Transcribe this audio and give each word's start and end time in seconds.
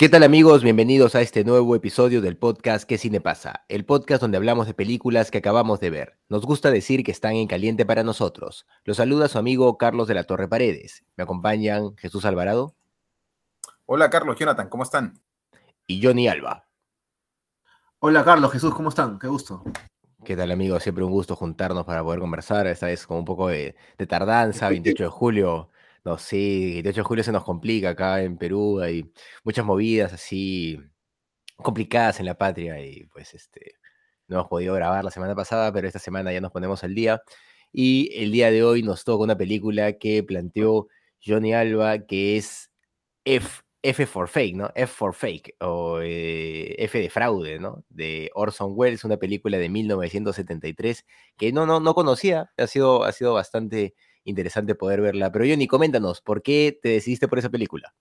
¿Qué 0.00 0.08
tal 0.08 0.22
amigos? 0.22 0.62
Bienvenidos 0.62 1.16
a 1.16 1.22
este 1.22 1.42
nuevo 1.42 1.74
episodio 1.74 2.20
del 2.20 2.36
podcast 2.36 2.88
¿Qué 2.88 2.98
cine 2.98 3.20
pasa? 3.20 3.64
El 3.66 3.84
podcast 3.84 4.22
donde 4.22 4.36
hablamos 4.36 4.68
de 4.68 4.72
películas 4.72 5.32
que 5.32 5.38
acabamos 5.38 5.80
de 5.80 5.90
ver. 5.90 6.20
Nos 6.28 6.46
gusta 6.46 6.70
decir 6.70 7.02
que 7.02 7.10
están 7.10 7.32
en 7.32 7.48
caliente 7.48 7.84
para 7.84 8.04
nosotros. 8.04 8.64
Los 8.84 8.98
saluda 8.98 9.26
su 9.26 9.38
amigo 9.38 9.76
Carlos 9.76 10.06
de 10.06 10.14
la 10.14 10.22
Torre 10.22 10.46
Paredes. 10.46 11.04
Me 11.16 11.24
acompañan 11.24 11.96
Jesús 11.96 12.24
Alvarado. 12.26 12.76
Hola 13.86 14.08
Carlos, 14.08 14.36
Jonathan, 14.38 14.68
¿cómo 14.68 14.84
están? 14.84 15.20
Y 15.88 16.00
Johnny 16.00 16.28
Alba. 16.28 16.68
Hola 17.98 18.24
Carlos, 18.24 18.52
Jesús, 18.52 18.72
¿cómo 18.76 18.90
están? 18.90 19.18
Qué 19.18 19.26
gusto. 19.26 19.64
¿Qué 20.24 20.36
tal 20.36 20.52
amigos? 20.52 20.84
Siempre 20.84 21.02
un 21.02 21.10
gusto 21.10 21.34
juntarnos 21.34 21.84
para 21.84 22.04
poder 22.04 22.20
conversar. 22.20 22.68
Esta 22.68 22.86
vez 22.86 23.04
con 23.04 23.16
un 23.16 23.24
poco 23.24 23.48
de, 23.48 23.74
de 23.98 24.06
tardanza, 24.06 24.68
28 24.68 25.02
de 25.02 25.10
julio 25.10 25.70
no, 26.04 26.18
sí, 26.18 26.78
el 26.78 26.82
18 26.84 27.00
de 27.00 27.04
julio 27.04 27.24
se 27.24 27.32
nos 27.32 27.44
complica 27.44 27.90
acá 27.90 28.22
en 28.22 28.38
Perú, 28.38 28.80
hay 28.80 29.10
muchas 29.44 29.64
movidas 29.64 30.12
así 30.12 30.80
complicadas 31.56 32.20
en 32.20 32.26
la 32.26 32.38
patria 32.38 32.80
y 32.84 33.04
pues 33.06 33.34
este, 33.34 33.72
no 34.28 34.36
hemos 34.36 34.48
podido 34.48 34.74
grabar 34.74 35.04
la 35.04 35.10
semana 35.10 35.34
pasada, 35.34 35.72
pero 35.72 35.88
esta 35.88 35.98
semana 35.98 36.32
ya 36.32 36.40
nos 36.40 36.52
ponemos 36.52 36.84
al 36.84 36.94
día. 36.94 37.22
Y 37.72 38.10
el 38.22 38.32
día 38.32 38.50
de 38.50 38.62
hoy 38.62 38.82
nos 38.82 39.04
toca 39.04 39.24
una 39.24 39.36
película 39.36 39.94
que 39.94 40.22
planteó 40.22 40.88
Johnny 41.24 41.54
Alba, 41.54 42.00
que 42.06 42.36
es 42.36 42.70
F, 43.24 43.62
F 43.82 44.06
for 44.06 44.28
Fake, 44.28 44.56
¿no? 44.56 44.70
F 44.74 44.92
for 44.94 45.14
Fake, 45.14 45.56
o 45.60 46.00
eh, 46.02 46.74
F 46.78 46.98
de 46.98 47.10
fraude, 47.10 47.58
¿no? 47.58 47.84
De 47.88 48.30
Orson 48.34 48.72
Welles, 48.74 49.04
una 49.04 49.18
película 49.18 49.58
de 49.58 49.68
1973 49.68 51.04
que 51.36 51.52
no, 51.52 51.66
no, 51.66 51.80
no 51.80 51.94
conocía, 51.94 52.50
ha 52.56 52.66
sido, 52.66 53.04
ha 53.04 53.12
sido 53.12 53.34
bastante 53.34 53.94
interesante 54.28 54.74
poder 54.74 55.00
verla. 55.00 55.32
Pero 55.32 55.44
Johnny, 55.46 55.66
coméntanos, 55.66 56.20
¿por 56.20 56.42
qué 56.42 56.78
te 56.80 56.90
decidiste 56.90 57.28
por 57.28 57.38
esa 57.38 57.50
película? 57.50 57.94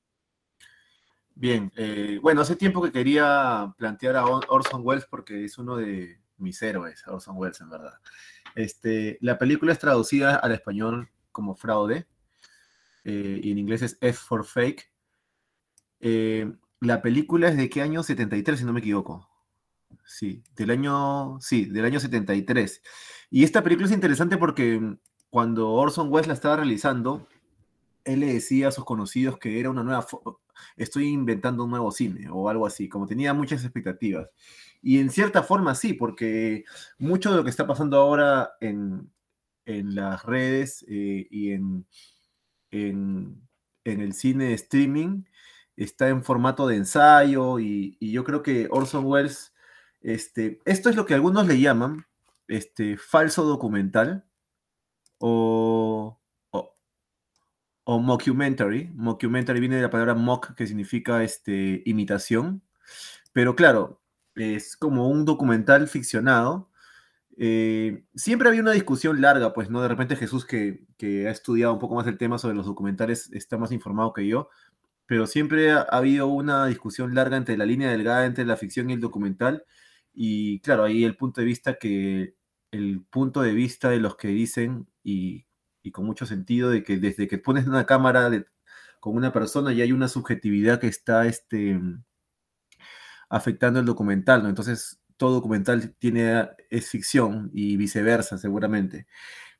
Bien, 1.35 1.71
eh, 1.75 2.19
bueno, 2.21 2.41
hace 2.41 2.55
tiempo 2.55 2.81
que 2.81 2.91
quería 2.91 3.73
plantear 3.77 4.15
a 4.15 4.25
Orson 4.25 4.81
Welles 4.83 5.05
porque 5.05 5.45
es 5.45 5.57
uno 5.57 5.77
de 5.77 6.19
mis 6.37 6.61
héroes, 6.61 7.07
Orson 7.07 7.37
Welles, 7.37 7.61
en 7.61 7.69
verdad. 7.69 7.93
Este, 8.55 9.19
la 9.21 9.37
película 9.37 9.71
es 9.71 9.79
traducida 9.79 10.35
al 10.35 10.51
español 10.51 11.09
como 11.31 11.55
fraude 11.55 12.07
eh, 13.03 13.39
y 13.43 13.51
en 13.51 13.59
inglés 13.59 13.83
es 13.83 13.97
F 14.01 14.17
for 14.17 14.45
Fake. 14.45 14.91
Eh, 15.99 16.51
la 16.79 17.01
película 17.01 17.49
es 17.49 17.57
de 17.57 17.69
qué 17.69 17.81
año? 17.81 18.01
73, 18.01 18.59
si 18.59 18.65
no 18.65 18.73
me 18.73 18.79
equivoco. 18.79 19.29
Sí, 20.03 20.43
del 20.55 20.71
año, 20.71 21.39
sí, 21.39 21.65
del 21.65 21.85
año 21.85 21.99
73. 21.99 22.81
Y 23.29 23.43
esta 23.43 23.63
película 23.63 23.87
es 23.87 23.93
interesante 23.93 24.37
porque 24.37 24.97
cuando 25.37 25.69
Orson 25.69 26.11
Welles 26.11 26.27
la 26.27 26.33
estaba 26.33 26.55
realizando, 26.55 27.27
él 28.05 28.21
le 28.21 28.33
decía 28.33 28.69
a 28.69 28.71
sus 28.71 28.85
conocidos 28.85 29.37
que 29.37 29.59
era 29.59 29.69
una 29.69 29.83
nueva, 29.83 30.03
estoy 30.75 31.09
inventando 31.09 31.63
un 31.63 31.69
nuevo 31.69 31.91
cine 31.91 32.27
o 32.31 32.49
algo 32.49 32.65
así, 32.65 32.89
como 32.89 33.05
tenía 33.05 33.35
muchas 33.35 33.63
expectativas. 33.63 34.31
Y 34.81 34.97
en 34.97 35.11
cierta 35.11 35.43
forma 35.43 35.75
sí, 35.75 35.93
porque 35.93 36.65
mucho 36.97 37.29
de 37.29 37.37
lo 37.37 37.43
que 37.43 37.51
está 37.51 37.67
pasando 37.67 37.97
ahora 37.97 38.53
en, 38.61 39.11
las 39.63 40.25
redes 40.25 40.83
eh, 40.89 41.27
y 41.29 41.51
en, 41.51 41.85
en, 42.71 43.47
el 43.83 44.13
cine 44.13 44.53
streaming 44.53 45.25
está 45.75 46.09
en 46.09 46.23
formato 46.23 46.65
de 46.65 46.77
ensayo 46.77 47.59
y, 47.59 47.95
yo 48.01 48.23
creo 48.23 48.41
que 48.41 48.69
Orson 48.71 49.05
Welles, 49.05 49.53
este, 50.01 50.61
esto 50.65 50.89
es 50.89 50.95
lo 50.95 51.05
que 51.05 51.13
algunos 51.13 51.45
le 51.45 51.59
llaman 51.59 52.07
este, 52.47 52.97
falso 52.97 53.43
documental, 53.43 54.26
o, 55.19 56.19
o, 57.83 57.99
mockumentary. 57.99 58.91
Mockumentary 58.95 59.59
viene 59.59 59.77
de 59.77 59.81
la 59.83 59.89
palabra 59.89 60.13
mock, 60.13 60.53
que 60.55 60.67
significa 60.67 61.23
este, 61.23 61.81
imitación. 61.85 62.61
Pero 63.33 63.55
claro, 63.55 64.01
es 64.35 64.75
como 64.77 65.09
un 65.09 65.25
documental 65.25 65.87
ficcionado. 65.87 66.69
Eh, 67.37 68.03
siempre 68.15 68.49
había 68.49 68.61
una 68.61 68.71
discusión 68.71 69.21
larga, 69.21 69.53
pues, 69.53 69.69
¿no? 69.69 69.81
De 69.81 69.87
repente 69.87 70.15
Jesús, 70.15 70.45
que, 70.45 70.85
ha 71.27 71.31
estudiado 71.31 71.73
un 71.73 71.79
poco 71.79 71.95
más 71.95 72.07
el 72.07 72.17
tema 72.17 72.37
sobre 72.39 72.55
los 72.55 72.65
documentales, 72.65 73.31
está 73.33 73.57
más 73.57 73.71
informado 73.71 74.13
que 74.13 74.27
yo, 74.27 74.49
pero 75.05 75.27
siempre 75.27 75.71
ha, 75.71 75.81
habido 75.81 76.27
una 76.27 76.67
discusión 76.67 77.15
larga 77.15 77.37
entre 77.37 77.57
la 77.57 77.65
línea 77.65 77.91
delgada 77.91 78.25
entre 78.25 78.45
la 78.45 78.57
ficción 78.57 78.89
y 78.89 78.93
el 78.93 79.01
documental. 79.01 79.65
Y 80.13 80.59
claro, 80.61 80.83
ahí 80.85 81.03
el 81.03 81.17
punto 81.17 81.41
de 81.41 81.47
vista 81.47 81.77
que 81.77 82.35
el 82.71 83.01
punto 83.09 83.41
de 83.41 83.53
vista 83.53 83.89
de 83.89 83.99
los 83.99 84.17
que 84.17 84.29
dicen 84.29 84.87
y, 85.07 85.45
con 85.93 86.05
mucho 86.05 86.25
sentido 86.25 86.69
de 86.69 86.83
que 86.83 86.97
desde 86.97 87.29
que 87.29 87.37
pones 87.37 87.65
una 87.65 87.85
cámara 87.85 88.29
con 88.99 89.15
una 89.15 89.31
persona 89.31 89.71
ya 89.71 89.85
hay 89.85 89.93
una 89.93 90.09
subjetividad 90.09 90.81
que 90.81 90.87
está 90.87 91.25
este, 91.27 91.79
afectando 93.29 93.79
el 93.79 93.85
documental, 93.85 94.43
¿no? 94.43 94.49
Entonces, 94.49 94.99
todo 95.15 95.35
documental 95.35 95.95
tiene, 95.97 96.49
es 96.69 96.89
ficción 96.89 97.49
y 97.53 97.77
viceversa, 97.77 98.37
seguramente. 98.37 99.07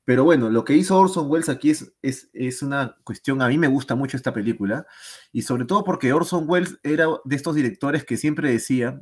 Pero 0.04 0.26
bueno, 0.26 0.50
lo 0.50 0.66
que 0.66 0.76
hizo 0.76 0.98
Orson 1.00 1.30
Welles 1.30 1.50
aquí 1.50 1.70
es, 1.70 1.94
es, 2.02 2.62
una 2.62 2.98
cuestión, 3.06 3.42
a 3.42 3.48
mí 3.48 3.58
me 3.58 3.68
gusta 3.68 3.96
mucho 3.96 4.18
esta 4.18 4.34
película, 4.34 4.86
y 5.32 5.44
sobre 5.44 5.66
todo 5.66 5.86
porque 5.86 6.12
Orson 6.12 6.46
Welles 6.48 6.78
era 6.84 7.08
de 7.24 7.36
estos 7.38 7.56
directores 7.56 8.04
que 8.04 8.18
siempre 8.18 8.52
decía, 8.52 9.02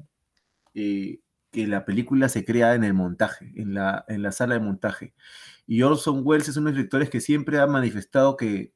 eh, 0.76 1.20
que 1.56 1.68
la 1.68 1.86
película 1.86 2.28
se 2.28 2.44
crea 2.44 2.76
en 2.76 2.84
el 2.84 2.94
montaje, 2.94 3.54
en 3.56 3.74
la, 3.74 4.04
en 4.10 4.22
la 4.22 4.34
sala 4.34 4.56
de 4.56 4.60
montaje. 4.60 5.14
Y 5.66 5.84
Orson 5.84 6.22
Welles 6.26 6.50
es 6.50 6.58
uno 6.58 6.66
de 6.66 6.72
los 6.72 6.78
directores 6.80 7.10
que 7.10 7.22
siempre 7.22 7.60
ha 7.60 7.66
manifestado 7.66 8.36
que 8.36 8.74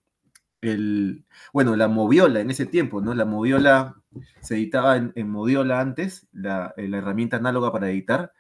el, 0.62 1.26
bueno, 1.52 1.76
la 1.76 1.90
moviola 1.90 2.40
en 2.40 2.50
ese 2.50 2.66
tiempo, 2.66 3.02
¿no? 3.02 3.14
La 3.14 3.26
moviola 3.26 4.02
se 4.42 4.56
editaba 4.56 4.96
en, 4.96 5.30
moviola 5.30 5.82
antes, 5.82 6.30
la, 6.32 6.74
herramienta 6.78 7.36
análoga 7.36 7.74
para 7.74 7.90
editar, 7.90 8.32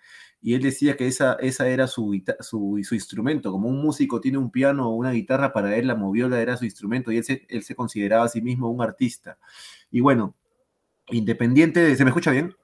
y 0.41 0.53
él 0.53 0.61
decía 0.61 0.95
que 0.95 1.07
esa, 1.07 1.33
esa 1.41 1.67
era 1.67 1.87
su, 1.87 2.17
su, 2.39 2.79
su, 2.81 2.95
instrumento, 2.95 3.51
como 3.51 3.67
un 3.67 3.81
músico 3.81 4.21
tiene 4.21 4.37
un 4.37 4.51
piano 4.51 4.87
o 4.87 4.95
una 4.95 5.11
guitarra, 5.11 5.51
para 5.51 5.75
él 5.75 5.87
la 5.87 5.95
moviola 5.95 6.39
era 6.39 6.55
su 6.55 6.63
instrumento, 6.63 7.11
y 7.11 7.17
él 7.17 7.25
se, 7.25 7.45
él 7.49 7.63
se 7.63 7.75
consideraba 7.75 8.23
a 8.23 8.29
sí 8.29 8.41
mismo 8.41 8.69
un 8.69 8.81
artista. 8.81 9.37
Y 9.91 9.99
bueno, 9.99 10.33
independiente 11.09 11.81
de, 11.81 11.97
¿se 11.97 12.05
me 12.05 12.11
escucha 12.11 12.31
bien? 12.31 12.55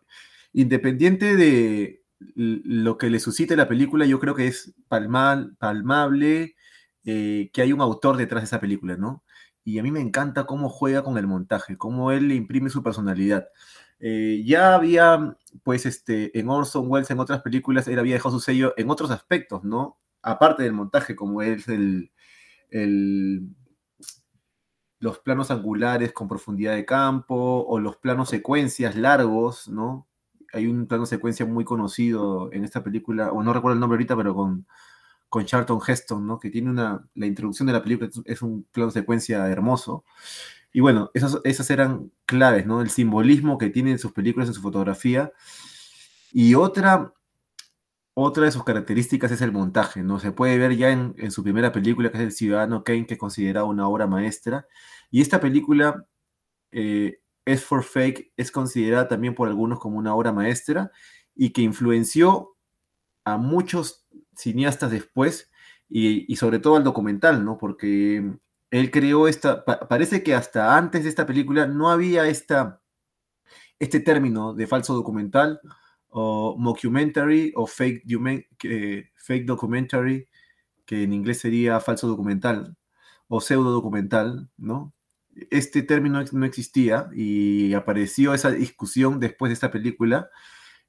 Independiente 0.56 1.36
de 1.36 2.04
lo 2.36 2.98
que 2.98 3.10
le 3.10 3.20
suscite 3.20 3.56
la 3.56 3.68
película, 3.68 4.06
yo 4.06 4.20
creo 4.20 4.36
que 4.36 4.48
es 4.48 4.74
palmable 4.88 6.56
eh, 7.04 7.50
que 7.54 7.62
hay 7.62 7.74
un 7.74 7.82
autor 7.82 8.18
detrás 8.18 8.44
de 8.44 8.46
esa 8.46 8.62
película, 8.62 8.96
¿no? 8.96 9.24
Y 9.64 9.80
a 9.80 9.84
mí 9.84 9.92
me 9.92 10.00
encanta 10.00 10.46
cómo 10.46 10.70
juega 10.70 11.04
con 11.04 11.18
el 11.18 11.28
montaje, 11.28 11.78
cómo 11.78 12.12
él 12.12 12.30
le 12.30 12.36
imprime 12.36 12.70
su 12.70 12.84
personalidad. 12.84 13.48
Eh, 14.00 14.44
ya 14.46 14.76
había, 14.76 15.38
pues, 15.64 15.86
este, 15.86 16.38
en 16.40 16.50
Orson 16.50 16.86
Welles, 16.88 17.12
en 17.12 17.20
otras 17.20 17.42
películas, 17.42 17.88
él 17.88 18.00
había 18.00 18.16
dejado 18.16 18.36
su 18.36 18.42
sello 18.42 18.74
en 18.78 18.90
otros 18.90 19.12
aspectos, 19.12 19.64
¿no? 19.64 20.00
Aparte 20.22 20.64
del 20.64 20.74
montaje, 20.74 21.16
como 21.16 21.42
es 21.42 21.68
el 21.68 22.12
los 25.00 25.20
planos 25.20 25.52
angulares 25.52 26.14
con 26.14 26.28
profundidad 26.28 26.76
de 26.76 26.86
campo 26.86 27.66
o 27.68 27.80
los 27.80 27.98
planos 27.98 28.30
secuencias 28.30 28.96
largos, 28.96 29.68
¿no? 29.68 30.08
Hay 30.56 30.68
un 30.68 30.88
plano 30.88 31.06
secuencia 31.06 31.46
muy 31.46 31.66
conocido 31.66 32.52
en 32.54 32.64
esta 32.64 32.84
película, 32.84 33.32
o 33.32 33.44
no 33.44 33.54
recuerdo 33.54 33.74
el 33.74 33.80
nombre 33.80 33.98
ahorita, 33.98 34.16
pero 34.16 34.34
con, 34.34 34.66
con 35.30 35.46
Charlton 35.46 35.80
Heston, 35.86 36.26
¿no? 36.26 36.40
Que 36.40 36.50
tiene 36.50 36.70
una, 36.70 37.06
la 37.14 37.26
introducción 37.26 37.68
de 37.68 37.74
la 37.74 37.84
película 37.84 38.10
es 38.24 38.42
un 38.42 38.64
plano 38.72 38.90
secuencia 38.92 39.48
hermoso. 39.50 40.06
Y 40.72 40.80
bueno, 40.80 41.12
esas, 41.14 41.40
esas 41.44 41.70
eran 41.70 42.12
claves, 42.26 42.66
¿no? 42.66 42.82
El 42.82 42.90
simbolismo 42.90 43.58
que 43.58 43.70
tienen 43.70 44.00
sus 44.00 44.14
películas, 44.14 44.48
en 44.48 44.54
su 44.54 44.62
fotografía. 44.62 45.32
Y 46.32 46.56
otra, 46.56 47.14
otra 48.14 48.46
de 48.46 48.52
sus 48.52 48.64
características 48.64 49.32
es 49.32 49.42
el 49.42 49.52
montaje, 49.52 50.04
¿no? 50.04 50.20
Se 50.20 50.32
puede 50.32 50.58
ver 50.58 50.76
ya 50.78 50.92
en, 50.92 51.16
en 51.18 51.32
su 51.32 51.44
primera 51.44 51.72
película, 51.72 52.12
que 52.12 52.18
es 52.18 52.24
El 52.24 52.32
Ciudadano 52.32 52.84
Kane, 52.84 53.06
que 53.06 53.16
es 53.16 53.20
considerada 53.20 53.66
una 53.66 53.88
obra 53.88 54.08
maestra. 54.08 54.68
Y 55.12 55.22
esta 55.22 55.40
película 55.40 56.06
eh, 56.72 57.20
es 57.46 57.64
for 57.64 57.84
Fake 57.84 58.34
es 58.38 58.52
considerada 58.52 59.08
también 59.08 59.36
por 59.36 59.48
algunos 59.48 59.80
como 59.80 59.98
una 59.98 60.16
obra 60.16 60.34
maestra 60.34 60.92
y 61.36 61.52
que 61.52 61.62
influenció 61.62 62.56
a 63.24 63.38
muchos 63.38 64.08
cineastas 64.36 64.92
después 64.92 65.52
y, 65.88 66.36
sobre 66.36 66.60
todo 66.60 66.76
al 66.76 66.84
documental, 66.84 67.46
¿no? 67.46 67.58
Porque 67.58 68.34
él 68.72 68.92
creó 68.92 69.28
esta, 69.28 69.64
parece 69.64 70.24
que 70.24 70.34
hasta 70.34 70.76
antes 70.76 71.04
de 71.04 71.10
esta 71.10 71.26
película 71.26 71.68
no 71.68 71.90
había 71.90 72.28
esta, 72.28 72.82
este 73.80 74.00
término 74.00 74.54
de 74.54 74.68
falso 74.68 74.94
documental 74.94 75.62
o 76.10 76.56
mockumentary 76.58 77.54
o 77.56 77.68
fake, 77.68 78.04
fake 79.16 79.46
documentary, 79.46 80.28
que 80.86 81.04
en 81.04 81.14
inglés 81.14 81.40
sería 81.40 81.80
falso 81.80 82.08
documental 82.08 82.76
o 83.28 83.42
pseudo 83.42 83.72
documental, 83.72 84.50
¿no? 84.58 84.95
Este 85.52 85.84
término 85.84 86.24
no 86.32 86.46
existía 86.46 87.10
y 87.14 87.74
apareció 87.74 88.34
esa 88.34 88.52
discusión 88.52 89.20
después 89.20 89.50
de 89.50 89.54
esta 89.54 89.72
película 89.72 90.30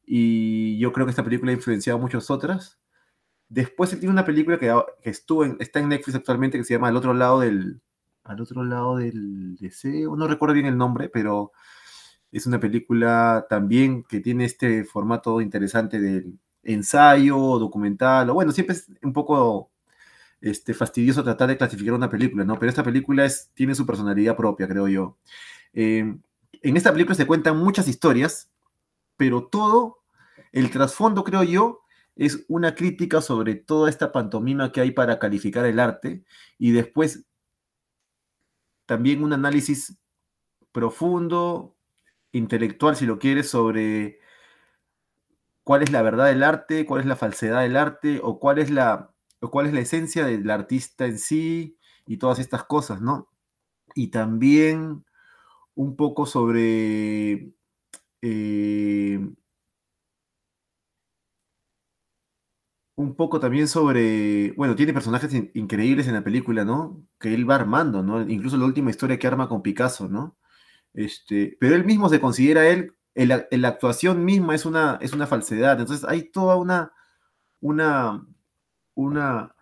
y 0.04 0.78
yo 0.78 0.92
creo 0.92 1.06
que 1.06 1.10
esta 1.10 1.24
película 1.24 1.50
ha 1.50 1.54
influenciado 1.54 1.98
a 1.98 2.02
muchas 2.02 2.30
otras. 2.30 2.78
Después 3.48 3.90
tiene 3.90 4.10
una 4.10 4.24
película 4.24 4.58
que, 4.58 4.72
estuvo 5.02 5.44
está 5.44 5.80
en 5.80 5.88
Netflix 5.88 6.16
actualmente 6.16 6.58
que 6.58 6.64
se 6.64 6.74
llama 6.74 6.88
Al 6.88 6.96
otro 6.96 7.14
lado 7.14 7.40
del 7.40 7.80
al 8.24 8.40
otro 8.40 8.64
lado 8.64 8.96
del 8.96 9.56
deseo, 9.56 10.16
no 10.16 10.26
recuerdo 10.26 10.54
bien 10.54 10.66
el 10.66 10.76
nombre, 10.76 11.08
pero 11.08 11.52
es 12.32 12.46
una 12.46 12.58
película 12.60 13.46
también 13.48 14.02
que 14.04 14.20
tiene 14.20 14.44
este 14.44 14.84
formato 14.84 15.40
interesante 15.40 16.00
del 16.00 16.38
ensayo, 16.64 17.36
documental, 17.58 18.28
o 18.30 18.34
bueno, 18.34 18.52
siempre 18.52 18.74
es 18.76 18.90
un 19.02 19.12
poco 19.12 19.70
este, 20.40 20.74
fastidioso 20.74 21.24
tratar 21.24 21.48
de 21.48 21.56
clasificar 21.56 21.94
una 21.94 22.10
película, 22.10 22.44
¿no? 22.44 22.58
Pero 22.58 22.70
esta 22.70 22.84
película 22.84 23.24
es, 23.24 23.50
tiene 23.54 23.74
su 23.74 23.86
personalidad 23.86 24.36
propia, 24.36 24.68
creo 24.68 24.88
yo. 24.88 25.18
Eh, 25.72 26.16
en 26.62 26.76
esta 26.76 26.92
película 26.92 27.14
se 27.14 27.26
cuentan 27.26 27.56
muchas 27.56 27.88
historias, 27.88 28.50
pero 29.16 29.46
todo, 29.46 30.02
el 30.52 30.70
trasfondo, 30.70 31.24
creo 31.24 31.42
yo, 31.42 31.82
es 32.16 32.44
una 32.48 32.74
crítica 32.74 33.20
sobre 33.20 33.54
toda 33.54 33.90
esta 33.90 34.10
pantomima 34.12 34.72
que 34.72 34.80
hay 34.80 34.90
para 34.90 35.18
calificar 35.18 35.66
el 35.66 35.78
arte 35.78 36.24
y 36.58 36.72
después 36.72 37.26
también 38.86 39.22
un 39.22 39.32
análisis 39.32 39.98
profundo, 40.72 41.76
intelectual, 42.32 42.96
si 42.96 43.06
lo 43.06 43.18
quieres, 43.18 43.50
sobre 43.50 44.20
cuál 45.64 45.82
es 45.82 45.90
la 45.90 46.02
verdad 46.02 46.26
del 46.26 46.42
arte, 46.42 46.86
cuál 46.86 47.00
es 47.00 47.06
la 47.06 47.16
falsedad 47.16 47.62
del 47.62 47.76
arte, 47.76 48.20
o 48.22 48.38
cuál 48.38 48.58
es 48.58 48.70
la, 48.70 49.10
cuál 49.40 49.66
es 49.66 49.74
la 49.74 49.80
esencia 49.80 50.26
del 50.26 50.50
artista 50.50 51.06
en 51.06 51.18
sí, 51.18 51.78
y 52.06 52.18
todas 52.18 52.38
estas 52.38 52.64
cosas, 52.64 53.00
¿no? 53.02 53.28
Y 53.94 54.08
también 54.08 55.04
un 55.74 55.96
poco 55.96 56.26
sobre 56.26 57.52
eh, 58.22 59.20
un 62.94 63.14
poco 63.14 63.40
también 63.40 63.68
sobre, 63.68 64.52
bueno, 64.52 64.74
tiene 64.74 64.94
personajes 64.94 65.32
increíbles 65.54 66.08
en 66.08 66.14
la 66.14 66.24
película, 66.24 66.64
¿no? 66.64 67.06
Que 67.20 67.34
él 67.34 67.48
va 67.48 67.56
armando, 67.56 68.02
¿no? 68.02 68.22
Incluso 68.22 68.56
la 68.56 68.64
última 68.64 68.90
historia 68.90 69.18
que 69.18 69.26
arma 69.26 69.48
con 69.48 69.62
Picasso, 69.62 70.08
¿no? 70.08 70.38
Este, 70.94 71.56
pero 71.60 71.76
él 71.76 71.84
mismo 71.84 72.08
se 72.08 72.20
considera 72.20 72.66
él, 72.68 72.94
la 73.14 73.68
actuación 73.68 74.24
misma 74.24 74.54
es 74.54 74.66
una, 74.66 74.98
es 75.02 75.12
una 75.12 75.26
falsedad. 75.26 75.80
Entonces 75.80 76.06
hay 76.08 76.30
toda 76.30 76.56
una, 76.56 76.92
una, 77.60 78.26
una, 78.96 79.54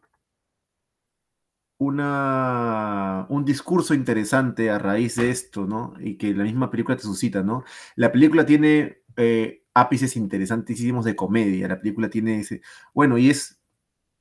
una, 1.78 3.26
un 3.28 3.44
discurso 3.44 3.94
interesante 3.94 4.70
a 4.70 4.78
raíz 4.78 5.16
de 5.16 5.31
esto, 5.31 5.66
¿no? 5.66 5.94
Y 6.00 6.16
que 6.16 6.34
la 6.34 6.44
misma 6.44 6.70
película 6.70 6.96
te 6.96 7.02
suscita, 7.02 7.42
¿no? 7.42 7.64
La 7.96 8.12
película 8.12 8.46
tiene 8.46 9.02
eh, 9.16 9.64
ápices 9.75 10.16
interesantísimos 10.16 11.04
de 11.04 11.16
comedia. 11.16 11.69
La 11.69 11.81
película 11.81 12.08
tiene 12.10 12.40
ese. 12.40 12.62
Bueno, 12.94 13.19
y 13.19 13.31
es. 13.31 13.60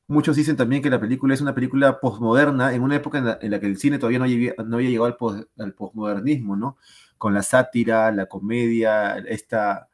Muchos 0.08 0.36
dicen 0.36 0.58
también 0.58 0.82
que 0.84 0.90
la 0.90 1.00
película 1.00 1.34
es 1.34 1.42
una 1.42 1.56
película 1.56 2.00
postmoderna, 2.02 2.74
en 2.74 2.84
una 2.84 2.98
época 2.98 3.20
en 3.42 3.52
la, 3.52 3.60
que 3.60 3.66
el 3.68 3.78
cine 3.78 4.00
todavía 4.00 4.20
no, 4.20 4.26
había 4.26 4.90
llegado 4.90 5.06
al, 5.06 5.48
al 5.58 5.74
postmodernismo, 5.74 6.56
¿no? 6.58 6.78
Con 7.18 7.34
la 7.34 7.44
sátira, 7.44 8.12
la 8.12 8.28
comedia, 8.28 9.18
esta. 9.20 9.90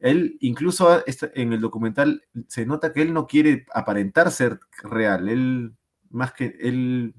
Él, 0.00 0.38
incluso 0.40 1.02
en 1.06 1.52
el 1.52 1.60
documental, 1.60 2.22
se 2.48 2.64
nota 2.66 2.92
que 2.92 3.02
él 3.02 3.12
no 3.12 3.26
quiere 3.26 3.66
aparentar 3.74 4.30
ser 4.30 4.58
real. 4.82 5.28
Él, 5.28 5.74
más 6.08 6.32
que 6.32 6.56
él, 6.60 7.14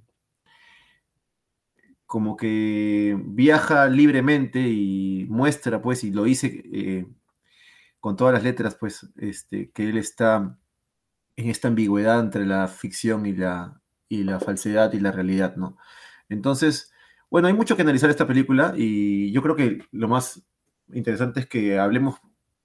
como 2.07 2.35
que 2.35 3.17
viaja 3.23 3.87
libremente 3.87 4.59
y 4.59 5.25
muestra, 5.29 5.81
pues, 5.81 6.03
y 6.03 6.11
lo 6.11 6.23
dice 6.23 6.63
eh, 6.73 7.05
con 7.99 8.15
todas 8.17 8.33
las 8.33 8.43
letras, 8.43 8.75
pues, 8.75 9.07
este, 9.17 9.71
que 9.71 9.87
él 9.89 9.97
está 9.97 10.57
en 11.35 11.49
esta 11.49 11.67
ambigüedad 11.67 12.19
entre 12.19 12.45
la 12.45 12.67
ficción 12.67 13.25
y 13.27 13.33
la, 13.33 13.79
y 14.09 14.23
la 14.23 14.39
falsedad 14.39 14.91
y 14.93 14.99
la 14.99 15.11
realidad, 15.11 15.55
¿no? 15.55 15.77
Entonces, 16.29 16.91
bueno, 17.29 17.47
hay 17.47 17.53
mucho 17.53 17.75
que 17.75 17.83
analizar 17.83 18.09
esta 18.09 18.27
película 18.27 18.73
y 18.75 19.31
yo 19.31 19.41
creo 19.41 19.55
que 19.55 19.79
lo 19.91 20.07
más 20.07 20.43
interesante 20.93 21.41
es 21.41 21.47
que 21.47 21.79
hablemos 21.79 22.19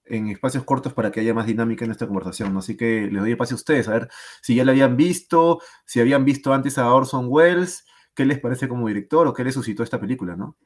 en 0.07 0.29
espacios 0.29 0.65
cortos 0.65 0.93
para 0.93 1.11
que 1.11 1.21
haya 1.21 1.35
más 1.35 1.47
dinámica 1.47 1.85
en 1.85 1.91
esta 1.91 2.07
conversación. 2.07 2.57
Así 2.57 2.77
que 2.77 3.09
les 3.11 3.21
doy 3.21 3.33
espacio 3.33 3.55
a 3.55 3.59
ustedes, 3.59 3.89
a 3.89 3.93
ver 3.93 4.09
si 4.43 4.55
ya 4.55 4.65
la 4.65 4.73
habían 4.73 4.97
visto, 4.97 5.61
si 5.85 6.01
habían 6.01 6.25
visto 6.25 6.53
antes 6.53 6.79
a 6.79 6.93
Orson 6.93 7.27
Welles, 7.29 7.85
qué 8.15 8.25
les 8.25 8.41
parece 8.41 8.69
como 8.69 8.89
director 8.89 9.27
o 9.27 9.35
qué 9.35 9.45
les 9.45 9.55
suscitó 9.55 9.83
esta 9.83 10.01
película, 10.01 10.37
¿no? 10.37 10.57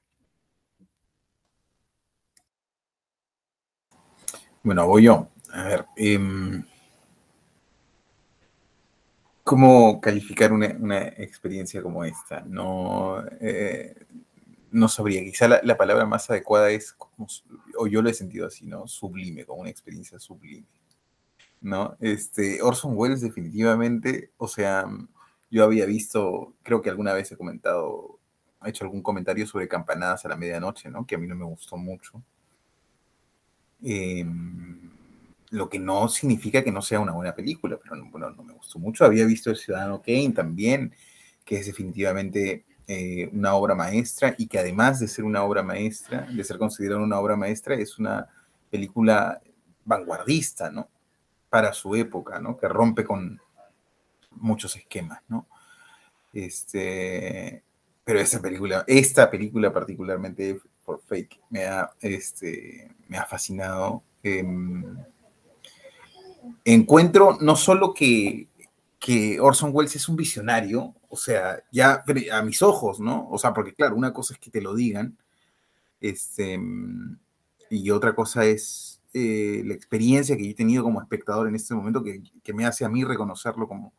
Bueno, 4.63 4.87
voy 4.87 5.05
yo. 5.05 5.29
A 5.53 5.65
ver, 5.65 5.87
em, 5.97 6.63
¿cómo 9.43 10.01
calificar 10.01 10.53
una, 10.53 10.67
experiencia 11.17 11.83
como 11.83 12.05
esta? 12.05 12.43
No, 12.47 13.23
eh, 13.41 13.95
no 14.71 14.89
sabría. 14.89 15.23
Quizá 15.23 15.49
la, 15.49 15.77
palabra 15.77 16.07
más 16.07 16.29
adecuada 16.31 16.71
es, 16.71 16.97
o 17.77 17.87
yo 17.87 18.03
lo 18.03 18.09
he 18.09 18.15
sentido 18.15 18.47
así, 18.47 18.67
¿no? 18.67 18.87
Sublime, 18.87 19.45
como 19.45 19.63
una 19.63 19.71
experiencia 19.71 20.19
sublime. 20.19 20.67
¿No? 21.61 21.97
Este, 22.01 22.63
Orson 22.63 22.93
Welles 22.97 23.21
definitivamente, 23.21 24.31
o 24.39 24.49
sea, 24.49 24.87
yo 25.51 25.65
había 25.65 25.85
visto, 25.85 26.55
creo 26.63 26.81
que 26.81 26.89
alguna 26.89 27.13
vez 27.13 27.31
he 27.33 27.37
comentado, 27.37 28.19
he 28.65 28.71
hecho 28.71 28.85
algún 28.85 29.03
comentario 29.03 29.47
sobre 29.47 29.69
Campanadas 29.69 30.25
a 30.25 30.29
la 30.31 30.37
medianoche, 30.37 30.91
¿no? 30.91 31.07
Que 31.07 31.17
a 31.17 31.19
mí 31.19 31.27
no 31.27 31.37
me 31.37 31.45
gustó 31.45 31.77
mucho. 31.77 32.23
Em, 33.83 34.91
lo 35.51 35.69
que 35.69 35.79
no 35.79 36.09
significa 36.09 36.63
que 36.63 36.73
no 36.73 36.81
sea 36.81 37.01
una 37.01 37.13
buena 37.13 37.35
película, 37.35 37.79
pero 37.83 38.03
bueno, 38.11 38.31
no 38.31 38.43
me 38.43 38.55
gustó 38.55 38.79
mucho. 38.79 39.05
Había 39.05 39.27
visto 39.27 39.51
El 39.51 39.57
Ciudadano 39.57 40.01
Kane 40.01 40.31
también, 40.31 40.95
que 41.45 41.57
es 41.59 41.67
definitivamente 41.67 42.65
eh, 42.93 43.31
una 43.33 43.55
obra 43.55 43.77
maestra 43.77 44.35
y 44.37 44.49
que 44.49 44.59
además 44.59 44.99
de 44.99 45.07
ser 45.07 45.25
una 45.25 45.45
obra 45.45 45.63
maestra, 45.63 46.23
de 46.23 46.43
ser 46.43 46.59
considerada 46.59 47.01
una 47.01 47.21
obra 47.21 47.37
maestra, 47.37 47.77
es 47.77 48.01
una 48.01 48.27
película 48.69 49.41
vanguardista, 49.85 50.73
¿no? 50.73 50.89
Para 51.49 51.73
su 51.73 51.95
época, 51.95 52.41
¿no? 52.41 52.59
Que 52.59 52.67
rompe 52.67 53.05
con 53.05 53.41
muchos 54.33 54.75
esquemas, 54.75 55.21
¿no? 55.29 55.47
Este, 56.33 57.63
pero 58.03 58.19
esta 58.19 58.41
película, 58.41 58.83
esta 58.89 59.31
película 59.31 59.73
particularmente 59.73 60.59
por 60.85 61.01
Fake, 61.01 61.41
me 61.49 61.67
ha, 61.67 61.93
este, 62.01 62.91
me 63.07 63.19
ha 63.19 63.25
fascinado. 63.25 64.03
Em, 64.21 64.97
encuentro 66.65 67.39
no 67.41 67.55
solo 67.55 67.95
que, 67.95 68.49
que 69.01 69.41
Orson 69.41 69.71
Welles 69.73 69.97
es 69.97 70.09
un 70.11 70.17
visionario, 70.17 70.95
o 71.09 71.17
sea, 71.17 71.65
ya 71.73 72.05
a 72.33 72.43
mis 72.43 72.61
ojos, 72.61 73.01
¿no? 73.01 73.29
O 73.31 73.39
sea, 73.39 73.55
porque 73.55 73.75
claro, 73.75 73.97
una 73.97 74.13
cosa 74.13 74.35
es 74.35 74.41
que 74.41 74.51
te 74.51 74.61
lo 74.61 74.75
digan, 74.75 75.17
este, 76.01 76.61
y 77.71 77.91
otra 77.91 78.15
cosa 78.15 78.45
es 78.45 79.01
eh, 79.15 79.63
la 79.65 79.75
experiencia 79.75 80.37
que 80.37 80.51
he 80.51 80.55
tenido 80.55 80.83
como 80.83 81.01
espectador 81.01 81.49
en 81.49 81.57
este 81.57 81.75
momento 81.75 82.05
que, 82.05 82.23
que, 82.45 82.53
me 82.53 82.67
hace 82.67 82.85
a 82.85 82.91
mí 82.91 83.03
reconocerlo 83.03 83.67
como, 83.67 83.95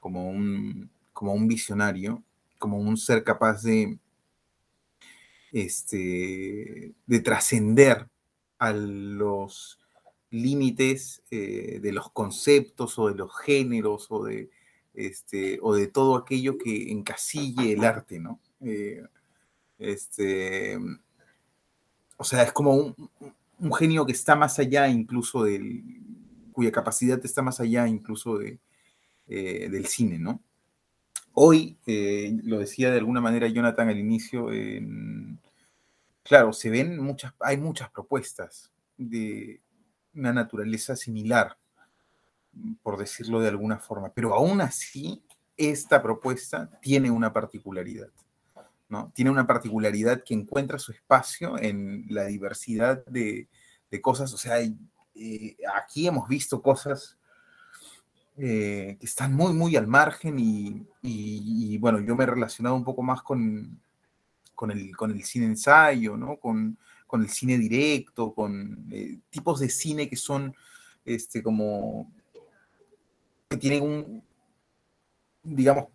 como, 0.00 0.28
un, 0.30 0.90
como 1.12 1.34
un 1.34 1.46
visionario, 1.46 2.22
como 2.58 2.78
un 2.78 2.96
ser 2.96 3.22
capaz 3.24 3.62
de, 3.62 3.98
este, 5.52 6.94
de 7.06 7.20
trascender 7.20 8.08
a 8.58 8.72
los 8.72 9.78
límites 10.30 11.22
eh, 11.30 11.78
de 11.80 11.92
los 11.92 12.10
conceptos 12.10 12.98
o 12.98 13.08
de 13.08 13.14
los 13.14 13.36
géneros 13.38 14.06
o 14.10 14.24
de, 14.24 14.50
este, 14.94 15.58
o 15.62 15.74
de 15.74 15.86
todo 15.86 16.16
aquello 16.16 16.58
que 16.58 16.90
encasille 16.90 17.72
el 17.72 17.84
arte, 17.84 18.18
¿no? 18.18 18.40
Eh, 18.60 19.02
este, 19.78 20.78
o 22.16 22.24
sea, 22.24 22.42
es 22.42 22.52
como 22.52 22.74
un, 22.74 23.74
genio 23.74 24.06
que 24.06 24.12
está 24.12 24.36
más 24.36 24.58
allá 24.58 24.88
incluso 24.88 25.44
del, 25.44 25.82
cuya 26.52 26.72
capacidad 26.72 27.20
está 27.24 27.42
más 27.42 27.60
allá 27.60 27.86
incluso 27.88 28.38
de, 28.38 28.58
eh, 29.28 29.68
del 29.70 29.86
cine, 29.86 30.18
¿no? 30.18 30.42
Hoy, 31.40 31.78
lo 32.42 32.58
decía 32.58 32.90
de 32.90 32.98
alguna 32.98 33.20
manera 33.20 33.46
Jonathan 33.46 33.88
al 33.88 33.98
inicio, 33.98 34.48
claro, 36.24 36.52
se 36.52 36.68
ven 36.68 36.98
muchas, 36.98 37.32
hay 37.38 37.58
muchas 37.58 37.88
propuestas 37.90 38.72
de 38.96 39.60
una 40.18 40.32
naturaleza 40.32 40.96
similar, 40.96 41.56
por 42.82 42.98
decirlo 42.98 43.40
de 43.40 43.48
alguna 43.48 43.78
forma, 43.78 44.10
pero 44.12 44.34
aún 44.34 44.60
así 44.60 45.22
esta 45.56 46.02
propuesta 46.02 46.70
tiene 46.80 47.10
una 47.10 47.32
particularidad. 47.32 48.08
¿no? 48.88 49.12
Tiene 49.14 49.30
una 49.30 49.46
particularidad 49.46 50.22
que 50.24 50.34
encuentra 50.34 50.78
su 50.78 50.92
espacio 50.92 51.58
en 51.58 52.06
la 52.08 52.24
diversidad 52.24 53.04
de, 53.06 53.48
de 53.90 54.00
cosas, 54.00 54.32
o 54.32 54.38
sea, 54.38 54.60
eh, 54.60 55.56
aquí 55.74 56.06
hemos 56.06 56.28
visto 56.28 56.62
cosas 56.62 57.16
eh, 58.36 58.96
que 58.98 59.06
están 59.06 59.34
muy, 59.34 59.52
muy 59.52 59.76
al 59.76 59.86
margen 59.86 60.38
y, 60.38 60.86
y, 61.02 61.76
bueno, 61.78 62.00
yo 62.00 62.14
me 62.16 62.24
he 62.24 62.26
relacionado 62.28 62.76
un 62.76 62.84
poco 62.84 63.02
más 63.02 63.20
con, 63.22 63.80
con, 64.54 64.70
el, 64.70 64.96
con 64.96 65.10
el 65.10 65.22
cine 65.24 65.46
ensayo, 65.46 66.16
¿no? 66.16 66.36
Con, 66.36 66.78
con 67.08 67.22
el 67.22 67.30
cine 67.30 67.58
directo, 67.58 68.32
con 68.32 68.86
eh, 68.92 69.18
tipos 69.30 69.58
de 69.58 69.68
cine 69.68 70.08
que 70.08 70.14
son 70.14 70.54
este, 71.04 71.42
como 71.42 72.12
que 73.48 73.56
tienen 73.56 73.82
un, 73.82 74.22
digamos, 75.42 75.86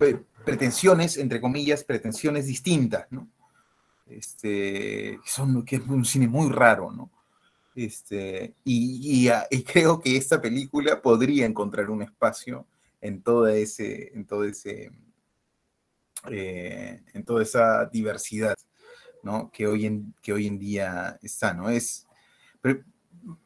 pretensiones, 0.43 1.17
entre 1.17 1.39
comillas, 1.39 1.83
pretensiones 1.83 2.47
distintas, 2.47 3.05
¿no? 3.11 3.29
Este, 4.07 5.19
son, 5.25 5.63
que 5.63 5.77
es 5.77 5.87
un 5.87 6.03
cine 6.03 6.27
muy 6.27 6.51
raro, 6.51 6.91
¿no? 6.91 7.09
Este, 7.75 8.53
y, 8.63 9.29
y, 9.49 9.63
creo 9.63 9.99
que 9.99 10.17
esta 10.17 10.41
película 10.41 11.01
podría 11.01 11.45
encontrar 11.45 11.89
un 11.89 12.03
espacio 12.03 12.67
en 13.01 13.21
todo 13.21 13.47
ese, 13.47 14.11
en 14.13 14.25
todo 14.25 14.43
ese, 14.43 14.91
eh, 16.29 17.01
en 17.13 17.23
toda 17.23 17.41
esa 17.41 17.85
diversidad, 17.85 18.55
¿no? 19.23 19.49
Que 19.51 19.65
hoy 19.67 19.85
en, 19.85 20.13
que 20.21 20.33
hoy 20.33 20.47
en 20.47 20.59
día 20.59 21.17
está, 21.23 21.53
¿no? 21.53 21.69
Es, 21.69 22.05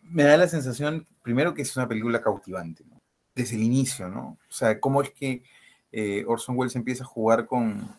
me 0.01 0.23
da 0.23 0.37
la 0.37 0.47
sensación, 0.47 1.07
primero, 1.23 1.53
que 1.53 1.61
es 1.61 1.75
una 1.77 1.87
película 1.87 2.21
cautivante, 2.21 2.83
¿no? 2.89 3.01
Desde 3.35 3.55
el 3.55 3.63
inicio, 3.63 4.09
¿no? 4.09 4.37
O 4.49 4.53
sea, 4.53 4.79
cómo 4.79 5.01
es 5.01 5.11
que 5.11 5.43
eh, 5.91 6.25
Orson 6.27 6.57
Welles 6.57 6.75
empieza 6.75 7.03
a 7.03 7.07
jugar 7.07 7.45
con 7.45 7.95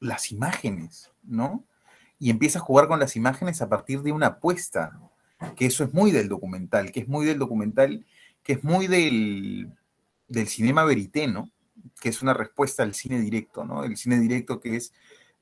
las 0.00 0.30
imágenes, 0.30 1.10
¿no? 1.22 1.64
Y 2.18 2.30
empieza 2.30 2.58
a 2.58 2.62
jugar 2.62 2.86
con 2.86 3.00
las 3.00 3.16
imágenes 3.16 3.62
a 3.62 3.68
partir 3.68 4.02
de 4.02 4.12
una 4.12 4.26
apuesta, 4.26 5.00
que 5.56 5.66
eso 5.66 5.84
es 5.84 5.92
muy 5.92 6.10
del 6.10 6.28
documental, 6.28 6.92
que 6.92 7.00
es 7.00 7.08
muy 7.08 7.26
del 7.26 7.38
documental, 7.38 8.04
que 8.42 8.54
es 8.54 8.64
muy 8.64 8.86
del, 8.86 9.72
del 10.28 10.48
cinema 10.48 10.84
verité, 10.84 11.26
¿no? 11.26 11.50
Que 12.00 12.10
es 12.10 12.22
una 12.22 12.34
respuesta 12.34 12.82
al 12.82 12.94
cine 12.94 13.20
directo, 13.20 13.64
¿no? 13.64 13.84
El 13.84 13.96
cine 13.96 14.18
directo 14.18 14.60
que 14.60 14.76
es 14.76 14.92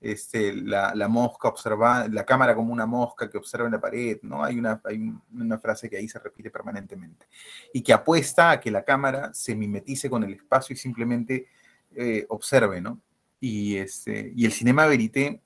este, 0.03 0.53
la, 0.55 0.95
la, 0.95 1.09
mosca 1.09 1.49
observa, 1.49 2.09
la 2.09 2.25
cámara 2.25 2.55
como 2.55 2.73
una 2.73 2.87
mosca 2.87 3.31
que 3.31 3.39
observa 3.39 3.67
en 3.67 3.73
la 3.73 3.81
pared, 3.81 4.19
¿no? 4.23 4.43
Hay 4.43 4.59
una, 4.59 4.81
hay 4.85 5.13
una 5.33 5.59
frase 5.59 5.89
que 5.89 5.97
ahí 5.97 6.09
se 6.09 6.19
repite 6.19 6.51
permanentemente. 6.51 7.27
Y 7.73 7.83
que 7.83 7.93
apuesta 7.93 8.51
a 8.51 8.61
que 8.61 8.71
la 8.71 8.85
cámara 8.85 9.33
se 9.33 9.55
mimetice 9.55 10.11
con 10.11 10.25
el 10.25 10.35
espacio 10.35 10.75
y 10.75 10.77
simplemente 10.77 11.47
eh, 11.95 12.27
observe, 12.29 12.81
¿no? 12.81 13.01
Y, 13.41 13.77
este, 13.77 14.33
y 14.35 14.45
el 14.45 14.53
cinema 14.53 14.87
verité 14.87 15.41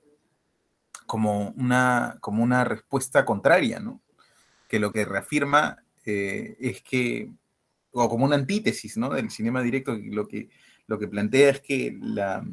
como 1.05 1.49
una, 1.57 2.17
como 2.19 2.43
una 2.43 2.63
respuesta 2.63 3.25
contraria, 3.25 3.79
¿no? 3.79 4.01
que 4.67 4.79
lo 4.79 4.91
que 4.91 5.05
reafirma 5.05 5.83
eh, 6.05 6.55
es 6.59 6.81
que, 6.83 7.31
o 7.91 8.07
como 8.09 8.25
una 8.25 8.35
antítesis 8.35 8.97
¿no? 8.97 9.09
del 9.09 9.31
cinema 9.31 9.63
directo, 9.63 9.97
lo 9.97 10.27
que, 10.27 10.49
lo 10.85 10.99
que 10.99 11.07
plantea 11.07 11.49
es 11.49 11.61
que 11.61 11.97
la, 11.99 12.45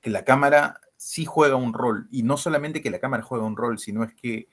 que 0.00 0.10
la 0.10 0.24
cámara 0.24 0.80
sí 1.04 1.26
juega 1.26 1.56
un 1.56 1.74
rol, 1.74 2.08
y 2.10 2.22
no 2.22 2.38
solamente 2.38 2.80
que 2.80 2.90
la 2.90 2.98
cámara 2.98 3.22
juega 3.22 3.44
un 3.44 3.58
rol, 3.58 3.78
sino 3.78 4.04
es 4.04 4.14
que 4.14 4.48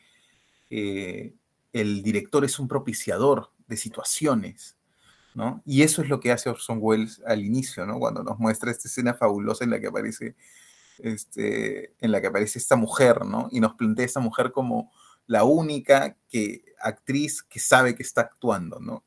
eh, 0.69 1.33
el 1.71 2.03
director 2.03 2.43
es 2.43 2.59
un 2.59 2.67
propiciador 2.67 3.53
de 3.67 3.77
situaciones, 3.77 4.75
¿no? 5.33 5.63
Y 5.65 5.83
eso 5.83 6.01
es 6.01 6.09
lo 6.09 6.19
que 6.19 6.29
hace 6.29 6.49
Orson 6.49 6.79
Welles 6.81 7.21
al 7.25 7.45
inicio, 7.45 7.85
¿no? 7.85 7.99
Cuando 7.99 8.21
nos 8.21 8.37
muestra 8.37 8.69
esta 8.69 8.89
escena 8.89 9.13
fabulosa 9.13 9.63
en 9.63 9.69
la 9.69 9.79
que 9.79 9.87
aparece, 9.87 10.35
este, 10.99 11.93
en 12.01 12.11
la 12.11 12.19
que 12.19 12.27
aparece 12.27 12.59
esta 12.59 12.75
mujer, 12.75 13.23
¿no? 13.23 13.47
Y 13.49 13.61
nos 13.61 13.75
plantea 13.75 14.03
a 14.03 14.07
esta 14.07 14.19
mujer 14.19 14.51
como 14.51 14.91
la 15.27 15.45
única 15.45 16.17
que, 16.29 16.65
actriz 16.81 17.43
que 17.43 17.61
sabe 17.61 17.95
que 17.95 18.03
está 18.03 18.21
actuando, 18.21 18.81
¿no? 18.81 19.05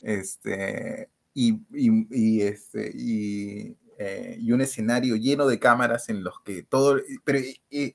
Este, 0.00 1.10
y, 1.34 1.60
este, 2.40 2.92
eh, 3.98 4.36
y, 4.40 4.52
un 4.52 4.60
escenario 4.60 5.16
lleno 5.16 5.46
de 5.46 5.58
cámaras 5.58 6.08
en 6.08 6.22
los 6.22 6.40
que 6.40 6.62
todo, 6.62 6.98
pero 7.24 7.40
eh, 7.70 7.94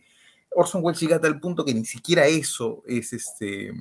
Orson 0.51 0.83
Welles 0.83 0.99
llega 0.99 1.15
a 1.15 1.21
tal 1.21 1.39
punto 1.39 1.65
que 1.65 1.73
ni 1.73 1.85
siquiera 1.85 2.27
eso 2.27 2.83
es 2.85 3.13
este, 3.13 3.71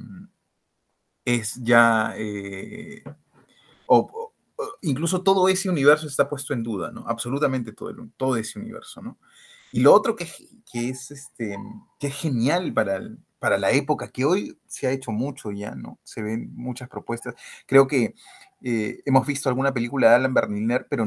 es 1.24 1.56
ya, 1.62 2.14
eh, 2.16 3.02
o, 3.86 4.32
incluso 4.80 5.22
todo 5.22 5.48
ese 5.48 5.68
universo 5.68 6.06
está 6.06 6.28
puesto 6.28 6.54
en 6.54 6.62
duda, 6.62 6.90
¿no? 6.90 7.04
Absolutamente 7.06 7.72
todo, 7.72 7.94
todo 8.16 8.36
ese 8.36 8.58
universo, 8.58 9.02
¿no? 9.02 9.18
Y 9.72 9.80
lo 9.80 9.92
otro 9.92 10.14
que, 10.16 10.28
que 10.70 10.90
es, 10.90 11.10
este, 11.10 11.56
que 11.98 12.08
es 12.08 12.14
genial 12.14 12.72
para 12.72 12.96
el, 12.96 13.18
para 13.42 13.58
la 13.58 13.72
época, 13.72 14.08
que 14.08 14.24
hoy 14.24 14.56
se 14.68 14.86
ha 14.86 14.92
hecho 14.92 15.10
mucho 15.10 15.50
ya, 15.50 15.74
¿no? 15.74 15.98
Se 16.04 16.22
ven 16.22 16.52
muchas 16.54 16.88
propuestas. 16.88 17.34
Creo 17.66 17.88
que 17.88 18.14
eh, 18.62 19.02
hemos 19.04 19.26
visto 19.26 19.48
alguna 19.48 19.74
película 19.74 20.10
de 20.10 20.14
Alan 20.14 20.32
Berliner, 20.32 20.86
pero 20.88 21.04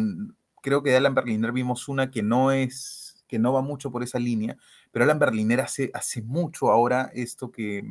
creo 0.66 0.82
que 0.82 0.90
de 0.90 0.98
Alan 0.98 1.14
Berliner 1.14 1.52
vimos 1.52 1.88
una 1.88 2.10
que 2.10 2.24
no 2.24 2.52
es, 2.52 3.24
que 3.28 3.38
no 3.38 3.54
va 3.54 3.62
mucho 3.62 3.92
por 3.92 4.02
esa 4.02 4.18
línea, 4.18 4.58
pero 4.92 5.06
Alan 5.06 5.20
Berliner 5.20 5.62
hace, 5.62 5.92
hace 5.94 6.24
mucho 6.24 6.72
ahora 6.72 7.12
esto 7.14 7.52
que, 7.52 7.84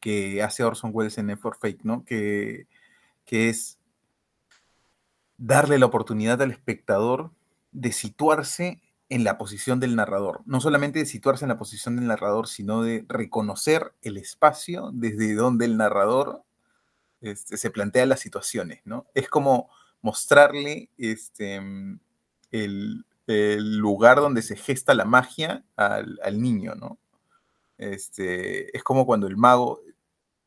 que 0.00 0.42
hace 0.42 0.64
Orson 0.64 0.90
Welles 0.94 1.18
en 1.18 1.28
Effort 1.28 1.60
Fake, 1.60 1.84
¿no? 1.84 2.02
Que, 2.06 2.66
que 3.26 3.50
es 3.50 3.78
darle 5.36 5.78
la 5.78 5.84
oportunidad 5.84 6.40
al 6.40 6.50
espectador 6.50 7.30
de 7.72 7.92
situarse 7.92 8.80
en 9.10 9.22
la 9.22 9.36
posición 9.36 9.80
del 9.80 9.96
narrador. 9.96 10.40
No 10.46 10.62
solamente 10.62 10.98
de 11.00 11.04
situarse 11.04 11.44
en 11.44 11.50
la 11.50 11.58
posición 11.58 11.96
del 11.96 12.06
narrador, 12.06 12.48
sino 12.48 12.82
de 12.82 13.04
reconocer 13.06 13.92
el 14.00 14.16
espacio 14.16 14.90
desde 14.94 15.34
donde 15.34 15.66
el 15.66 15.76
narrador 15.76 16.42
este, 17.20 17.58
se 17.58 17.70
plantea 17.70 18.06
las 18.06 18.20
situaciones, 18.20 18.80
¿no? 18.86 19.04
Es 19.14 19.28
como 19.28 19.68
mostrarle 20.02 20.90
este, 20.98 21.60
el, 22.50 23.04
lugar 23.78 24.18
donde 24.18 24.42
se 24.42 24.56
gesta 24.56 24.94
la 24.94 25.04
magia 25.06 25.64
al, 25.76 26.40
niño, 26.40 26.74
¿no? 26.74 26.98
Este, 27.78 28.76
es 28.76 28.82
como 28.82 29.06
cuando 29.06 29.26
el 29.26 29.36
mago 29.36 29.80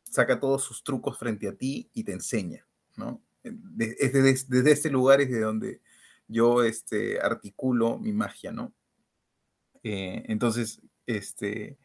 saca 0.03 0.39
todos 0.39 0.63
sus 0.63 0.83
trucos 0.83 1.17
frente 1.17 1.47
a 1.47 1.55
ti 1.55 1.89
y 1.93 2.03
te 2.03 2.11
enseña, 2.11 2.65
¿no? 2.95 3.21
Es 3.43 3.53
desde, 4.13 4.33
desde 4.47 4.71
este 4.71 4.89
lugar 4.89 5.21
es 5.21 5.31
de 5.31 5.39
donde 5.39 5.81
yo 6.27 6.63
este, 6.63 7.19
articulo 7.19 7.97
mi 7.97 8.13
magia, 8.13 8.51
¿no? 8.51 8.73
Eh, 9.83 10.23
entonces, 10.27 10.81
este, 11.05 11.77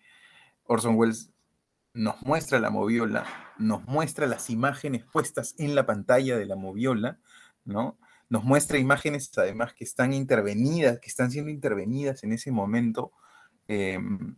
Orson 0.65 0.97
Welles 0.97 1.31
nos 1.93 2.23
muestra 2.23 2.59
la 2.61 2.71
moviola, 2.71 3.27
nos 3.59 3.85
muestra 3.85 4.27
las 4.27 4.49
imágenes 4.49 5.05
puestas 5.05 5.55
en 5.59 5.75
la 5.75 5.87
pantalla 5.87 6.39
de 6.39 6.47
la 6.47 6.57
moviola, 6.57 7.19
¿no? 7.65 7.99
Nos 8.29 8.45
muestra 8.45 8.79
imágenes 8.79 9.31
además 9.37 9.75
que 9.75 9.85
están 9.85 10.13
intervenidas, 10.13 11.01
que 11.01 11.09
están 11.09 11.31
siendo 11.31 11.51
intervenidas 11.51 12.23
en 12.23 12.33
ese 12.33 12.53
momento 12.53 13.13
em, 13.67 14.37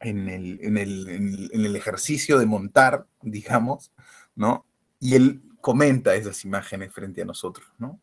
en, 0.00 0.28
el, 0.28 0.58
en, 0.62 0.78
el, 0.78 1.08
en, 1.08 1.64
el, 1.64 1.76
ejercicio 1.76 2.38
de 2.38 2.46
montar, 2.46 3.06
digamos, 3.22 3.92
¿no? 4.34 4.66
Y 5.00 5.14
él 5.14 5.42
comenta 5.60 6.14
esas 6.14 6.44
imágenes 6.44 6.92
frente 6.92 7.22
a 7.22 7.26
nosotros, 7.26 7.66
¿no? 7.78 8.00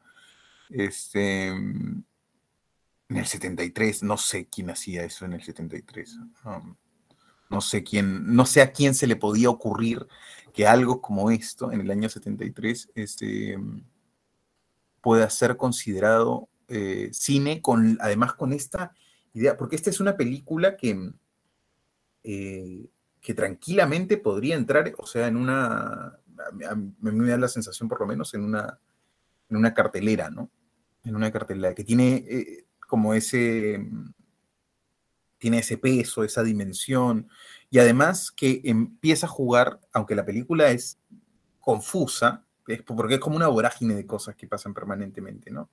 Este, 0.70 1.48
en 1.48 2.06
el 3.10 3.26
73, 3.26 4.04
no 4.04 4.18
sé 4.18 4.48
quién 4.48 4.70
hacía 4.70 5.04
eso 5.04 5.26
en 5.26 5.34
el 5.34 5.44
73. 5.44 6.18
No 7.52 7.62
sé 7.62 7.84
quién, 7.84 8.34
no 8.34 8.46
sé 8.46 8.62
a 8.62 8.72
quién 8.72 8.96
se 8.96 9.08
le 9.08 9.16
podía 9.16 9.50
ocurrir 9.50 10.08
que 10.54 10.66
algo 10.66 11.02
como 11.02 11.30
esto 11.32 11.72
en 11.72 11.82
el 11.82 11.92
año 11.92 12.10
73 12.10 12.92
este, 12.96 13.58
pueda 15.02 15.30
ser 15.30 15.58
considerado 15.58 16.50
eh, 16.68 17.10
cine, 17.12 17.62
con, 17.62 17.98
además 18.02 18.34
con 18.34 18.54
esta 18.54 18.94
idea, 19.34 19.58
porque 19.58 19.76
esta 19.76 19.90
es 19.90 20.00
una 20.00 20.18
película 20.18 20.76
que, 20.78 21.12
eh, 22.24 22.90
que 23.22 23.34
tranquilamente 23.34 24.18
podría 24.18 24.56
entrar, 24.56 24.94
o 24.98 25.06
sea, 25.06 25.28
en 25.28 25.36
una, 25.36 26.18
a 26.70 26.76
mí 26.76 26.94
me 27.00 27.30
da 27.30 27.38
la 27.38 27.48
sensación 27.48 27.88
por 27.88 28.00
lo 28.00 28.08
menos, 28.08 28.34
en 28.34 28.44
una, 28.44 28.80
en 29.50 29.58
una 29.58 29.74
cartelera, 29.74 30.30
¿no? 30.30 30.50
en 31.04 31.16
una 31.16 31.32
cartelera 31.32 31.74
que 31.74 31.84
tiene 31.84 32.26
eh, 32.28 32.66
como 32.88 33.14
ese, 33.14 33.86
tiene 35.42 35.58
ese 35.58 35.80
peso, 35.80 36.24
esa 36.24 36.44
dimensión, 36.44 37.28
y 37.72 37.80
además 37.80 38.32
que 38.32 38.62
empieza 38.64 39.26
a 39.26 39.30
jugar, 39.30 39.80
aunque 39.92 40.14
la 40.14 40.24
película 40.24 40.70
es 40.70 41.00
confusa, 41.60 42.46
porque 42.86 43.16
es 43.16 43.20
como 43.20 43.38
una 43.38 43.48
vorágine 43.48 43.96
de 43.96 44.06
cosas 44.06 44.36
que 44.36 44.48
pasan 44.48 44.76
permanentemente, 44.76 45.50
¿no? 45.50 45.72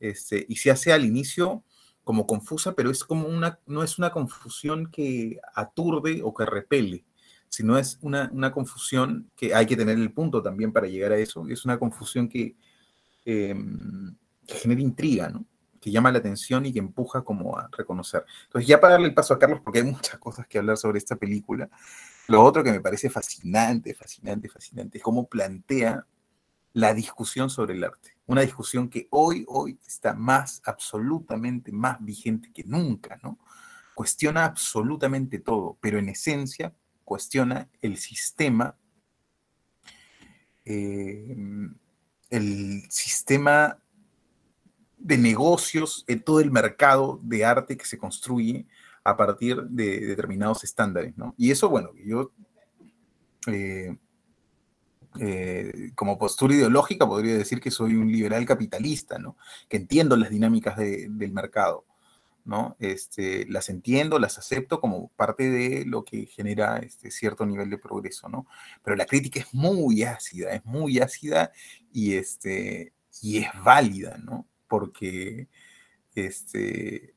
Este, 0.00 0.44
y 0.48 0.56
se 0.56 0.72
hace 0.72 0.92
al 0.92 1.04
inicio 1.04 1.62
como 2.02 2.26
confusa, 2.26 2.72
pero 2.72 2.90
es 2.90 3.04
como 3.04 3.28
una, 3.28 3.60
no 3.66 3.84
es 3.84 3.96
una 3.96 4.10
confusión 4.10 4.90
que 4.90 5.38
aturde 5.54 6.20
o 6.24 6.34
que 6.34 6.44
repele, 6.44 7.04
sino 7.48 7.78
es 7.78 7.98
una, 8.02 8.28
una 8.32 8.50
confusión 8.50 9.30
que 9.36 9.54
hay 9.54 9.66
que 9.66 9.76
tener 9.76 9.98
el 9.98 10.12
punto 10.12 10.42
también 10.42 10.72
para 10.72 10.88
llegar 10.88 11.12
a 11.12 11.18
eso, 11.18 11.46
es 11.48 11.64
una 11.64 11.78
confusión 11.78 12.28
que... 12.28 12.56
Em, 13.24 14.16
que 14.46 14.54
genera 14.54 14.80
intriga, 14.80 15.28
¿no? 15.28 15.44
Que 15.80 15.90
llama 15.90 16.12
la 16.12 16.18
atención 16.18 16.66
y 16.66 16.72
que 16.72 16.78
empuja 16.78 17.22
como 17.22 17.58
a 17.58 17.68
reconocer. 17.76 18.24
Entonces, 18.44 18.68
ya 18.68 18.80
para 18.80 18.94
darle 18.94 19.08
el 19.08 19.14
paso 19.14 19.34
a 19.34 19.38
Carlos, 19.38 19.60
porque 19.62 19.80
hay 19.80 19.84
muchas 19.84 20.18
cosas 20.18 20.46
que 20.46 20.58
hablar 20.58 20.76
sobre 20.76 20.98
esta 20.98 21.16
película, 21.16 21.68
lo 22.28 22.42
otro 22.42 22.64
que 22.64 22.72
me 22.72 22.80
parece 22.80 23.08
fascinante, 23.08 23.94
fascinante, 23.94 24.48
fascinante, 24.48 24.98
es 24.98 25.04
cómo 25.04 25.28
plantea 25.28 26.04
la 26.72 26.92
discusión 26.92 27.48
sobre 27.48 27.74
el 27.74 27.84
arte. 27.84 28.16
Una 28.26 28.42
discusión 28.42 28.88
que 28.88 29.08
hoy, 29.10 29.44
hoy 29.48 29.78
está 29.86 30.12
más, 30.12 30.60
absolutamente 30.64 31.72
más 31.72 31.96
vigente 32.04 32.50
que 32.52 32.64
nunca, 32.64 33.18
¿no? 33.22 33.38
Cuestiona 33.94 34.44
absolutamente 34.44 35.38
todo, 35.38 35.78
pero 35.80 35.98
en 35.98 36.10
esencia 36.10 36.74
cuestiona 37.04 37.70
el 37.80 37.96
sistema, 37.96 38.76
eh, 40.64 41.34
el 42.28 42.82
sistema 42.90 43.78
de 44.96 45.18
negocios, 45.18 46.04
en 46.08 46.22
todo 46.22 46.40
el 46.40 46.50
mercado 46.50 47.20
de 47.22 47.44
arte 47.44 47.76
que 47.76 47.84
se 47.84 47.98
construye 47.98 48.66
a 49.04 49.16
partir 49.16 49.62
de 49.62 50.00
determinados 50.00 50.64
estándares, 50.64 51.16
¿no? 51.16 51.34
Y 51.38 51.50
eso, 51.50 51.68
bueno, 51.68 51.90
yo, 52.04 52.32
eh, 53.46 53.96
eh, 55.20 55.92
como 55.94 56.18
postura 56.18 56.54
ideológica, 56.54 57.06
podría 57.06 57.36
decir 57.36 57.60
que 57.60 57.70
soy 57.70 57.94
un 57.94 58.10
liberal 58.10 58.44
capitalista, 58.44 59.18
¿no? 59.18 59.36
Que 59.68 59.76
entiendo 59.76 60.16
las 60.16 60.30
dinámicas 60.30 60.76
del 60.76 61.32
mercado, 61.32 61.84
¿no? 62.44 62.76
Este, 62.78 63.46
las 63.48 63.68
entiendo, 63.68 64.18
las 64.18 64.38
acepto 64.38 64.80
como 64.80 65.08
parte 65.16 65.50
de 65.50 65.84
lo 65.86 66.04
que 66.04 66.26
genera 66.26 66.78
este 66.78 67.10
cierto 67.10 67.46
nivel 67.46 67.70
de 67.70 67.78
progreso, 67.78 68.28
¿no? 68.28 68.46
Pero 68.82 68.96
la 68.96 69.06
crítica 69.06 69.40
es 69.40 69.54
muy 69.54 70.02
ácida, 70.02 70.52
es 70.52 70.64
muy 70.64 70.98
ácida 70.98 71.52
y, 71.92 72.14
este, 72.14 72.92
y 73.22 73.38
es 73.38 73.48
válida, 73.62 74.18
¿no? 74.18 74.46
Porque, 74.68 75.48
este, 76.14 77.14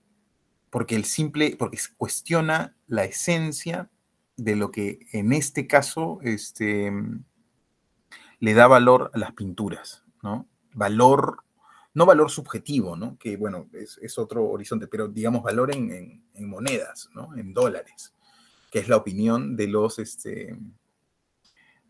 porque 0.70 0.96
el 0.96 1.06
simple, 1.06 1.56
porque 1.58 1.79
cuestiona 1.98 2.75
la 2.88 3.06
esencia 3.06 3.89
de 4.38 4.56
lo 4.56 4.72
que 4.72 5.00
en 5.12 5.34
este 5.34 5.68
caso 5.68 6.20
este, 6.24 6.91
le 8.39 8.53
da 8.53 8.68
valor 8.68 9.12
a 9.13 9.18
las 9.18 9.34
pinturas, 9.34 10.03
¿no? 10.24 10.48
Valor, 10.74 11.44
no 11.94 12.06
valor 12.06 12.32
subjetivo, 12.32 12.96
¿no? 12.96 13.18
Que 13.18 13.36
bueno, 13.38 13.70
es, 13.74 14.18
otro 14.18 14.46
horizonte, 14.46 14.88
pero 14.88 15.08
digamos 15.08 15.44
valor 15.44 15.74
en, 15.75 16.24
monedas, 16.39 17.10
¿no? 17.13 17.36
En 17.36 17.53
dólares, 17.53 18.13
que 18.72 18.79
es 18.79 18.88
la 18.88 18.96
opinión 18.96 19.58
de 19.58 19.68
los, 19.68 20.00
este, 20.00 20.58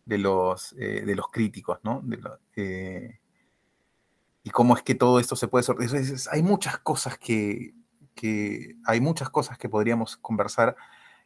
de 0.06 0.18
los, 0.18 0.74
eh, 0.74 1.04
de 1.06 1.16
los 1.16 1.30
críticos, 1.30 1.80
¿no? 1.84 2.04
Eh, 2.56 3.19
cómo 4.52 4.76
es 4.76 4.84
que 4.84 4.96
todo 4.96 5.20
esto 5.20 5.36
se 5.36 5.48
puede 5.48 5.64
sortear. 5.64 5.90
Hay 6.32 6.44
muchas 6.44 6.80
cosas 6.80 7.18
que, 7.18 7.74
hay 8.86 9.02
muchas 9.02 9.30
cosas 9.30 9.58
que 9.58 9.70
podríamos 9.70 10.18
conversar, 10.18 10.76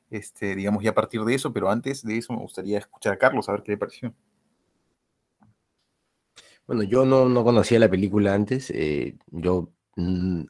este, 0.09 0.55
digamos, 0.55 0.83
ya 0.83 0.91
a 0.91 0.95
partir 0.95 1.21
de 1.23 1.35
eso, 1.35 1.53
pero 1.53 1.69
antes 1.69 2.03
de 2.03 2.17
eso 2.17 2.33
me 2.33 2.39
gustaría 2.39 2.77
escuchar 2.79 3.13
a 3.13 3.17
Carlos, 3.17 3.49
a 3.49 3.53
ver 3.53 3.63
qué 3.63 3.71
le 3.73 3.77
pareció. 3.77 4.13
Bueno, 6.65 6.83
yo 6.83 7.05
no, 7.05 7.43
conocía 7.43 7.79
la 7.79 7.89
película 7.89 8.33
antes, 8.33 8.71
eh, 8.71 9.17
yo 9.27 9.73
mm, 9.97 10.43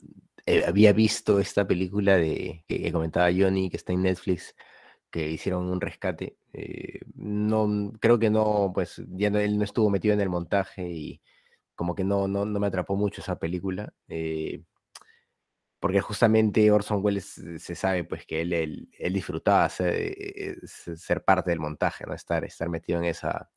eh, 0.45 0.63
había 0.67 0.93
visto 0.93 1.39
esta 1.39 1.65
película 1.65 2.17
de 2.17 2.63
que, 2.67 2.91
comentaba 2.91 3.31
Johnny, 3.35 3.69
que 3.69 3.77
está 3.77 3.93
en 3.93 4.03
Netflix, 4.03 4.55
que 5.09 5.29
hicieron 5.29 5.69
un 5.69 5.81
rescate. 5.81 6.37
Eh, 6.53 6.99
no, 7.15 7.93
creo 7.99 8.19
que 8.19 8.29
no, 8.29 8.71
pues 8.73 9.01
ya 9.09 9.29
él 9.29 9.57
no 9.57 9.63
estuvo 9.63 9.89
metido 9.89 10.13
en 10.13 10.21
el 10.21 10.29
montaje 10.29 10.89
y 10.89 11.21
como 11.83 11.95
que 11.95 12.05
no, 12.05 12.29
no, 12.29 12.45
no 12.45 12.59
me 12.61 12.67
atrapó 12.67 12.95
mucho 12.95 13.19
esa 13.19 13.37
película 13.37 13.93
porque 15.81 15.99
justamente 15.99 16.71
Orson 16.71 17.01
Welles 17.03 17.37
eh, 17.39 17.59
se 17.59 17.75
sabe 17.75 18.05
pues 18.05 18.25
que 18.25 18.39
él, 18.39 18.53
él, 18.53 19.13
disfrutaba 19.13 19.67
ser, 19.67 20.65
ser, 20.65 21.25
parte 21.25 21.49
del 21.49 21.59
montaje, 21.59 22.05
¿no? 22.07 22.13
Estar, 22.13 22.45
estar 22.45 22.69
metido 22.69 22.99
en, 22.99 23.03
esa, 23.03 23.49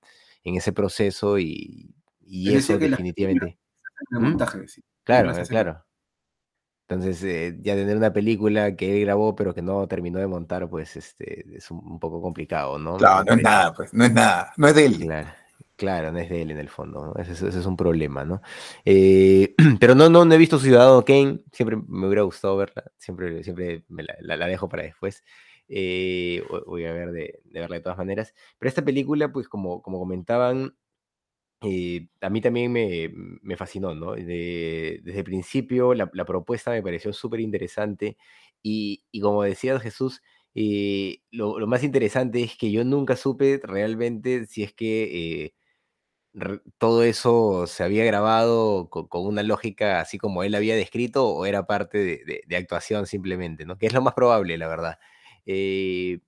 en 0.42 0.56
ese 0.56 0.72
proceso 0.72 1.38
y, 1.38 1.94
y 2.22 2.52
eso 2.52 2.78
definitivamente. 2.78 3.60
El 4.10 4.18
¿Mm? 4.18 4.22
montaje, 4.24 4.66
sí. 4.66 4.82
Claro, 5.04 5.32
claro. 5.48 5.86
Entonces, 6.88 7.22
eh, 7.22 7.56
ya 7.60 7.76
tener 7.76 7.96
una 7.96 8.12
película 8.12 8.74
que 8.74 8.96
él 8.96 9.02
grabó 9.02 9.36
pero 9.36 9.54
que 9.54 9.62
no 9.62 9.86
terminó 9.86 10.18
de 10.18 10.26
montar, 10.26 10.68
pues 10.68 10.96
este, 10.96 11.46
es 11.56 11.70
un, 11.70 12.00
poco 12.00 12.20
complicado, 12.20 12.76
¿no? 12.76 12.96
Claro, 12.96 13.22
no 13.24 13.34
es 13.34 13.42
nada, 13.44 13.72
pues, 13.72 13.94
no 13.94 14.04
es 14.04 14.12
nada, 14.12 14.52
no 14.56 14.66
es 14.66 14.74
de 14.74 14.84
él. 14.84 14.98
Claro. 14.98 15.28
Claro, 15.76 16.10
no 16.10 16.18
es 16.18 16.30
de 16.30 16.40
él 16.40 16.50
en 16.50 16.58
el 16.58 16.70
fondo, 16.70 17.14
Ese, 17.18 17.48
es 17.48 17.66
un 17.66 17.76
problema, 17.76 18.24
¿no? 18.24 18.40
Eh, 18.86 19.54
pero 19.78 19.94
no, 19.94 20.08
no, 20.08 20.22
he 20.32 20.38
visto 20.38 20.58
Ciudadano 20.58 21.04
Kane, 21.04 21.40
siempre 21.52 21.76
me 21.76 22.06
hubiera 22.06 22.22
gustado 22.22 22.56
verla, 22.56 22.84
siempre, 22.96 23.44
siempre 23.44 23.84
me 23.88 24.02
la, 24.02 24.46
dejo 24.48 24.68
para 24.70 24.84
después. 24.84 25.22
Eh, 25.68 26.42
voy 26.66 26.86
a 26.86 26.92
ver 26.92 27.10
de, 27.12 27.40
verla 27.44 27.76
de 27.76 27.82
todas 27.82 27.98
maneras. 27.98 28.34
Pero 28.58 28.68
esta 28.70 28.84
película, 28.84 29.30
pues 29.32 29.48
como, 29.48 29.82
como 29.82 29.98
comentaban, 29.98 30.74
eh, 31.62 32.08
a 32.22 32.30
mí 32.30 32.40
también 32.40 32.72
me, 32.72 33.56
fascinó, 33.56 33.94
¿no? 33.94 34.14
desde 34.14 35.00
el 35.04 35.24
principio 35.24 35.94
la, 35.94 36.06
propuesta 36.10 36.70
me 36.70 36.82
pareció 36.82 37.12
súper 37.12 37.40
interesante 37.40 38.16
y, 38.62 39.04
como 39.20 39.42
decía 39.42 39.78
Jesús, 39.80 40.22
lo, 40.54 41.58
lo, 41.58 41.66
más 41.66 41.84
interesante 41.84 42.42
es 42.42 42.56
que 42.56 42.70
yo 42.70 42.84
nunca 42.84 43.16
supe 43.16 43.60
realmente 43.62 44.46
si 44.46 44.62
es 44.62 44.72
que 44.72 45.54
todo 46.78 47.02
eso 47.02 47.66
se 47.66 47.82
había 47.82 48.04
grabado 48.04 48.90
con, 48.90 49.08
una 49.26 49.42
lógica 49.42 50.00
así 50.00 50.18
como 50.18 50.42
él 50.42 50.54
había 50.54 50.76
descrito 50.76 51.28
o 51.28 51.46
era 51.46 51.66
parte 51.66 51.98
de, 52.46 52.56
actuación 52.56 53.06
simplemente, 53.06 53.64
¿no? 53.64 53.78
Que 53.78 53.86
es 53.86 53.94
lo 53.94 54.02
más 54.02 54.14
probable, 54.14 54.58
la 54.58 54.68
verdad, 54.68 54.98
eh, 55.46 56.20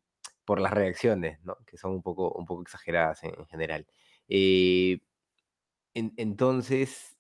por 0.45 0.61
las 0.61 0.73
reacciones, 0.73 1.41
¿no? 1.45 1.57
Que 1.67 1.77
son 1.77 1.93
un 1.93 2.03
poco, 2.03 2.33
un 2.33 2.47
poco 2.47 2.63
exageradas 2.63 3.23
en, 3.25 3.47
general. 3.47 3.87
Eh, 4.29 5.01
entonces, 5.95 7.19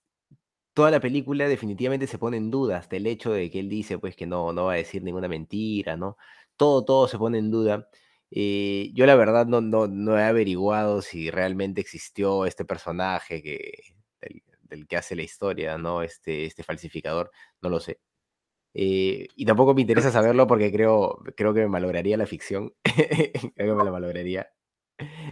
toda 0.75 0.91
la 0.91 1.01
película 1.01 1.49
definitivamente 1.49 2.07
se 2.07 2.19
pone 2.19 2.37
en 2.37 2.51
duda 2.51 2.79
hasta 2.79 2.97
el 2.97 3.07
hecho 3.07 3.33
de 3.33 3.51
que 3.51 3.61
él 3.61 3.69
dice, 3.69 3.99
pues, 3.99 4.17
que 4.17 4.27
no, 4.27 4.53
no 4.53 4.67
va 4.67 4.75
a 4.75 4.77
decir 4.77 5.03
ninguna 5.03 5.29
mentira, 5.29 5.97
¿no? 5.97 6.17
Todo, 6.57 6.85
todo 6.85 7.09
se 7.09 7.19
pone 7.19 7.39
en 7.39 7.51
duda. 7.51 7.89
Eh, 8.31 8.91
yo 8.95 9.07
la 9.07 9.15
verdad 9.17 9.47
no, 9.47 9.61
no, 9.61 10.19
he 10.19 10.23
averiguado 10.23 11.03
si 11.03 11.31
realmente 11.31 11.81
existió 11.81 12.47
este 12.47 12.65
personaje 12.65 13.43
que, 13.43 13.95
del, 14.69 14.87
que 14.87 14.97
hace 14.97 15.17
la 15.17 15.23
historia, 15.23 15.79
¿no? 15.79 16.03
Este, 16.03 16.45
este 16.45 16.63
falsificador, 16.63 17.31
no 17.63 17.71
lo 17.71 17.81
sé. 17.81 18.01
Eh, 18.75 19.29
y 19.35 19.45
tampoco 19.47 19.75
me 19.75 19.81
interesa 19.83 20.13
saberlo 20.13 20.47
porque 20.47 20.71
creo, 20.73 21.19
creo 21.37 21.55
que 21.55 21.61
me 21.61 21.69
malograría 21.69 22.17
la 22.17 22.27
ficción. 22.27 22.75
creo 22.85 23.53
que 23.55 23.75
me 23.75 23.85
la 23.85 23.93
malograría. 23.93 24.49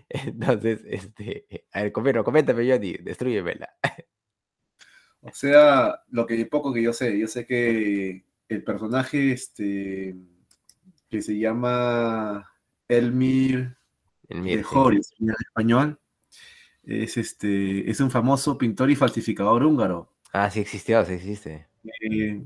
Entonces, 0.09 0.83
este, 0.87 1.47
a 1.73 1.83
ver, 1.83 1.93
coméntame, 1.93 2.71
Johnny, 2.71 2.95
destruyemela. 2.95 3.69
o 5.21 5.33
sea, 5.33 6.03
lo 6.09 6.27
que 6.27 6.47
poco 6.47 6.73
que 6.73 6.83
yo 6.83 6.93
sé, 6.93 7.19
yo 7.19 7.27
sé 7.27 7.47
que 7.47 8.25
el 8.49 8.65
personaje 8.65 9.33
este, 9.33 10.15
que 11.09 11.23
se 11.23 11.39
llama 11.39 12.49
Elmir, 12.89 13.77
Elmir 14.29 14.65
en 15.19 15.31
español, 15.31 16.01
es, 16.83 17.17
este, 17.17 17.91
es 17.91 18.01
un 18.01 18.11
famoso 18.11 18.57
pintor 18.57 18.91
y 18.91 18.97
falsificador 18.97 19.65
húngaro. 19.65 20.13
Ah, 20.33 20.51
sí 20.51 20.61
existió, 20.61 21.05
sí 21.05 21.15
existe. 21.15 21.67
Eh, 22.01 22.43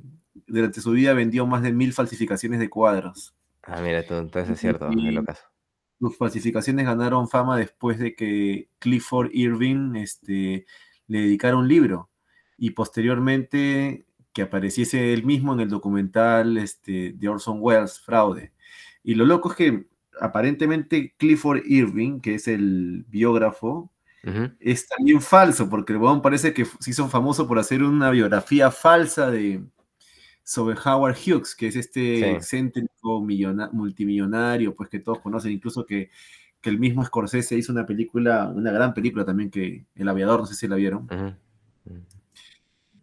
durante 0.46 0.80
su 0.80 0.92
vida 0.92 1.12
vendió 1.12 1.46
más 1.46 1.62
de 1.62 1.72
mil 1.72 1.92
falsificaciones 1.92 2.60
de 2.60 2.70
cuadros. 2.70 3.34
Ah, 3.62 3.80
mira, 3.82 4.00
entonces 4.00 4.50
es 4.50 4.60
cierto, 4.60 4.90
en 4.90 5.14
lo 5.14 5.24
caso. 5.24 5.44
Sus 5.98 6.16
falsificaciones 6.16 6.86
ganaron 6.86 7.28
fama 7.28 7.58
después 7.58 7.98
de 7.98 8.14
que 8.14 8.70
Clifford 8.78 9.30
Irving 9.32 9.96
este, 9.96 10.64
le 11.08 11.20
dedicara 11.20 11.56
un 11.56 11.68
libro 11.68 12.08
y 12.56 12.70
posteriormente 12.70 14.06
que 14.32 14.42
apareciese 14.42 15.12
él 15.12 15.24
mismo 15.24 15.52
en 15.52 15.60
el 15.60 15.68
documental 15.68 16.56
este, 16.56 17.12
de 17.12 17.28
Orson 17.28 17.58
Welles, 17.60 18.00
Fraude. 18.00 18.52
Y 19.02 19.14
lo 19.14 19.26
loco 19.26 19.50
es 19.50 19.56
que 19.56 19.86
aparentemente 20.20 21.14
Clifford 21.16 21.62
Irving, 21.64 22.20
que 22.20 22.34
es 22.34 22.48
el 22.48 23.04
biógrafo, 23.08 23.90
es 24.60 24.86
también 24.86 25.22
falso, 25.22 25.70
porque 25.70 25.94
el 25.94 25.98
huevón 25.98 26.20
parece 26.20 26.52
que 26.52 26.66
se 26.66 26.90
hizo 26.90 27.08
famoso 27.08 27.48
por 27.48 27.58
hacer 27.58 27.82
una 27.82 28.10
biografía 28.10 28.70
falsa 28.70 29.30
de 29.30 29.62
sobre 30.42 30.76
Howard 30.84 31.16
Hughes, 31.16 31.54
que 31.54 31.68
es 31.68 31.76
este 31.76 32.32
excéntrico 32.32 33.24
multimillonario, 33.72 34.74
pues 34.74 34.90
que 34.90 34.98
todos 34.98 35.20
conocen, 35.20 35.52
incluso 35.52 35.86
que, 35.86 36.10
el 36.62 36.78
mismo 36.78 37.02
Scorsese 37.02 37.56
hizo 37.56 37.72
una 37.72 37.86
película, 37.86 38.52
una 38.54 38.70
gran 38.70 38.92
película 38.92 39.24
también 39.24 39.50
que 39.50 39.86
El 39.94 40.08
Aviador, 40.10 40.40
no 40.40 40.46
sé 40.46 40.54
si 40.54 40.68
la 40.68 40.76
vieron, 40.76 41.08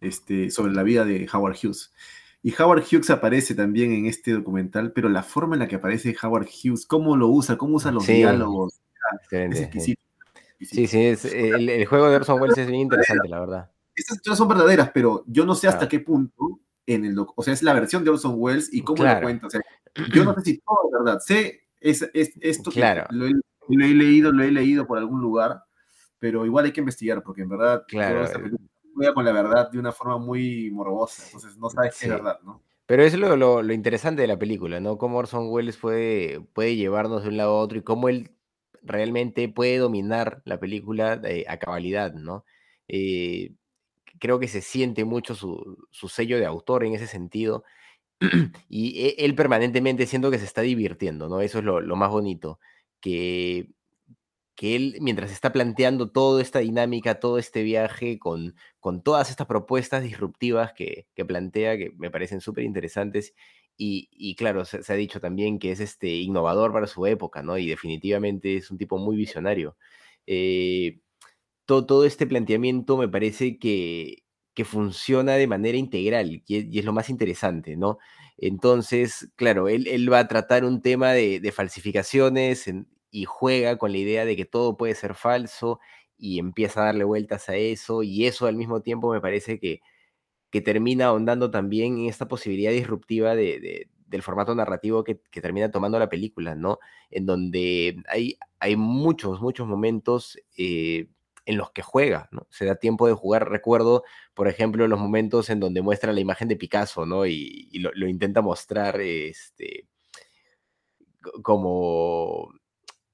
este, 0.00 0.50
sobre 0.50 0.72
la 0.72 0.84
vida 0.84 1.04
de 1.04 1.28
Howard 1.32 1.56
Hughes. 1.56 1.92
Y 2.42 2.54
Howard 2.60 2.84
Hughes 2.84 3.10
aparece 3.10 3.54
también 3.54 3.92
en 3.92 4.06
este 4.06 4.32
documental, 4.32 4.92
pero 4.92 5.08
la 5.08 5.22
forma 5.22 5.56
en 5.56 5.60
la 5.60 5.68
que 5.68 5.76
aparece 5.76 6.16
Howard 6.22 6.46
Hughes, 6.46 6.86
cómo 6.86 7.16
lo 7.16 7.28
usa, 7.28 7.58
cómo 7.58 7.76
usa 7.76 7.90
los 7.90 8.06
diálogos, 8.06 8.80
es 9.30 9.60
exquisito. 9.60 10.00
Sí, 10.60 10.86
sí, 10.86 11.04
es, 11.06 11.24
el, 11.24 11.86
juego 11.86 12.08
de 12.10 12.16
Orson 12.16 12.40
Welles 12.40 12.58
es 12.58 12.66
bien 12.66 12.80
interesante, 12.80 13.28
la 13.28 13.40
verdad. 13.40 13.70
Estas 13.94 14.16
historias 14.16 14.38
son 14.38 14.48
verdaderas, 14.48 14.90
pero 14.92 15.24
yo 15.26 15.44
no 15.44 15.54
sé 15.54 15.68
hasta 15.68 15.88
qué 15.88 16.00
punto 16.00 16.60
en 16.86 17.04
el 17.04 17.16
o 17.18 17.42
sea, 17.42 17.52
es 17.52 17.62
la 17.62 17.74
versión 17.74 18.02
de 18.02 18.10
Orson 18.10 18.34
Welles 18.36 18.72
y 18.72 18.82
cómo 18.82 18.96
Claro. 18.96 19.20
lo 19.20 19.26
cuenta. 19.26 19.46
O 19.46 19.50
sea, 19.50 19.60
yo 20.12 20.24
no 20.24 20.34
sé 20.34 20.40
si 20.42 20.58
todo 20.58 20.78
es 20.86 21.04
verdad. 21.04 21.20
Sé 21.20 21.62
es, 21.80 22.08
es- 22.14 22.32
esto 22.40 22.70
que 22.70 22.80
Claro. 22.80 23.04
lo 23.10 23.26
he, 23.26 23.32
lo 23.32 23.84
he 23.84 23.88
leído, 23.88 24.32
lo 24.32 24.42
he 24.42 24.50
leído 24.50 24.86
por 24.86 24.98
algún 24.98 25.20
lugar, 25.20 25.62
pero 26.18 26.44
igual 26.46 26.64
hay 26.64 26.72
que 26.72 26.80
investigar 26.80 27.22
porque 27.22 27.42
en 27.42 27.50
verdad 27.50 27.84
Claro, 27.86 28.14
toda 28.14 28.24
esta 28.26 28.38
eh. 28.38 28.42
película 28.42 28.68
juega 28.98 29.14
con 29.14 29.24
la 29.24 29.32
verdad 29.32 29.70
de 29.70 29.78
una 29.78 29.92
forma 29.92 30.18
muy 30.18 30.70
morbosa. 30.70 31.24
Entonces 31.24 31.56
no 31.56 31.70
sabes 31.70 31.92
qué 31.98 32.06
Sí. 32.06 32.06
es 32.06 32.12
verdad, 32.12 32.40
¿no? 32.44 32.62
Pero 32.86 33.02
es 33.04 33.14
lo, 33.18 33.36
lo- 33.36 33.62
lo 33.62 33.72
interesante 33.74 34.22
de 34.22 34.28
la 34.28 34.38
película, 34.38 34.80
¿no? 34.80 34.98
Cómo 34.98 35.18
Orson 35.18 35.48
Welles 35.50 35.76
puede, 35.76 36.40
puede 36.40 36.76
llevarnos 36.76 37.22
de 37.22 37.28
un 37.30 37.36
lado 37.36 37.52
a 37.58 37.60
otro 37.62 37.78
y 37.78 37.82
cómo 37.82 38.08
él 38.08 38.32
realmente 38.82 39.48
puede 39.48 39.78
dominar 39.78 40.42
la 40.46 40.58
película 40.60 41.20
eh, 41.24 41.44
a 41.48 41.58
cabalidad, 41.58 42.14
¿no? 42.14 42.44
Eh, 42.88 43.54
creo 44.20 44.40
que 44.40 44.48
se 44.48 44.62
siente 44.62 45.04
mucho 45.04 45.34
su, 45.34 45.86
su 45.90 46.08
sello 46.08 46.38
de 46.38 46.46
autor 46.46 46.84
en 46.84 46.94
ese 46.94 47.06
sentido 47.06 47.64
y 48.68 49.00
e- 49.06 49.24
él 49.24 49.34
permanentemente 49.34 50.06
siento 50.06 50.30
que 50.30 50.38
se 50.38 50.44
está 50.46 50.62
divirtiendo, 50.62 51.28
¿no? 51.28 51.40
Eso 51.40 51.58
es 51.60 51.64
lo, 51.64 51.80
lo 51.80 51.96
más 51.96 52.10
bonito, 52.10 52.60
que, 53.00 53.70
que 54.58 54.74
él, 54.76 54.98
mientras 55.00 55.30
está 55.32 55.52
planteando 55.52 56.10
toda 56.10 56.42
esta 56.42 56.58
dinámica, 56.60 57.20
todo 57.20 57.38
este 57.38 57.62
viaje 57.62 58.18
con, 58.18 58.56
con 58.80 59.02
todas 59.04 59.30
estas 59.30 59.46
propuestas 59.46 60.02
disruptivas 60.02 60.72
que, 60.74 61.06
que 61.14 61.24
plantea, 61.24 61.78
que 61.78 61.92
me 61.96 62.10
parecen 62.10 62.40
súper 62.40 62.64
interesantes, 62.64 63.34
y, 63.76 64.08
y 64.12 64.34
claro, 64.36 64.64
se, 64.64 64.80
ha 64.92 64.96
dicho 64.96 65.20
también 65.20 65.60
que 65.60 65.70
es 65.72 65.78
este 65.80 66.08
innovador 66.16 66.72
para 66.72 66.88
su 66.88 67.06
época, 67.06 67.42
¿no? 67.44 67.56
Y 67.58 67.68
definitivamente 67.68 68.56
es 68.56 68.70
un 68.72 68.78
tipo 68.78 68.98
muy 68.98 69.16
visionario. 69.16 69.76
Eh, 70.26 71.00
todo, 71.66 71.86
todo 71.86 72.04
este 72.04 72.26
planteamiento 72.26 72.96
me 72.96 73.08
parece 73.08 73.58
que, 73.58 74.24
que 74.54 74.64
funciona 74.64 75.34
de 75.34 75.46
manera 75.46 75.78
integral 75.78 76.42
y 76.46 76.56
es, 76.56 76.64
y 76.70 76.78
es 76.78 76.84
lo 76.84 76.92
más 76.92 77.10
interesante, 77.10 77.76
¿no? 77.76 77.98
Entonces, 78.38 79.30
claro, 79.36 79.68
él, 79.68 79.86
él 79.88 80.10
va 80.12 80.20
a 80.20 80.28
tratar 80.28 80.64
un 80.64 80.82
tema 80.82 81.12
de, 81.12 81.40
de 81.40 81.52
falsificaciones 81.52 82.68
en- 82.68 82.88
y 83.10 83.24
juega 83.24 83.78
con 83.78 83.92
la 83.92 83.98
idea 83.98 84.24
de 84.24 84.36
que 84.36 84.44
todo 84.44 84.76
puede 84.76 84.94
ser 84.94 85.14
falso 85.14 85.80
y 86.16 86.38
empieza 86.38 86.82
a 86.82 86.86
darle 86.86 87.04
vueltas 87.04 87.48
a 87.48 87.56
eso 87.56 88.02
y 88.02 88.26
eso 88.26 88.46
al 88.46 88.56
mismo 88.56 88.80
tiempo 88.82 89.12
me 89.12 89.20
parece 89.20 89.58
que, 89.60 89.80
que 90.50 90.60
termina 90.60 91.06
ahondando 91.06 91.50
también 91.50 91.98
en 91.98 92.06
esta 92.06 92.28
posibilidad 92.28 92.72
disruptiva 92.72 93.34
de, 93.34 93.60
de- 93.60 93.88
del 94.06 94.22
formato 94.22 94.54
narrativo 94.54 95.04
que, 95.04 95.16
termina 95.42 95.70
tomando 95.70 95.98
la 95.98 96.08
película, 96.08 96.54
¿no? 96.54 96.78
En 97.10 97.26
donde 97.26 97.96
hay, 98.08 98.38
hay 98.58 98.74
muchos, 98.76 99.42
muchos 99.42 99.66
momentos 99.68 100.38
eh, 100.56 101.08
en 101.44 101.58
los 101.58 101.72
que 101.72 101.82
juega, 101.82 102.26
¿no? 102.32 102.46
Se 102.50 102.64
da 102.64 102.76
tiempo 102.76 103.06
de 103.06 103.12
jugar. 103.12 103.50
Recuerdo, 103.50 104.04
por 104.34 104.48
ejemplo, 104.48 104.88
los 104.88 104.98
momentos 104.98 105.50
en 105.50 105.60
donde 105.60 105.82
muestra 105.82 106.12
la 106.14 106.20
imagen 106.20 106.48
de 106.48 106.56
Picasso, 106.56 107.04
¿no? 107.04 107.26
Y, 107.26 107.68
lo, 107.80 107.90
lo 107.94 108.08
intenta 108.08 108.40
mostrar 108.40 108.98
este, 109.00 109.86
co- 111.22 111.42
como 111.42 112.48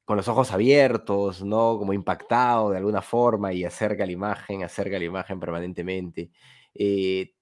con 0.04 0.16
los 0.16 0.28
ojos 0.28 0.52
abiertos, 0.52 1.42
¿no? 1.42 1.78
Como 1.78 1.92
impactado 1.92 2.70
de 2.70 2.78
alguna 2.78 3.00
forma 3.02 3.52
y 3.52 3.64
acerca 3.64 4.04
la 4.04 4.12
imagen, 4.12 4.62
acerca 4.62 4.98
la 4.98 5.04
imagen 5.04 5.40
permanentemente. 5.40 6.30
Eh, 6.74 7.32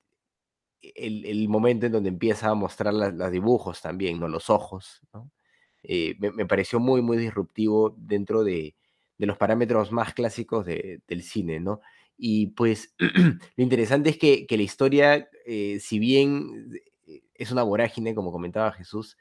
el, 0.95 1.49
momento 1.49 1.87
en 1.87 1.93
donde 1.93 2.09
empieza 2.09 2.51
a 2.51 2.55
mostrar 2.55 2.95
los 2.95 3.31
dibujos 3.31 3.81
también, 3.81 4.19
¿no? 4.21 4.29
Los 4.29 4.51
ojos, 4.51 5.01
¿no? 5.13 5.31
Eh, 5.83 6.15
me, 6.19 6.47
pareció 6.47 6.79
muy, 6.79 7.03
muy 7.03 7.17
disruptivo 7.17 7.95
dentro 7.99 8.45
de, 8.45 8.77
los 9.19 9.37
parámetros 9.37 9.93
más 9.93 10.15
clásicos 10.15 10.67
de- 10.67 11.01
del 11.07 11.23
cine, 11.23 11.61
¿no? 11.61 11.81
Y 12.17 12.49
pues 12.49 12.95
lo 13.57 13.63
interesante 13.63 14.11
es 14.11 14.19
que, 14.19 14.47
la 14.49 14.63
historia, 14.63 15.29
eh, 15.47 15.79
si 15.81 15.99
bien 15.99 16.81
es 17.35 17.53
una 17.53 17.63
vorágine, 17.63 18.15
como 18.15 18.33
comentaba 18.33 18.73
Jesús, 18.73 19.17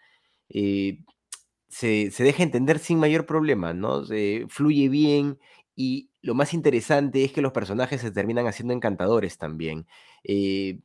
se, 1.71 2.11
se 2.11 2.23
deja 2.25 2.43
entender 2.43 2.79
sin 2.79 2.99
mayor 2.99 3.25
problema, 3.27 3.73
¿no? 3.73 4.05
Se- 4.05 4.45
fluye 4.49 4.89
bien 4.89 5.39
y 5.75 6.11
lo 6.21 6.35
más 6.35 6.53
interesante 6.55 7.23
es 7.25 7.33
que 7.33 7.41
los 7.41 7.53
personajes 7.53 8.01
se 8.01 8.11
terminan 8.11 8.47
haciendo 8.47 8.73
encantadores 8.75 9.37
también. 9.39 9.87
Eh, 10.23 10.81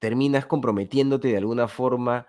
terminas 0.00 0.46
comprometiéndote 0.46 1.28
de 1.28 1.38
alguna 1.38 1.68
forma 1.68 2.26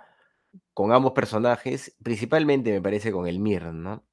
con 0.74 0.92
ambos 0.94 1.14
personajes, 1.14 1.96
principalmente 2.04 2.72
me 2.72 2.82
parece 2.82 3.12
con 3.12 3.28
el 3.28 3.40
Mir, 3.40 3.64
¿no? 3.74 4.06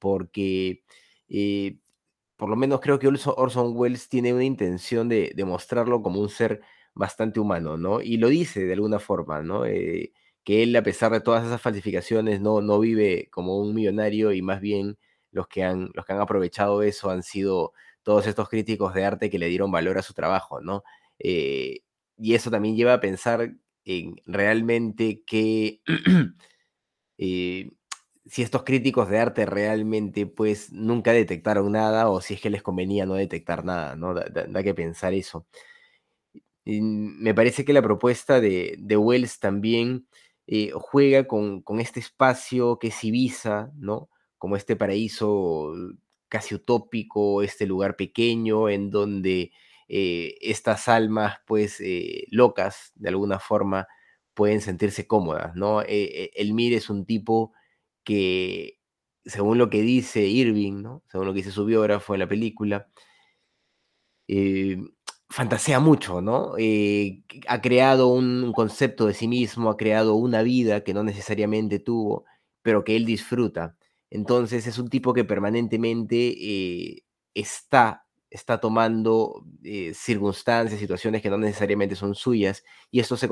Porque 0.00 0.84
eh, 1.28 1.78
por 2.36 2.48
lo 2.50 2.56
menos 2.56 2.80
creo 2.80 2.98
que 2.98 3.08
Orson, 3.08 3.72
Welles 3.76 4.08
tiene 4.08 4.34
una 4.34 4.44
intención 4.44 5.08
de, 5.08 5.32
de 5.34 5.44
mostrarlo 5.44 6.02
como 6.02 6.20
un 6.20 6.28
ser 6.30 6.62
bastante 6.94 7.40
humano, 7.40 7.76
¿no? 7.78 8.00
Y 8.02 8.18
lo 8.18 8.28
dice 8.28 8.64
de 8.66 8.74
alguna 8.74 8.98
forma, 9.00 9.42
¿no? 9.42 9.66
Eh, 9.66 10.12
que 10.44 10.62
él, 10.62 10.74
a 10.76 10.82
pesar 10.82 11.12
de 11.12 11.20
todas 11.20 11.46
esas 11.46 11.60
falsificaciones, 11.60 12.40
no, 12.40 12.60
no 12.60 12.80
vive 12.80 13.28
como 13.30 13.58
un 13.58 13.74
millonario 13.74 14.32
y 14.32 14.42
más 14.42 14.60
bien 14.60 14.98
los 15.30 15.48
que, 15.48 15.64
han, 15.64 15.90
los 15.94 16.04
que 16.04 16.12
han 16.12 16.20
aprovechado 16.20 16.82
eso 16.82 17.10
han 17.10 17.22
sido 17.22 17.72
todos 18.02 18.26
estos 18.26 18.48
críticos 18.48 18.94
de 18.94 19.04
arte 19.04 19.30
que 19.30 19.38
le 19.38 19.48
dieron 19.48 19.70
valor 19.70 19.98
a 19.98 20.02
su 20.02 20.14
trabajo, 20.14 20.60
¿no? 20.60 20.82
Eh, 21.18 21.80
y 22.18 22.34
eso 22.34 22.50
también 22.50 22.76
lleva 22.76 22.94
a 22.94 23.00
pensar 23.00 23.54
en 23.84 24.16
realmente 24.26 25.22
que 25.24 25.80
eh, 27.18 27.70
si 28.26 28.42
estos 28.42 28.64
críticos 28.64 29.08
de 29.08 29.18
arte 29.18 29.46
realmente 29.46 30.26
pues 30.26 30.72
nunca 30.72 31.12
detectaron 31.12 31.72
nada 31.72 32.08
o 32.10 32.20
si 32.20 32.34
es 32.34 32.40
que 32.40 32.50
les 32.50 32.62
convenía 32.62 33.06
no 33.06 33.14
detectar 33.14 33.64
nada, 33.64 33.96
¿no? 33.96 34.14
Da, 34.14 34.62
que 34.62 34.74
pensar 34.74 35.14
eso. 35.14 35.46
Me 36.64 37.34
parece 37.34 37.64
que 37.64 37.72
la 37.72 37.82
propuesta 37.82 38.40
de, 38.40 38.76
de 38.78 38.96
Wells 38.96 39.40
también 39.40 40.06
eh, 40.46 40.72
juega 40.74 41.26
con, 41.26 41.62
este 41.80 42.00
espacio 42.00 42.78
que 42.78 42.88
es 42.88 43.04
Ibiza, 43.04 43.72
¿no? 43.76 44.08
Como 44.38 44.56
este 44.56 44.76
paraíso 44.76 45.72
casi 46.28 46.54
utópico, 46.54 47.42
este 47.42 47.66
lugar 47.66 47.96
pequeño 47.96 48.68
en 48.68 48.90
donde 48.90 49.52
eh, 49.88 50.36
estas 50.40 50.88
almas, 50.88 51.38
pues, 51.46 51.80
eh, 51.80 52.26
locas, 52.30 52.92
de 52.96 53.10
alguna 53.10 53.38
forma, 53.38 53.86
pueden 54.34 54.60
sentirse 54.60 55.06
cómodas, 55.06 55.54
¿no? 55.54 55.82
Eh, 55.82 55.86
eh, 55.88 56.30
el 56.36 56.54
Mir 56.54 56.74
es 56.74 56.90
un 56.90 57.04
tipo 57.06 57.52
que, 58.04 58.78
según 59.24 59.58
lo 59.58 59.70
que 59.70 59.82
dice 59.82 60.22
Irving, 60.26 60.82
¿no? 60.82 61.02
Según 61.10 61.26
lo 61.26 61.32
que 61.32 61.38
dice 61.38 61.50
su 61.52 61.64
biógrafo 61.64 62.14
en 62.14 62.20
la 62.20 62.28
película, 62.28 62.88
eh, 64.28 64.78
fantasea 65.32 65.80
mucho, 65.80 66.20
¿no? 66.20 66.52
Eh, 66.58 67.22
ha 67.48 67.60
creado 67.62 68.08
un 68.08 68.52
concepto 68.52 69.06
de 69.06 69.14
sí 69.14 69.28
mismo, 69.28 69.70
ha 69.70 69.76
creado 69.76 70.14
una 70.14 70.42
vida 70.42 70.84
que 70.84 70.94
no 70.94 71.02
necesariamente 71.02 71.78
tuvo, 71.78 72.24
pero 72.62 72.84
que 72.84 72.96
él 72.96 73.06
disfruta. 73.06 73.76
Entonces 74.10 74.66
es 74.66 74.78
un 74.78 74.88
tipo 74.90 75.14
que 75.14 75.24
permanentemente 75.24 76.16
eh, 76.38 77.04
está, 77.34 78.04
está 78.30 78.60
tomando 78.60 79.44
eh, 79.64 79.92
circunstancias, 79.94 80.78
situaciones 80.78 81.22
que 81.22 81.30
no 81.30 81.38
necesariamente 81.38 81.96
son 81.96 82.14
suyas, 82.14 82.62
y 82.90 83.00
esto 83.00 83.16
se 83.16 83.26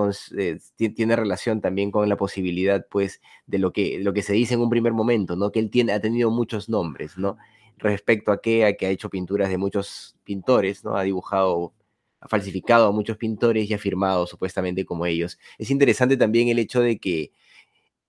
tiene 0.96 1.16
relación 1.16 1.60
también 1.60 1.90
con 1.90 2.08
la 2.08 2.16
posibilidad, 2.16 2.86
pues, 2.90 3.20
de 3.46 3.58
lo 3.58 3.72
que, 3.72 3.98
lo 4.00 4.14
que 4.14 4.22
se 4.22 4.32
dice 4.32 4.54
en 4.54 4.60
un 4.60 4.70
primer 4.70 4.94
momento, 4.94 5.36
¿no? 5.36 5.52
Que 5.52 5.60
él 5.60 5.70
tiene, 5.70 5.92
ha 5.92 6.00
tenido 6.00 6.30
muchos 6.30 6.70
nombres, 6.70 7.18
¿no? 7.18 7.36
Respecto 7.76 8.32
a 8.32 8.40
que, 8.40 8.74
que 8.78 8.86
ha 8.86 8.90
hecho 8.90 9.10
pinturas 9.10 9.50
de 9.50 9.58
muchos 9.58 10.16
pintores, 10.24 10.82
¿no? 10.84 10.96
Ha 10.96 11.02
dibujado 11.02 11.74
falsificado 12.28 12.88
a 12.88 12.92
muchos 12.92 13.16
pintores 13.16 13.68
y 13.70 13.74
ha 13.74 13.78
firmado 13.78 14.26
supuestamente 14.26 14.84
como 14.84 15.06
ellos. 15.06 15.38
Es 15.58 15.70
interesante 15.70 16.16
también 16.16 16.48
el 16.48 16.58
hecho 16.58 16.80
de 16.80 16.98
que 16.98 17.32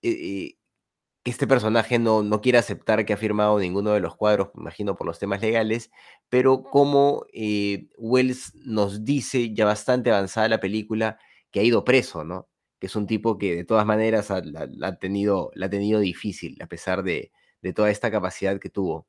eh, 0.02 0.10
eh, 0.10 0.56
que 1.22 1.30
este 1.30 1.46
personaje 1.46 1.98
no, 1.98 2.22
no 2.22 2.40
quiere 2.40 2.58
aceptar 2.58 3.04
que 3.04 3.12
ha 3.12 3.16
firmado 3.16 3.58
ninguno 3.58 3.92
de 3.92 4.00
los 4.00 4.16
cuadros, 4.16 4.48
imagino 4.56 4.96
por 4.96 5.06
los 5.06 5.18
temas 5.18 5.40
legales, 5.40 5.90
pero 6.28 6.64
como 6.64 7.26
eh, 7.32 7.88
Wells 7.96 8.54
nos 8.56 9.04
dice 9.04 9.54
ya 9.54 9.64
bastante 9.64 10.10
avanzada 10.10 10.48
la 10.48 10.60
película 10.60 11.18
que 11.50 11.60
ha 11.60 11.62
ido 11.62 11.84
preso, 11.84 12.24
¿no? 12.24 12.48
Que 12.80 12.88
es 12.88 12.96
un 12.96 13.06
tipo 13.06 13.38
que 13.38 13.54
de 13.54 13.64
todas 13.64 13.86
maneras 13.86 14.32
ha, 14.32 14.42
la, 14.42 14.98
tenido, 14.98 15.52
la 15.54 15.66
ha 15.66 15.70
tenido 15.70 16.00
difícil 16.00 16.60
a 16.60 16.66
pesar 16.66 17.04
de, 17.04 17.30
de 17.60 17.72
toda 17.72 17.90
esta 17.90 18.10
capacidad 18.10 18.58
que 18.58 18.70
tuvo. 18.70 19.06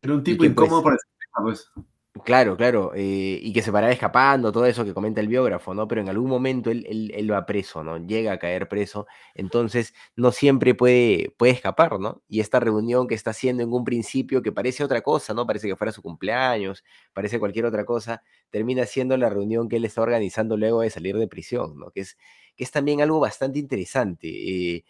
Era 0.00 0.14
un 0.14 0.24
tipo 0.24 0.44
incómodo 0.44 0.82
pues, 0.82 0.84
para 0.84 0.94
el 0.94 1.00
sistema, 1.00 1.76
pues. 1.76 1.93
Claro, 2.22 2.56
claro, 2.56 2.92
eh, 2.94 3.40
y 3.42 3.52
que 3.52 3.60
se 3.60 3.72
paraba 3.72 3.92
escapando, 3.92 4.52
todo 4.52 4.66
eso 4.66 4.84
que 4.84 4.94
comenta 4.94 5.20
el 5.20 5.26
biógrafo, 5.26 5.74
¿no? 5.74 5.88
Pero 5.88 6.00
en 6.00 6.08
algún 6.08 6.30
momento 6.30 6.70
él, 6.70 6.86
él, 7.12 7.32
va 7.32 7.44
preso, 7.44 7.82
¿no? 7.82 7.98
Llega 7.98 8.30
a 8.32 8.38
caer 8.38 8.68
preso, 8.68 9.08
entonces 9.34 9.94
no 10.14 10.30
siempre 10.30 10.76
puede, 10.76 11.34
puede 11.36 11.50
escapar, 11.52 11.98
¿no? 11.98 12.22
Y 12.28 12.38
esta 12.38 12.60
reunión 12.60 13.08
que 13.08 13.16
está 13.16 13.30
haciendo 13.30 13.64
en 13.64 13.72
un 13.72 13.82
principio, 13.82 14.42
que 14.42 14.52
parece 14.52 14.84
otra 14.84 15.00
cosa, 15.02 15.34
¿no? 15.34 15.44
Parece 15.44 15.66
que 15.66 15.74
fuera 15.74 15.90
su 15.90 16.02
cumpleaños, 16.02 16.84
parece 17.12 17.40
cualquier 17.40 17.66
otra 17.66 17.84
cosa, 17.84 18.22
termina 18.50 18.86
siendo 18.86 19.16
la 19.16 19.28
reunión 19.28 19.68
que 19.68 19.76
él 19.76 19.84
está 19.84 20.00
organizando 20.02 20.56
luego 20.56 20.82
de 20.82 20.90
salir 20.90 21.16
de 21.16 21.26
prisión, 21.26 21.76
¿no? 21.80 21.90
Que 21.90 22.02
es, 22.02 22.16
que 22.54 22.62
es 22.62 22.70
también 22.70 23.00
algo 23.00 23.18
bastante 23.18 23.58
interesante 23.58 24.28
eh, 24.76 24.84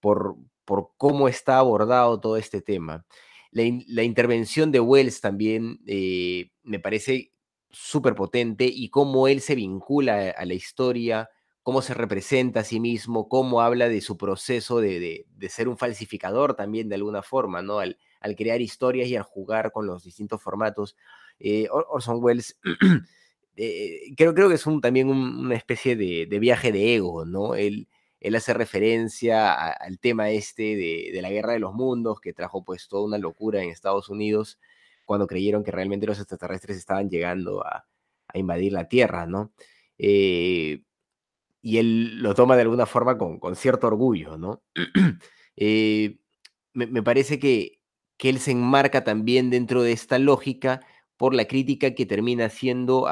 por, 0.00 0.36
por 0.64 0.90
cómo 0.96 1.28
está 1.28 1.58
abordado 1.58 2.20
todo 2.20 2.36
este 2.36 2.60
tema. 2.62 3.06
La, 3.50 3.62
in- 3.62 3.84
la 3.88 4.02
intervención 4.02 4.72
de 4.72 4.80
Wells 4.80 5.20
también 5.20 5.80
eh, 5.86 6.50
me 6.62 6.78
parece 6.80 7.32
súper 7.70 8.14
potente 8.14 8.64
y 8.64 8.88
cómo 8.88 9.28
él 9.28 9.40
se 9.40 9.54
vincula 9.54 10.30
a 10.30 10.44
la 10.44 10.54
historia, 10.54 11.28
cómo 11.66 11.82
se 11.82 11.94
representa 11.94 12.60
a 12.60 12.64
sí 12.64 12.78
mismo, 12.78 13.28
cómo 13.28 13.60
habla 13.60 13.88
de 13.88 14.00
su 14.00 14.16
proceso 14.16 14.80
de, 14.80 15.26
ser 15.48 15.66
un 15.66 15.76
falsificador 15.76 16.54
también 16.54 16.88
de 16.88 16.94
alguna 16.94 17.22
forma, 17.22 17.60
¿no? 17.60 17.80
Al, 17.80 17.98
crear 18.36 18.60
historias 18.60 19.08
y 19.08 19.16
al 19.16 19.24
jugar 19.24 19.72
con 19.72 19.84
los 19.84 20.04
distintos 20.04 20.40
formatos. 20.40 20.96
Eh, 21.40 21.66
Orson 21.70 22.22
Welles 22.22 22.56
eh, 23.56 24.14
creo, 24.16 24.32
creo 24.32 24.48
que 24.48 24.54
es 24.54 24.64
un, 24.66 24.80
también 24.80 25.08
una 25.08 25.56
especie 25.56 25.96
de, 25.96 26.38
viaje 26.38 26.70
de 26.70 26.94
ego, 26.94 27.24
¿no? 27.24 27.56
Él, 27.56 27.88
él 28.26 28.34
hace 28.34 28.52
referencia 28.54 29.52
al 29.52 30.00
tema 30.00 30.30
este 30.30 30.74
de, 30.74 31.18
la 31.22 31.30
guerra 31.30 31.52
de 31.52 31.60
los 31.60 31.74
mundos, 31.74 32.20
que 32.20 32.32
trajo 32.32 32.64
pues 32.64 32.88
toda 32.88 33.04
una 33.04 33.18
locura 33.18 33.62
en 33.62 33.70
Estados 33.70 34.08
Unidos 34.08 34.58
cuando 35.04 35.28
creyeron 35.28 35.62
que 35.62 35.70
realmente 35.70 36.06
los 36.06 36.18
extraterrestres 36.18 36.76
estaban 36.76 37.08
llegando 37.08 37.64
a, 37.64 37.86
invadir 38.34 38.72
la 38.72 38.88
Tierra, 38.88 39.26
¿no? 39.26 39.52
Eh, 39.96 40.82
y 41.62 41.78
él 41.78 42.20
lo 42.20 42.34
toma 42.34 42.56
de 42.56 42.62
alguna 42.62 42.84
forma 42.84 43.16
con, 43.16 43.54
cierto 43.54 43.86
orgullo, 43.86 44.36
¿no? 44.36 44.62
Eh, 45.58 46.18
me, 46.74 47.02
parece 47.02 47.38
que, 47.38 47.80
que 48.18 48.28
él 48.28 48.40
se 48.40 48.50
enmarca 48.50 49.04
también 49.04 49.48
dentro 49.48 49.82
de 49.82 49.92
esta 49.92 50.18
lógica 50.18 50.86
por 51.16 51.32
la 51.32 51.46
crítica 51.46 51.94
que 51.94 52.04
termina 52.04 52.44
haciendo 52.44 53.06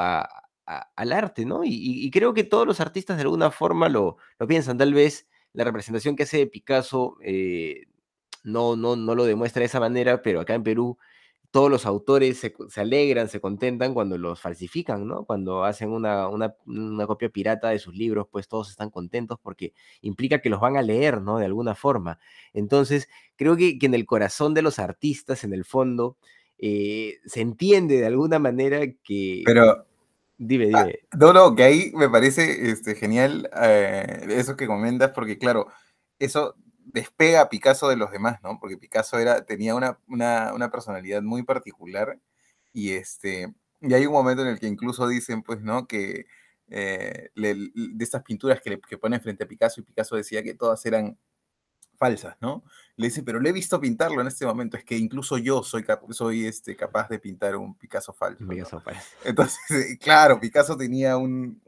al 0.65 1.13
arte, 1.13 1.45
¿no? 1.45 1.61
Y, 1.63 2.09
creo 2.11 2.33
que 2.33 2.43
todos 2.43 2.65
los 2.65 2.79
artistas 2.79 3.17
de 3.17 3.23
alguna 3.23 3.51
forma 3.51 3.89
lo, 3.89 4.17
lo 4.39 4.47
piensan. 4.47 4.77
Tal 4.77 4.93
vez 4.93 5.27
la 5.53 5.63
representación 5.63 6.15
que 6.15 6.23
hace 6.23 6.37
de 6.37 6.47
Picasso 6.47 7.17
eh, 7.21 7.83
no, 8.43 8.75
no, 8.75 8.95
no 8.95 9.15
lo 9.15 9.25
demuestra 9.25 9.61
de 9.61 9.67
esa 9.67 9.79
manera, 9.79 10.21
pero 10.21 10.41
acá 10.41 10.53
en 10.55 10.63
Perú 10.63 10.97
todos 11.51 11.71
los 11.71 11.85
autores 11.85 12.37
se, 12.37 12.81
alegran, 12.81 13.29
se 13.29 13.39
contentan 13.39 13.93
cuando 13.93 14.17
los 14.17 14.41
falsifican, 14.41 15.07
¿no? 15.07 15.23
Cuando 15.23 15.63
hacen 15.63 15.89
una, 15.89 16.27
una, 16.27 16.53
copia 17.07 17.29
pirata 17.29 17.69
de 17.69 17.79
sus 17.79 17.95
libros, 17.95 18.27
pues 18.29 18.49
todos 18.49 18.69
están 18.69 18.89
contentos 18.89 19.39
porque 19.41 19.71
implica 20.01 20.41
que 20.41 20.49
los 20.49 20.59
van 20.59 20.75
a 20.75 20.81
leer, 20.81 21.21
¿no? 21.21 21.37
De 21.37 21.45
alguna 21.45 21.73
forma. 21.73 22.19
Entonces, 22.51 23.07
creo 23.37 23.55
que, 23.55 23.79
que 23.79 23.85
en 23.85 23.93
el 23.93 24.05
corazón 24.05 24.53
de 24.53 24.63
los 24.63 24.79
artistas, 24.79 25.45
en 25.45 25.53
el 25.53 25.63
fondo, 25.63 26.17
eh, 26.57 27.19
se 27.25 27.39
entiende 27.39 27.99
de 27.99 28.05
alguna 28.05 28.37
manera 28.37 28.81
que... 29.03 29.43
Pero... 29.45 29.85
Dime, 30.37 30.69
ah, 30.73 30.83
dime. 30.83 30.99
no, 31.17 31.31
no, 31.33 31.55
que 31.55 31.63
ahí 31.63 31.91
me 31.95 32.09
parece 32.09 32.69
este, 32.69 32.95
genial 32.95 33.49
eh, 33.61 34.25
eso 34.29 34.57
que 34.57 34.67
comentas, 34.67 35.11
porque 35.11 35.37
claro, 35.37 35.67
eso 36.19 36.55
despega 36.85 37.41
a 37.41 37.49
Picasso 37.49 37.89
de 37.89 37.95
los 37.95 38.11
demás, 38.11 38.41
¿no? 38.43 38.59
Porque 38.59 38.77
Picasso 38.77 39.17
era, 39.17 39.45
tenía 39.45 39.75
una, 39.75 39.99
una, 40.07 40.69
personalidad 40.71 41.21
muy 41.21 41.43
particular 41.43 42.19
y, 42.73 42.91
este, 42.91 43.53
y 43.81 43.93
hay 43.93 44.05
un 44.05 44.13
momento 44.13 44.41
en 44.41 44.49
el 44.49 44.59
que 44.59 44.67
incluso 44.67 45.07
dicen, 45.07 45.41
pues, 45.41 45.61
¿no? 45.61 45.87
Que 45.87 46.25
eh, 46.69 47.29
de 47.35 48.03
estas 48.03 48.23
pinturas 48.23 48.59
que, 48.61 48.71
le, 48.71 48.79
que 48.79 48.97
ponen 48.97 49.21
frente 49.21 49.43
a 49.43 49.47
Picasso 49.47 49.81
y 49.81 49.83
Picasso 49.83 50.15
decía 50.15 50.43
que 50.43 50.53
todas 50.53 50.85
eran 50.85 51.17
falsas, 51.97 52.35
¿no? 52.41 52.63
Le 52.97 53.07
dice, 53.07 53.23
pero 53.23 53.39
le 53.39 53.49
he 53.49 53.53
visto 53.53 53.79
pintarlo 53.79 54.21
en 54.21 54.27
este 54.27 54.45
momento, 54.45 54.77
es 54.77 54.85
que 54.85 54.97
incluso 54.97 55.37
yo 55.37 55.63
soy, 55.63 55.85
soy 56.11 56.45
este, 56.45 56.75
capaz 56.75 57.09
de 57.09 57.19
pintar 57.19 57.55
un 57.55 57.75
Picasso 57.77 58.13
falso. 58.13 58.43
Entonces, 59.25 59.59
eh, 59.69 59.97
claro, 59.99 60.39
Picasso 60.39 60.77
tenía 60.77 61.17
un, 61.17 61.61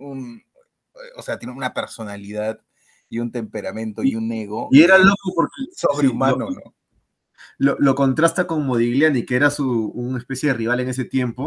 o 1.15 1.21
sea, 1.21 1.37
tiene 1.37 1.53
una 1.53 1.73
personalidad 1.73 2.61
y 3.09 3.19
un 3.19 3.31
temperamento 3.31 4.03
y, 4.03 4.15
un 4.15 4.31
ego. 4.31 4.69
Y 4.71 4.83
era 4.83 4.97
loco 4.97 5.33
porque... 5.35 5.63
Sobrehumano, 5.75 6.49
¿no? 6.49 6.75
Lo, 7.57 7.95
contrasta 7.95 8.47
con 8.47 8.65
Modigliani, 8.65 9.25
que 9.25 9.35
era 9.35 9.49
su, 9.49 9.89
una 9.89 10.19
especie 10.19 10.49
de 10.49 10.55
rival 10.55 10.79
en 10.79 10.89
ese 10.89 11.05
tiempo, 11.05 11.45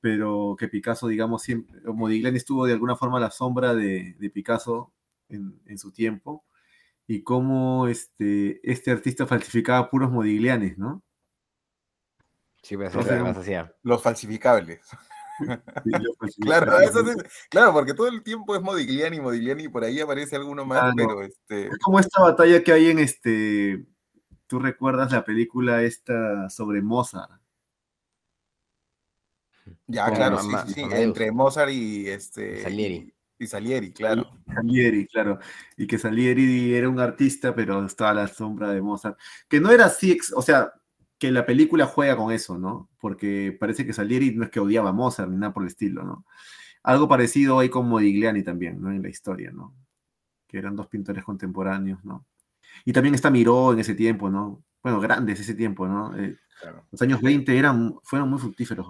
pero 0.00 0.56
que 0.58 0.68
Picasso, 0.68 1.08
digamos, 1.08 1.42
siempre, 1.42 1.80
Modigliani 1.84 2.36
estuvo 2.36 2.66
de 2.66 2.74
alguna 2.74 2.96
forma 2.96 3.18
a 3.18 3.22
la 3.22 3.30
sombra 3.30 3.74
de, 3.74 4.14
Picasso 4.32 4.92
en, 5.28 5.60
en 5.66 5.78
su 5.78 5.92
tiempo 5.92 6.44
y 7.08 7.22
cómo 7.22 7.88
este, 7.88 8.60
este 8.70 8.90
artista 8.90 9.26
falsificaba 9.26 9.90
puros 9.90 10.12
modiglianes, 10.12 10.76
¿no? 10.76 11.02
Sí, 12.62 12.76
pues 12.76 12.94
eso 12.94 13.00
además 13.00 13.38
hacía. 13.38 13.74
Los 13.82 14.02
falsificables. 14.02 14.80
claro, 16.40 16.72
claro, 17.48 17.72
porque 17.72 17.94
todo 17.94 18.08
el 18.08 18.22
tiempo 18.22 18.56
es 18.56 18.60
Modigliani, 18.60 19.20
Modigliani, 19.20 19.64
y 19.64 19.68
por 19.68 19.84
ahí 19.84 20.00
aparece 20.00 20.36
alguno 20.36 20.64
más, 20.64 20.92
pero 20.96 21.22
este. 21.22 21.68
Es 21.68 21.78
como 21.78 22.00
esta 22.00 22.20
batalla 22.20 22.62
que 22.62 22.72
hay 22.72 22.90
en 22.90 22.98
este. 22.98 23.86
¿Tú 24.46 24.58
recuerdas 24.58 25.12
la 25.12 25.24
película 25.24 25.82
esta 25.82 26.50
sobre 26.50 26.82
Mozart? 26.82 27.40
Ya, 29.86 30.12
claro, 30.12 30.40
sí, 30.40 30.74
sí, 30.74 30.82
entre 30.90 31.30
Mozart 31.30 31.70
y 31.70 32.08
este. 32.08 32.62
Salieri. 32.62 33.14
Y 33.38 33.46
Salieri, 33.46 33.92
claro. 33.92 34.30
Salieri, 34.52 35.06
claro. 35.06 35.38
Y 35.76 35.86
que 35.86 35.98
Salieri 35.98 36.74
era 36.74 36.88
un 36.88 36.98
artista, 36.98 37.54
pero 37.54 37.84
estaba 37.84 38.10
a 38.10 38.14
la 38.14 38.28
sombra 38.28 38.70
de 38.70 38.82
Mozart. 38.82 39.16
Que 39.48 39.60
no 39.60 39.70
era 39.70 39.86
así, 39.86 40.18
o 40.34 40.42
sea, 40.42 40.72
que 41.18 41.30
la 41.30 41.46
película 41.46 41.86
juega 41.86 42.16
con 42.16 42.32
eso, 42.32 42.58
¿no? 42.58 42.88
Porque 43.00 43.56
parece 43.58 43.86
que 43.86 43.92
Salieri 43.92 44.34
no 44.34 44.44
es 44.44 44.50
que 44.50 44.60
odiaba 44.60 44.90
a 44.90 44.92
Mozart 44.92 45.30
ni 45.30 45.36
nada 45.36 45.52
por 45.52 45.62
el 45.62 45.68
estilo, 45.68 46.02
¿no? 46.02 46.24
Algo 46.82 47.08
parecido 47.08 47.58
hay 47.58 47.68
con 47.68 47.88
Modigliani 47.88 48.42
también, 48.42 48.80
¿no? 48.80 48.90
En 48.90 49.02
la 49.02 49.08
historia, 49.08 49.50
¿no? 49.52 49.74
Que 50.46 50.58
eran 50.58 50.74
dos 50.74 50.88
pintores 50.88 51.24
contemporáneos, 51.24 52.04
¿no? 52.04 52.26
Y 52.84 52.92
también 52.92 53.14
está 53.14 53.30
Miró 53.30 53.72
en 53.72 53.80
ese 53.80 53.94
tiempo, 53.94 54.30
¿no? 54.30 54.64
Bueno, 54.82 55.00
grandes 55.00 55.40
ese 55.40 55.54
tiempo, 55.54 55.86
¿no? 55.86 56.16
Eh, 56.16 56.36
los 56.90 57.02
años 57.02 57.20
20 57.20 57.56
eran, 57.56 57.94
fueron 58.02 58.30
muy 58.30 58.38
fructíferos. 58.38 58.86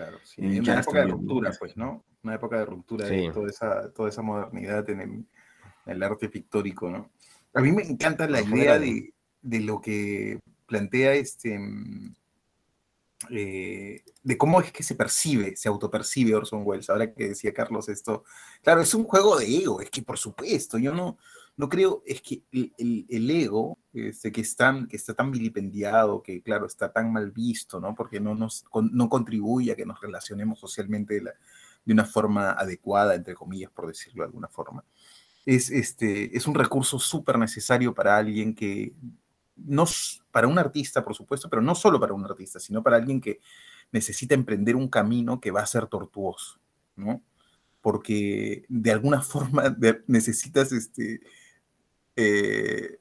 Claro, 0.00 0.18
sí. 0.24 0.40
En 0.40 0.62
una 0.62 0.80
época 0.80 1.00
de 1.00 1.06
ruptura, 1.08 1.52
pues, 1.58 1.76
¿no? 1.76 2.06
Una 2.22 2.34
época 2.34 2.56
de 2.58 2.64
ruptura 2.64 3.06
de 3.06 3.30
toda 3.32 3.50
esa, 3.50 3.92
toda 3.92 4.08
esa 4.08 4.22
modernidad 4.22 4.88
en 4.88 5.28
el, 5.84 6.02
arte 6.02 6.30
pictórico, 6.30 6.88
¿no? 6.88 7.10
A 7.52 7.60
mí 7.60 7.70
me 7.70 7.82
encanta 7.82 8.26
la 8.26 8.40
idea 8.40 8.78
de, 8.78 9.12
lo 9.60 9.78
que 9.82 10.40
plantea 10.66 11.12
este. 11.12 11.58
Mm, 11.58 12.14
eh, 13.28 14.02
de 14.22 14.38
cómo 14.38 14.62
es 14.62 14.72
que 14.72 14.82
se 14.82 14.94
percibe, 14.94 15.54
se 15.54 15.68
autopercibe 15.68 16.34
Orson 16.34 16.62
Welles. 16.64 16.88
Ahora 16.88 17.12
que 17.12 17.28
decía 17.28 17.52
Carlos 17.52 17.90
esto, 17.90 18.24
claro, 18.62 18.80
es 18.80 18.94
un 18.94 19.04
juego 19.04 19.38
de 19.38 19.54
ego, 19.54 19.82
es 19.82 19.90
que 19.90 20.00
por 20.00 20.16
supuesto, 20.16 20.78
yo 20.78 20.94
no, 20.94 21.18
no 21.56 21.68
creo, 21.68 22.02
es 22.06 22.22
que 22.22 22.42
el, 22.52 23.30
ego, 23.30 23.78
este, 23.92 24.32
que, 24.32 24.40
están, 24.40 24.86
que 24.88 24.96
está 24.96 25.14
tan 25.14 25.30
vilipendiado, 25.30 26.22
que 26.22 26.42
claro, 26.42 26.66
está 26.66 26.92
tan 26.92 27.12
mal 27.12 27.30
visto, 27.32 27.80
¿no? 27.80 27.94
Porque 27.94 28.18
no, 28.18 28.34
nos, 28.34 28.64
no 28.92 29.08
contribuye 29.08 29.72
a 29.72 29.76
que 29.76 29.84
nos 29.84 30.00
relacionemos 30.00 30.58
socialmente 30.58 31.20
de, 31.20 31.92
una 31.92 32.04
forma 32.04 32.52
adecuada, 32.52 33.14
entre 33.14 33.34
comillas, 33.34 33.70
por 33.70 33.86
decirlo 33.86 34.22
de 34.22 34.28
alguna 34.28 34.48
forma. 34.48 34.84
Es, 35.44 35.70
este, 35.70 36.36
es 36.36 36.46
un 36.46 36.54
recurso 36.54 36.98
súper 36.98 37.38
necesario 37.38 37.94
para 37.94 38.16
alguien 38.16 38.54
que, 38.54 38.94
no, 39.56 39.84
para 40.30 40.46
un 40.46 40.58
artista, 40.58 41.04
por 41.04 41.14
supuesto, 41.14 41.48
pero 41.50 41.62
no 41.62 41.74
solo 41.74 42.00
para 42.00 42.14
un 42.14 42.24
artista, 42.24 42.58
sino 42.58 42.82
para 42.82 42.96
alguien 42.96 43.20
que 43.20 43.40
necesita 43.92 44.34
emprender 44.34 44.76
un 44.76 44.88
camino 44.88 45.40
que 45.40 45.50
va 45.50 45.60
a 45.60 45.66
ser 45.66 45.86
tortuoso, 45.86 46.58
¿no? 46.96 47.22
Porque 47.80 48.64
de 48.68 48.92
alguna 48.92 49.20
forma 49.22 49.76
necesitas 50.06 50.72
este, 50.72 51.20
eh, 52.16 52.98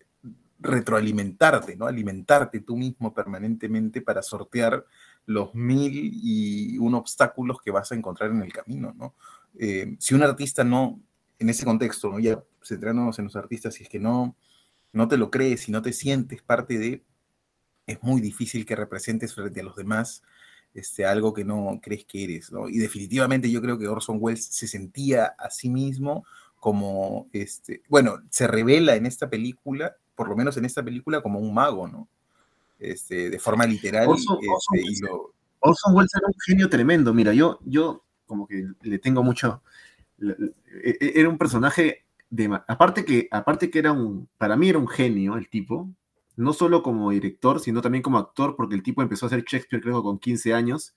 retroalimentarte, 0.60 1.76
¿no? 1.76 1.86
Alimentarte 1.88 2.62
tú 2.62 2.76
mismo 2.76 3.14
permanentemente 3.14 4.02
para 4.02 4.22
sortear 4.22 4.86
los 5.26 5.54
mil 5.54 6.12
y 6.14 6.78
un 6.80 6.96
obstáculos 6.96 7.58
que 7.64 7.72
vas 7.72 7.92
a 7.92 7.96
encontrar 7.96 8.32
en 8.32 8.42
el 8.42 8.52
camino, 8.52 8.94
¿no? 8.98 9.16
Eh, 9.58 9.96
si 10.00 10.16
un 10.16 10.24
artista 10.24 10.64
no, 10.64 11.02
en 11.38 11.50
ese 11.50 11.66
contexto, 11.66 12.10
¿no? 12.10 12.20
ya 12.20 12.44
centrándonos 12.64 13.18
en 13.20 13.26
los 13.26 13.36
artistas, 13.36 13.74
si 13.74 13.84
es 13.84 13.90
que 13.90 14.00
no, 14.00 14.36
no 14.94 15.08
te 15.08 15.18
lo 15.18 15.32
crees, 15.32 15.62
si 15.62 15.72
no 15.72 15.82
te 15.82 15.94
sientes 15.94 16.42
parte 16.42 16.78
de, 16.78 17.04
es 17.88 18.02
muy 18.04 18.22
difícil 18.22 18.66
que 18.66 18.76
representes 18.76 19.34
frente 19.34 19.62
a 19.62 19.64
los 19.64 19.76
demás 19.76 20.22
este, 20.74 21.06
algo 21.06 21.34
que 21.34 21.44
no 21.44 21.80
crees 21.82 22.06
que 22.06 22.24
eres, 22.24 22.52
¿no? 22.52 22.70
Y 22.70 22.78
definitivamente 22.78 23.50
yo 23.50 23.62
creo 23.62 23.78
que 23.78 23.88
Orson 23.88 24.18
Welles 24.20 24.46
se 24.46 24.68
sentía 24.68 25.26
a 25.26 25.50
sí 25.50 25.70
mismo 25.70 26.26
como, 26.60 27.30
este, 27.32 27.82
bueno, 27.90 28.22
se 28.30 28.48
revela 28.48 28.96
en 28.96 29.06
esta 29.06 29.30
película, 29.30 29.96
por 30.16 30.28
lo 30.28 30.36
menos 30.36 30.58
en 30.58 30.66
esta 30.66 30.84
película, 30.84 31.22
como 31.22 31.40
un 31.40 31.54
mago, 31.54 31.88
¿no? 31.88 32.08
Este, 32.80 33.30
de 33.30 33.40
forma 33.40 33.66
literal. 33.66 34.08
Orson, 34.08 34.38
este, 34.74 35.08
Welles 35.94 36.16
era 36.16 36.28
un 36.28 36.40
genio 36.46 36.70
tremendo, 36.70 37.14
mira, 37.14 37.34
yo, 37.34 37.60
yo 37.66 38.04
como 38.26 38.48
que 38.48 38.68
le 38.82 39.00
tengo 39.00 39.24
mucho, 39.24 39.62
e, 40.22 40.98
e, 41.00 41.14
era 41.16 41.30
un 41.30 41.38
personaje 41.38 42.06
de, 42.30 42.60
aparte 42.68 43.04
que, 43.04 43.28
aparte 43.32 43.70
que 43.70 43.80
era 43.80 43.92
un, 43.92 44.30
para 44.38 44.56
mí 44.56 44.70
era 44.70 44.78
un 44.78 44.88
genio 44.88 45.36
el 45.36 45.50
tipo, 45.50 45.90
no 46.36 46.54
solo 46.54 46.84
como 46.84 47.12
director, 47.12 47.60
sino 47.60 47.82
también 47.82 48.02
como 48.02 48.18
actor, 48.18 48.56
porque 48.56 48.76
el 48.76 48.84
tipo 48.84 49.02
empezó 49.02 49.26
a 49.26 49.28
hacer 49.28 49.44
Shakespeare 49.44 49.82
creo 49.82 50.02
con 50.02 50.20
15 50.20 50.54
años, 50.54 50.94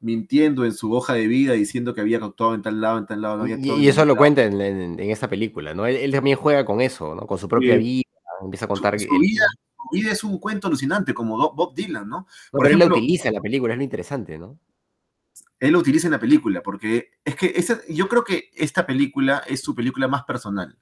mintiendo 0.00 0.64
en 0.64 0.72
su 0.72 0.92
hoja 0.92 1.14
de 1.14 1.26
vida, 1.26 1.54
diciendo 1.54 1.94
que 1.94 2.00
había 2.00 2.18
actuado 2.18 2.54
en 2.54 2.62
tal 2.62 2.80
lado, 2.80 2.98
en 2.98 3.06
tal 3.06 3.20
lado. 3.22 3.46
y, 3.46 3.88
eso 3.88 4.04
lo 4.04 4.16
cuenta 4.16 4.44
en, 4.44 4.60
en, 4.60 5.10
esta 5.10 5.28
película, 5.28 5.74
¿no? 5.74 5.86
Él, 5.86 6.12
también 6.12 6.36
juega 6.36 6.64
con 6.64 6.80
eso, 6.80 7.14
¿no? 7.14 7.26
Con 7.26 7.38
su 7.38 7.48
propia 7.48 7.76
vida, 7.76 8.02
empieza 8.42 8.66
a 8.66 8.68
contar... 8.68 8.98
Su, 8.98 9.18
vida, 9.18 9.46
vida, 9.92 10.12
es 10.12 10.22
un 10.24 10.38
cuento 10.38 10.68
alucinante, 10.68 11.14
como 11.14 11.36
Bob 11.52 11.74
Dylan, 11.74 12.08
¿no? 12.08 12.26
Por 12.50 12.62
pero 12.62 12.74
él 12.74 12.80
lo 12.80 12.94
utiliza 12.94 13.28
en 13.28 13.34
la 13.34 13.40
película, 13.40 13.74
es 13.74 13.78
lo 13.78 13.84
interesante, 13.84 14.38
¿no? 14.38 14.58
él 15.58 15.72
lo 15.72 15.78
utiliza 15.78 16.06
en 16.08 16.12
la 16.12 16.20
película, 16.20 16.62
porque 16.62 17.12
es 17.24 17.34
que 17.34 17.54
yo 17.88 18.08
creo 18.08 18.24
que 18.24 18.50
esta 18.54 18.86
película 18.86 19.42
es 19.46 19.62
su 19.62 19.74
película 19.74 20.08
más 20.08 20.24
personal, 20.24 20.78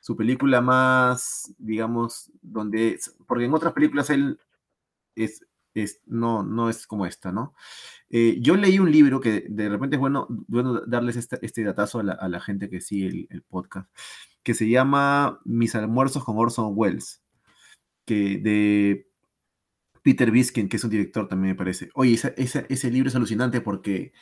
su 0.00 0.16
película 0.16 0.60
más, 0.60 1.54
digamos, 1.58 2.30
donde, 2.42 2.98
porque 3.26 3.44
en 3.44 3.54
otras 3.54 3.72
películas 3.72 4.10
él 4.10 4.38
es, 5.14 5.44
es, 5.74 6.00
no, 6.06 6.42
no 6.42 6.68
es 6.68 6.86
como 6.86 7.06
esta, 7.06 7.32
¿no? 7.32 7.54
Eh, 8.10 8.38
yo 8.40 8.56
leí 8.56 8.78
un 8.78 8.92
libro 8.92 9.20
que 9.20 9.46
de 9.48 9.68
repente 9.68 9.96
es 9.96 10.00
bueno, 10.00 10.26
bueno 10.48 10.82
darles 10.86 11.16
este, 11.16 11.38
este 11.42 11.64
datazo 11.64 12.00
a 12.00 12.28
la, 12.28 12.40
gente 12.40 12.68
que 12.68 12.80
sigue 12.80 13.26
el, 13.30 13.42
podcast, 13.42 13.88
que 14.42 14.54
se 14.54 14.68
llama 14.68 15.40
Mis 15.44 15.74
almuerzos 15.74 16.24
con 16.24 16.36
Orson 16.38 16.72
Welles, 16.74 17.22
que 18.04 18.38
de 18.38 19.08
Peter 20.02 20.30
Biskin, 20.30 20.68
que 20.68 20.76
es 20.76 20.84
un 20.84 20.90
director 20.90 21.28
también 21.28 21.52
me 21.52 21.58
parece. 21.58 21.88
Oye, 21.94 22.18
ese 22.36 22.90
libro 22.90 23.08
es 23.08 23.16
alucinante 23.16 23.60
porque... 23.60 24.12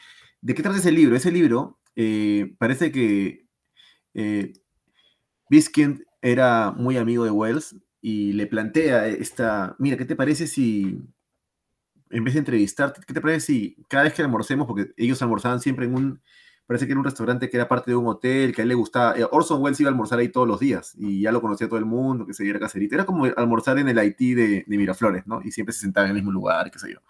¿De 0.43 0.55
qué 0.55 0.63
trata 0.63 0.79
ese 0.79 0.93
libro? 0.93 1.17
Ese 1.17 1.31
libro 1.31 1.81
eh, 1.97 2.55
parece 2.59 2.93
que 2.93 3.47
eh, 4.15 4.53
Biskin 5.51 6.05
era 6.23 6.73
muy 6.73 6.97
amigo 6.97 7.25
de 7.25 7.31
Wells 7.31 7.77
y 8.01 8.33
le 8.33 8.47
plantea 8.47 9.07
esta, 9.09 9.77
mira, 9.79 9.97
¿qué 9.97 10.05
te 10.05 10.17
parece 10.17 10.47
si, 10.47 10.99
en 12.11 12.25
vez 12.25 12.35
de 12.35 12.41
entrevistarte, 12.41 13.01
¿qué 13.07 13.15
te 13.15 13.21
parece 13.21 13.47
si 13.47 13.77
cada 13.89 14.05
vez 14.05 14.15
que 14.15 14.23
almorcemos, 14.23 14.67
porque 14.67 14.93
ellos 14.97 15.23
almorzaban 15.23 15.61
siempre 15.61 15.87
en 15.87 15.95
un, 15.95 16.21
parece 16.67 16.87
que 16.87 16.93
era 16.93 17.01
un 17.01 17.05
restaurante 17.05 17.49
que 17.49 17.57
era 17.57 17.69
parte 17.69 17.91
de 17.91 17.97
un 17.97 18.07
hotel, 18.07 18.55
que 18.55 18.61
a 18.61 18.65
él 18.65 18.69
le 18.69 18.75
gustaba, 18.75 19.17
eh, 19.19 19.27
Orson 19.31 19.63
Welles 19.63 19.81
iba 19.81 19.89
a 19.89 19.93
almorzar 19.93 20.19
ahí 20.19 20.29
todos 20.29 20.47
los 20.47 20.61
días 20.61 20.95
y 20.97 21.23
ya 21.23 21.33
lo 21.33 21.41
conocía 21.41 21.69
todo 21.69 21.79
el 21.79 21.85
mundo, 21.85 22.27
que 22.27 22.35
se 22.35 22.45
diera 22.45 22.61
caserita, 22.61 22.97
era 22.97 23.07
como 23.07 23.25
almorzar 23.25 23.79
en 23.79 23.89
el 23.89 23.99
Haití 23.99 24.35
de, 24.35 24.65
Miraflores, 24.69 25.27
¿no? 25.27 25.41
Y 25.43 25.53
siempre 25.53 25.73
se 25.73 25.81
sentaba 25.81 26.07
en 26.07 26.11
el 26.11 26.17
mismo 26.17 26.33
lugar, 26.33 26.71
qué 26.71 26.79
sé 26.79 26.93
yo. 26.93 27.01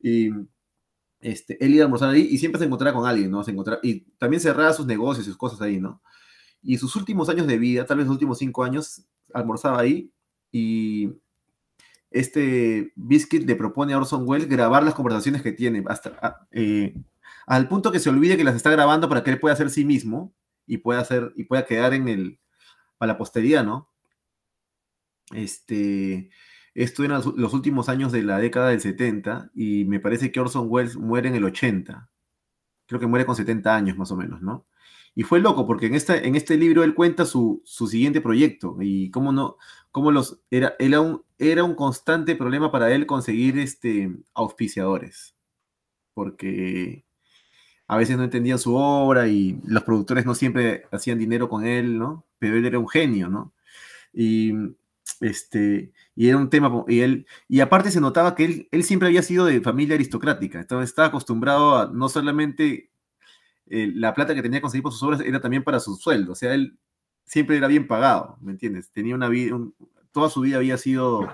Y 0.00 0.30
este, 1.20 1.62
él 1.64 1.74
iba 1.74 1.84
a 1.84 1.86
almorzar 1.86 2.10
ahí 2.10 2.28
y 2.30 2.38
siempre 2.38 2.58
se 2.58 2.66
encontraba 2.66 2.96
con 2.96 3.08
alguien, 3.08 3.30
¿no? 3.30 3.42
Se 3.42 3.50
encontraba, 3.50 3.80
y 3.82 4.00
también 4.18 4.40
cerraba 4.40 4.72
sus 4.72 4.86
negocios 4.86 5.26
y 5.26 5.30
sus 5.30 5.36
cosas 5.36 5.60
ahí, 5.60 5.80
¿no? 5.80 6.02
Y 6.62 6.78
sus 6.78 6.94
últimos 6.96 7.28
años 7.28 7.46
de 7.46 7.58
vida, 7.58 7.86
tal 7.86 7.98
vez 7.98 8.06
los 8.06 8.12
últimos 8.12 8.38
cinco 8.38 8.64
años, 8.64 9.02
almorzaba 9.32 9.80
ahí 9.80 10.12
y 10.52 11.10
este 12.10 12.92
Biscuit 12.96 13.46
le 13.46 13.56
propone 13.56 13.92
a 13.92 13.98
Orson 13.98 14.24
Welles 14.26 14.48
grabar 14.48 14.82
las 14.82 14.94
conversaciones 14.94 15.42
que 15.42 15.52
tiene, 15.52 15.84
hasta, 15.88 16.18
ah, 16.22 16.46
eh, 16.52 16.94
al 17.46 17.68
punto 17.68 17.92
que 17.92 17.98
se 17.98 18.10
olvide 18.10 18.36
que 18.36 18.44
las 18.44 18.56
está 18.56 18.70
grabando 18.70 19.08
para 19.08 19.22
que 19.22 19.30
él 19.30 19.40
pueda 19.40 19.54
hacer 19.54 19.70
sí 19.70 19.84
mismo 19.84 20.34
y 20.66 20.78
pueda 20.78 21.00
hacer 21.00 21.32
y 21.36 21.44
pueda 21.44 21.66
quedar 21.66 21.94
en 21.94 22.08
el 22.08 22.40
para 22.98 23.12
la 23.12 23.18
posteridad, 23.18 23.64
¿no? 23.64 23.90
Este, 25.32 26.30
esto 26.74 27.04
en 27.04 27.10
los 27.10 27.54
últimos 27.54 27.88
años 27.88 28.12
de 28.12 28.22
la 28.22 28.38
década 28.38 28.70
del 28.70 28.80
70 28.80 29.50
y 29.54 29.84
me 29.84 30.00
parece 30.00 30.32
que 30.32 30.40
Orson 30.40 30.66
Welles 30.68 30.96
muere 30.96 31.28
en 31.28 31.34
el 31.34 31.44
80. 31.44 32.08
Creo 32.86 33.00
que 33.00 33.06
muere 33.06 33.26
con 33.26 33.36
70 33.36 33.74
años 33.74 33.96
más 33.96 34.10
o 34.10 34.16
menos, 34.16 34.40
¿no? 34.42 34.66
Y 35.18 35.24
fue 35.24 35.40
loco 35.40 35.66
porque 35.66 35.86
en, 35.86 35.96
esta, 35.96 36.16
en 36.16 36.36
este 36.36 36.56
libro 36.56 36.84
él 36.84 36.94
cuenta 36.94 37.26
su, 37.26 37.60
su 37.64 37.88
siguiente 37.88 38.20
proyecto 38.20 38.76
y 38.80 39.10
cómo 39.10 39.32
no, 39.32 39.56
cómo 39.90 40.12
los, 40.12 40.40
era, 40.48 40.76
era, 40.78 41.00
un, 41.00 41.24
era 41.38 41.64
un 41.64 41.74
constante 41.74 42.36
problema 42.36 42.70
para 42.70 42.92
él 42.92 43.04
conseguir 43.04 43.58
este, 43.58 44.14
auspiciadores. 44.32 45.34
Porque 46.14 47.04
a 47.88 47.96
veces 47.96 48.16
no 48.16 48.22
entendían 48.22 48.60
su 48.60 48.76
obra 48.76 49.26
y 49.26 49.58
los 49.64 49.82
productores 49.82 50.24
no 50.24 50.36
siempre 50.36 50.84
hacían 50.92 51.18
dinero 51.18 51.48
con 51.48 51.66
él, 51.66 51.98
¿no? 51.98 52.24
Pero 52.38 52.56
él 52.56 52.64
era 52.64 52.78
un 52.78 52.88
genio, 52.88 53.28
¿no? 53.28 53.52
Y, 54.12 54.52
este, 55.20 55.90
y 56.14 56.28
era 56.28 56.38
un 56.38 56.48
tema, 56.48 56.84
y 56.86 57.00
él, 57.00 57.26
y 57.48 57.58
aparte 57.58 57.90
se 57.90 58.00
notaba 58.00 58.36
que 58.36 58.44
él, 58.44 58.68
él 58.70 58.84
siempre 58.84 59.08
había 59.08 59.22
sido 59.24 59.46
de 59.46 59.60
familia 59.62 59.96
aristocrática, 59.96 60.60
entonces 60.60 60.90
estaba 60.90 61.08
acostumbrado 61.08 61.76
a 61.76 61.90
no 61.92 62.08
solamente 62.08 62.92
eh, 63.70 63.92
la 63.94 64.14
plata 64.14 64.34
que 64.34 64.42
tenía 64.42 64.58
que 64.58 64.62
conseguir 64.62 64.82
por 64.82 64.92
sus 64.92 65.02
obras 65.02 65.20
era 65.20 65.40
también 65.40 65.64
para 65.64 65.80
su 65.80 65.94
sueldo, 65.96 66.32
o 66.32 66.34
sea, 66.34 66.54
él 66.54 66.78
siempre 67.24 67.56
era 67.56 67.66
bien 67.66 67.86
pagado, 67.86 68.36
¿me 68.40 68.52
entiendes? 68.52 68.90
Tenía 68.90 69.14
una 69.14 69.28
vida, 69.28 69.56
toda 70.12 70.30
su 70.30 70.40
vida 70.40 70.56
había 70.56 70.78
sido 70.78 71.28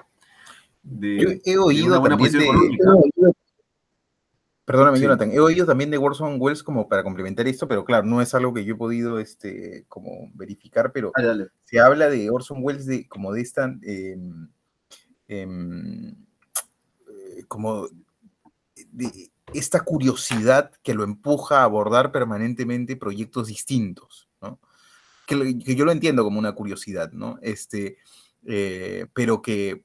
de, 0.83 1.41
he, 1.45 1.57
oído 1.57 1.87
una 1.87 1.99
buena 1.99 2.19
posición 2.19 2.43
económica. 2.43 2.85
Perdóname, 4.65 4.99
Jonathan. 4.99 5.31
He 5.31 5.41
oído 5.41 5.67
también 5.67 5.91
de 5.91 5.99
Orson 5.99 6.37
Welles 6.41 6.63
como 6.63 6.89
para 6.89 7.03
complementar 7.03 7.47
esto, 7.47 7.69
pero 7.69 7.85
claro, 7.85 8.07
no 8.07 8.23
es 8.23 8.35
algo 8.35 8.55
que 8.55 8.65
yo 8.65 8.75
he 8.75 8.79
podido 8.79 9.19
este, 9.19 9.85
como 9.89 10.31
verificar, 10.35 10.91
pero 10.93 11.13
se 11.65 11.81
habla 11.81 12.09
de 12.09 12.31
Orson 12.31 12.59
Welles 12.63 12.87
de, 12.87 13.07
como 13.07 13.33
de 13.33 13.43
esta, 13.43 13.65
em, 13.83 14.49
em, 15.29 16.17
eh, 17.09 17.45
como 17.47 17.89
de 18.91 19.31
esta 19.55 19.81
curiosidad 19.81 20.73
que 20.83 20.95
lo 20.95 21.05
empuja 21.05 21.61
a 21.61 21.65
abordar 21.65 22.13
permanentemente 22.13 22.97
proyectos 22.97 23.49
distintos, 23.49 24.29
¿no? 24.43 24.59
Que, 25.27 25.59
que 25.59 25.75
yo 25.75 25.85
lo 25.85 25.93
entiendo 25.93 26.25
como 26.25 26.39
una 26.39 26.53
curiosidad, 26.53 27.13
¿no? 27.13 27.39
Este, 27.41 27.97
eh, 28.47 29.07
pero 29.15 29.41
que 29.41 29.85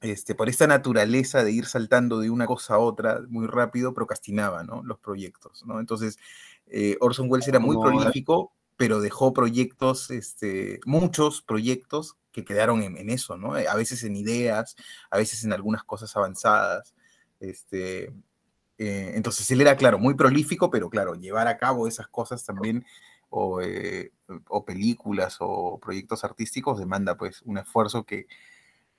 este, 0.00 0.34
por 0.34 0.48
esta 0.48 0.66
naturaleza 0.66 1.42
de 1.42 1.52
ir 1.52 1.66
saltando 1.66 2.20
de 2.20 2.30
una 2.30 2.46
cosa 2.46 2.74
a 2.74 2.78
otra 2.78 3.20
muy 3.28 3.46
rápido, 3.46 3.94
procrastinaba 3.94 4.62
¿no? 4.62 4.82
los 4.84 4.98
proyectos. 4.98 5.64
¿no? 5.66 5.80
Entonces, 5.80 6.18
eh, 6.66 6.96
Orson 7.00 7.28
Welles 7.28 7.48
era 7.48 7.58
muy 7.58 7.76
prolífico, 7.76 8.52
pero 8.76 9.00
dejó 9.00 9.32
proyectos, 9.32 10.10
este, 10.10 10.78
muchos 10.84 11.42
proyectos 11.42 12.16
que 12.30 12.44
quedaron 12.44 12.82
en, 12.82 13.10
eso, 13.10 13.36
¿no? 13.36 13.54
a 13.54 13.74
veces 13.74 14.04
en 14.04 14.14
ideas, 14.14 14.76
a 15.10 15.16
veces 15.16 15.42
en 15.42 15.52
algunas 15.52 15.82
cosas 15.82 16.14
avanzadas. 16.16 16.94
Este, 17.40 18.12
eh, 18.78 19.12
entonces, 19.14 19.50
él 19.50 19.60
era, 19.60 19.76
claro, 19.76 19.98
muy 19.98 20.14
prolífico, 20.14 20.70
pero 20.70 20.88
claro, 20.88 21.14
llevar 21.14 21.48
a 21.48 21.58
cabo 21.58 21.86
esas 21.88 22.08
cosas 22.08 22.44
también 22.44 22.84
o, 23.28 23.60
eh, 23.60 24.12
o 24.48 24.64
películas 24.64 25.36
o 25.40 25.78
proyectos 25.78 26.24
artísticos 26.24 26.78
demanda 26.78 27.16
pues 27.16 27.42
un 27.42 27.58
esfuerzo 27.58 28.04
que 28.04 28.26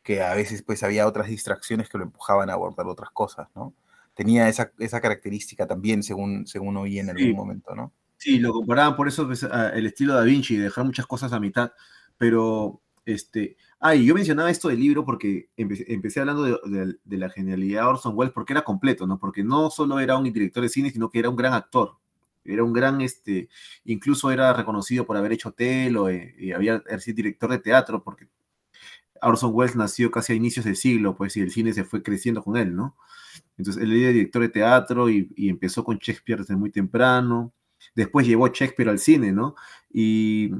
que 0.03 0.21
a 0.23 0.33
veces 0.33 0.63
pues 0.63 0.83
había 0.83 1.07
otras 1.07 1.27
distracciones 1.27 1.89
que 1.89 1.97
lo 1.97 2.03
empujaban 2.03 2.49
a 2.49 2.53
abordar 2.53 2.87
otras 2.87 3.11
cosas, 3.11 3.47
¿no? 3.55 3.73
Tenía 4.13 4.49
esa, 4.49 4.71
esa 4.79 4.99
característica 5.01 5.67
también, 5.67 6.03
según, 6.03 6.45
según 6.47 6.77
oí 6.77 6.99
en 6.99 7.09
algún 7.09 7.33
momento, 7.33 7.75
¿no? 7.75 7.93
Sí, 8.17 8.39
lo 8.39 8.51
comparaban 8.51 8.95
por 8.95 9.07
eso 9.07 9.25
pues, 9.27 9.43
el 9.43 9.85
estilo 9.85 10.13
Da 10.13 10.23
Vinci, 10.23 10.57
dejar 10.57 10.83
muchas 10.83 11.05
cosas 11.05 11.31
a 11.31 11.39
mitad, 11.39 11.71
pero, 12.17 12.81
este, 13.05 13.55
ay, 13.79 14.05
yo 14.05 14.13
mencionaba 14.13 14.49
esto 14.49 14.67
del 14.67 14.79
libro 14.79 15.05
porque 15.05 15.49
empecé, 15.55 16.19
hablando 16.19 16.43
de, 16.43 17.17
la 17.17 17.29
genialidad 17.29 17.81
de 17.81 17.87
Orson 17.87 18.13
Welles 18.15 18.33
porque 18.33 18.53
era 18.53 18.63
completo, 18.63 19.07
¿no? 19.07 19.19
Porque 19.19 19.43
no 19.43 19.69
solo 19.69 19.99
era 19.99 20.17
un 20.17 20.23
director 20.25 20.63
de 20.63 20.69
cine, 20.69 20.91
sino 20.91 21.09
que 21.09 21.19
era 21.19 21.29
un 21.29 21.35
gran 21.35 21.53
actor, 21.53 21.97
era 22.43 22.63
un 22.63 22.73
gran, 22.73 23.01
este, 23.01 23.49
incluso 23.85 24.31
era 24.31 24.53
reconocido 24.53 25.05
por 25.05 25.17
haber 25.17 25.31
hecho 25.33 25.51
telo, 25.51 26.09
eh, 26.09 26.35
y 26.37 26.51
había 26.51 26.83
sido 26.99 27.15
director 27.15 27.51
de 27.51 27.59
teatro, 27.59 28.03
porque 28.03 28.27
Orson 29.21 29.51
Welles 29.53 29.75
nació 29.75 30.11
casi 30.11 30.33
a 30.33 30.35
inicios 30.35 30.65
del 30.65 30.75
siglo, 30.75 31.15
pues, 31.15 31.37
y 31.37 31.41
el 31.41 31.51
cine 31.51 31.73
se 31.73 31.83
fue 31.83 32.03
creciendo 32.03 32.43
con 32.43 32.57
él, 32.57 32.75
¿no? 32.75 32.97
Entonces, 33.57 33.83
él 33.83 33.91
era 33.93 34.11
director 34.11 34.41
de 34.41 34.49
teatro 34.49 35.09
y, 35.09 35.29
empezó 35.37 35.83
con 35.83 35.97
Shakespeare 35.97 36.39
desde 36.39 36.55
muy 36.55 36.71
temprano. 36.71 37.53
Después 37.95 38.25
llevó 38.27 38.47
Shakespeare 38.47 38.89
al 38.89 38.99
cine, 38.99 39.31
¿no? 39.31 39.55
Y, 39.91 40.51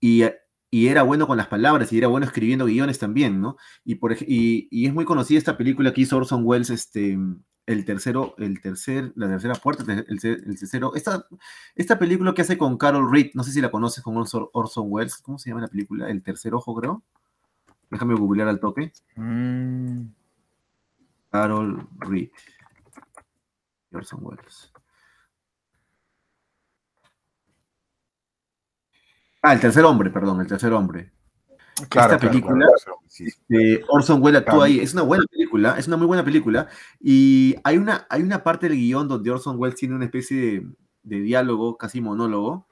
y, 0.00 0.24
era 0.72 1.02
bueno 1.02 1.26
con 1.26 1.36
las 1.36 1.48
palabras 1.48 1.92
y 1.92 1.98
era 1.98 2.08
bueno 2.08 2.26
escribiendo 2.26 2.66
guiones 2.66 2.98
también, 2.98 3.40
¿no? 3.40 3.56
Y, 3.84 3.96
por, 3.96 4.16
y, 4.20 4.86
es 4.86 4.94
muy 4.94 5.04
conocida 5.04 5.38
esta 5.38 5.56
película 5.56 5.92
que 5.92 6.02
hizo 6.02 6.16
Orson 6.16 6.42
Welles, 6.44 6.70
este, 6.70 7.18
el 7.66 7.84
tercero, 7.84 8.34
el 8.38 8.60
tercer, 8.60 9.12
la 9.16 9.28
tercera 9.28 9.54
puerta, 9.54 9.84
el, 9.92 10.20
tercero, 10.20 10.94
esta, 10.94 11.26
esta 11.74 11.98
película 11.98 12.34
que 12.34 12.42
hace 12.42 12.56
con 12.56 12.78
Carol 12.78 13.10
Reed, 13.10 13.30
no 13.34 13.42
sé 13.42 13.52
si 13.52 13.60
la 13.60 13.70
conoces 13.70 14.02
con 14.04 14.16
Orson 14.16 14.86
Welles, 14.88 15.18
¿cómo 15.18 15.38
se 15.38 15.50
llama 15.50 15.62
la 15.62 15.68
película? 15.68 16.08
El 16.08 16.22
tercer 16.22 16.54
ojo, 16.54 16.74
creo. 16.74 17.02
Déjame 17.90 18.14
googlear 18.14 18.48
al 18.48 18.60
toque. 18.60 18.92
Mm. 19.16 20.02
Carol 21.30 21.88
Reed. 21.98 22.30
Orson 23.92 24.20
Welles. 24.22 24.72
Ah, 29.42 29.54
el 29.54 29.60
tercer 29.60 29.84
hombre, 29.84 30.10
perdón, 30.10 30.40
el 30.40 30.46
tercer 30.46 30.72
hombre. 30.72 31.12
Esta 31.82 32.18
película, 32.18 32.66
este, 33.18 33.82
Orson 33.88 34.22
Welles 34.22 34.42
actúa 34.42 34.66
ahí. 34.66 34.80
Es 34.80 34.92
una 34.92 35.02
buena 35.02 35.24
película, 35.30 35.76
es 35.78 35.86
una 35.86 35.96
muy 35.96 36.06
buena 36.06 36.24
película. 36.24 36.68
Y 37.00 37.56
hay 37.64 37.78
una, 37.78 38.06
hay 38.10 38.22
una 38.22 38.42
parte 38.42 38.68
del 38.68 38.76
guion 38.76 39.08
donde 39.08 39.30
Orson 39.30 39.56
Welles 39.58 39.76
tiene 39.78 39.94
una 39.94 40.04
especie 40.04 40.66
de 41.02 41.20
diálogo, 41.20 41.78
casi 41.78 42.00
monólogo, 42.00 42.66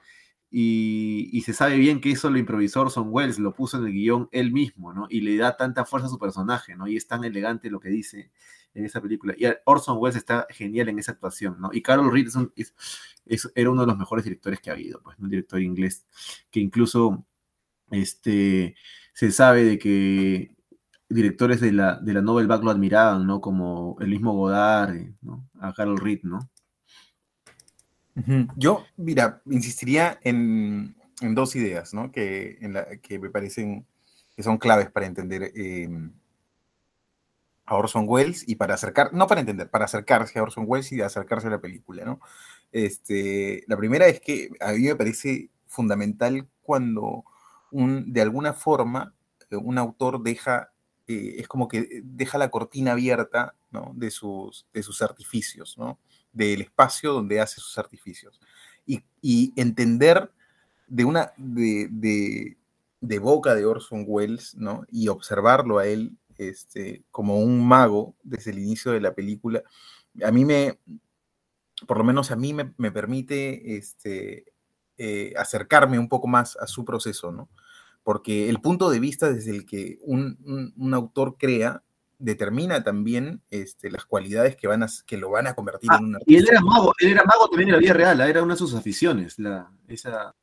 y, 0.51 1.41
se 1.45 1.53
sabe 1.53 1.77
bien 1.77 2.01
que 2.01 2.11
eso 2.11 2.29
lo 2.29 2.39
improvisó 2.39 2.81
Orson 2.81 3.07
Welles, 3.11 3.37
lo 3.39 3.53
puso 3.53 3.77
en 3.77 3.85
el 3.85 3.93
guion 3.93 4.29
él 4.31 4.51
mismo, 4.51 4.93
¿no? 4.93 5.07
Y 5.09 5.21
le 5.21 5.37
da 5.37 5.55
tanta 5.57 5.85
fuerza 5.85 6.07
a 6.07 6.09
su 6.09 6.17
personaje, 6.17 6.75
¿no? 6.75 6.87
Y 6.87 6.97
es 6.97 7.07
tan 7.07 7.23
elegante 7.23 7.69
lo 7.69 7.79
que 7.79 7.89
dice 7.89 8.31
en 8.73 8.85
esa 8.85 9.01
película. 9.01 9.35
Y 9.37 9.45
Orson 9.65 9.97
Welles 9.99 10.15
está 10.15 10.47
genial 10.49 10.89
en 10.89 10.99
esa 10.99 11.11
actuación, 11.11 11.57
¿no? 11.59 11.69
Y 11.71 11.81
Carol 11.81 12.11
Reed 12.11 12.29
es 12.55 13.51
era 13.55 13.69
uno 13.69 13.81
de 13.81 13.87
los 13.87 13.97
mejores 13.97 14.25
directores 14.25 14.59
que 14.59 14.71
ha 14.71 14.73
habido, 14.73 15.01
pues, 15.03 15.17
un 15.19 15.29
director 15.29 15.61
inglés 15.61 16.05
que 16.49 16.59
incluso 16.59 17.25
este, 17.91 18.75
se 19.13 19.31
sabe 19.31 19.63
de 19.63 19.79
que 19.79 20.55
directores 21.09 21.61
de 21.61 21.71
la, 21.73 21.99
de 21.99 22.13
la 22.13 22.21
Novel 22.21 22.47
Back 22.47 22.63
lo 22.63 22.71
admiraban, 22.71 23.27
¿no? 23.27 23.41
Como 23.41 23.97
el 23.99 24.09
mismo 24.09 24.33
Godard, 24.33 24.95
¿no? 25.21 25.47
A 25.59 25.69
Harold 25.69 25.99
Reed, 25.99 26.21
¿no? 26.23 26.49
Yo, 28.55 28.85
mira, 28.97 29.41
insistiría 29.45 30.19
en, 30.23 30.95
dos 31.21 31.55
ideas, 31.55 31.93
¿no? 31.93 32.11
Que, 32.11 32.57
me 33.09 33.29
parecen 33.29 33.85
que 34.35 34.43
son 34.43 34.57
claves 34.57 34.89
para 34.91 35.05
entender 35.05 35.51
em, 35.55 36.11
a 37.65 37.75
Orson 37.75 38.05
Welles 38.07 38.47
y 38.47 38.55
para 38.55 38.73
acercar, 38.73 39.13
no 39.13 39.27
para 39.27 39.41
entender, 39.41 39.69
para 39.69 39.85
acercarse 39.85 40.39
a 40.39 40.43
Orson 40.43 40.65
Welles 40.67 40.91
y 40.91 41.01
acercarse 41.01 41.47
a 41.47 41.51
la 41.51 41.61
película, 41.61 42.03
¿no? 42.03 42.19
Este, 42.71 43.63
la 43.67 43.77
primera 43.77 44.07
es 44.07 44.19
que 44.19 44.49
a 44.59 44.73
mí 44.73 44.79
me 44.79 44.95
parece 44.95 45.49
fundamental 45.67 46.47
cuando 46.61 47.23
un, 47.71 48.11
de 48.11 48.21
alguna 48.21 48.53
forma 48.53 49.13
un 49.51 49.77
autor 49.77 50.21
deja, 50.21 50.71
eh, 51.07 51.35
es 51.37 51.47
como 51.47 51.67
que 51.67 52.01
deja 52.03 52.37
la 52.37 52.49
cortina 52.49 52.91
abierta 52.91 53.55
¿no? 53.71 53.91
de, 53.95 54.11
sus, 54.11 54.67
de 54.73 54.83
sus 54.83 55.01
artificios, 55.01 55.77
¿no? 55.77 55.99
Del 56.31 56.61
espacio 56.61 57.13
donde 57.13 57.39
hace 57.39 57.59
sus 57.59 57.77
artificios. 57.77 58.39
Y, 58.85 59.53
entender 59.55 60.31
de 60.87 61.05
una, 61.05 61.33
de, 61.37 62.57
boca 63.21 63.55
de 63.55 63.65
Orson 63.65 64.05
Welles. 64.07 64.55
Y 64.91 65.07
observarlo 65.07 65.77
a 65.77 65.87
él 65.87 66.17
este, 66.37 67.03
como 67.11 67.39
un 67.39 67.67
mago 67.67 68.15
desde 68.23 68.51
el 68.51 68.59
inicio 68.59 68.91
de 68.91 69.01
la 69.01 69.13
película, 69.13 69.61
a 70.23 70.31
mí 70.31 70.45
me, 70.45 70.79
por 71.85 71.97
lo 71.97 72.03
menos 72.03 72.31
a 72.31 72.35
mí 72.35 72.53
me, 72.53 72.91
permite 72.91 73.77
este, 73.77 74.45
eh, 74.97 75.33
acercarme 75.37 75.99
un 75.99 76.09
poco 76.09 76.27
más 76.27 76.57
a 76.57 76.67
su 76.67 76.85
proceso, 76.85 77.31
¿no? 77.31 77.49
Porque 78.03 78.49
el 78.49 78.61
punto 78.61 78.89
de 78.89 78.99
vista 78.99 79.31
desde 79.31 79.51
el 79.51 79.65
que 79.65 79.99
un, 80.01 80.73
un 80.75 80.93
autor 80.93 81.35
crea 81.37 81.83
determina 82.19 82.83
también 82.83 83.41
este, 83.49 83.89
las 83.89 84.05
cualidades 84.05 84.55
que, 84.55 84.67
van 84.67 84.83
a, 84.83 84.87
que 85.05 85.17
lo 85.17 85.31
van 85.31 85.47
a 85.47 85.55
convertir 85.55 85.89
ah, 85.91 85.97
en 85.99 86.05
un 86.05 86.15
artista. 86.15 86.31
Y 86.31 86.35
él 86.35 86.47
era 86.51 86.61
mago, 86.61 86.93
él 86.99 87.09
era 87.09 87.23
mago 87.23 87.47
también 87.49 87.69
en 87.69 87.75
la 87.75 87.79
vida 87.79 87.93
real, 87.93 88.21
¿ah? 88.21 88.29
era 88.29 88.43
una 88.43 88.53
de 88.53 88.59
sus 88.59 88.75
aficiones, 88.75 89.39
la, 89.39 89.71
esa... 89.87 90.35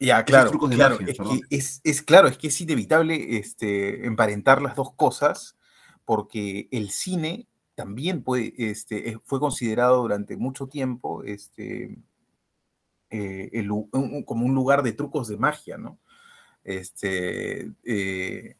Ya, 0.00 0.24
claro, 0.24 0.52
claro, 0.52 0.96
magia, 1.00 1.10
es, 1.10 1.18
que 1.18 1.56
es, 1.56 1.80
es, 1.82 2.02
claro, 2.02 2.28
es 2.28 2.38
que 2.38 2.48
es 2.48 2.60
inevitable 2.60 3.38
este, 3.38 4.06
emparentar 4.06 4.62
las 4.62 4.76
dos 4.76 4.92
cosas, 4.94 5.56
porque 6.04 6.68
el 6.70 6.90
cine 6.90 7.48
también 7.74 8.22
puede, 8.22 8.52
este, 8.56 9.18
fue 9.24 9.40
considerado 9.40 10.02
durante 10.02 10.36
mucho 10.36 10.68
tiempo 10.68 11.24
este, 11.24 11.98
eh, 13.10 13.50
el, 13.52 13.70
un, 13.70 14.22
como 14.24 14.46
un 14.46 14.54
lugar 14.54 14.82
de 14.82 14.92
trucos 14.92 15.28
de 15.28 15.36
magia, 15.36 15.78
¿no? 15.78 15.98
Este, 16.64 17.72
eh, 17.84 18.56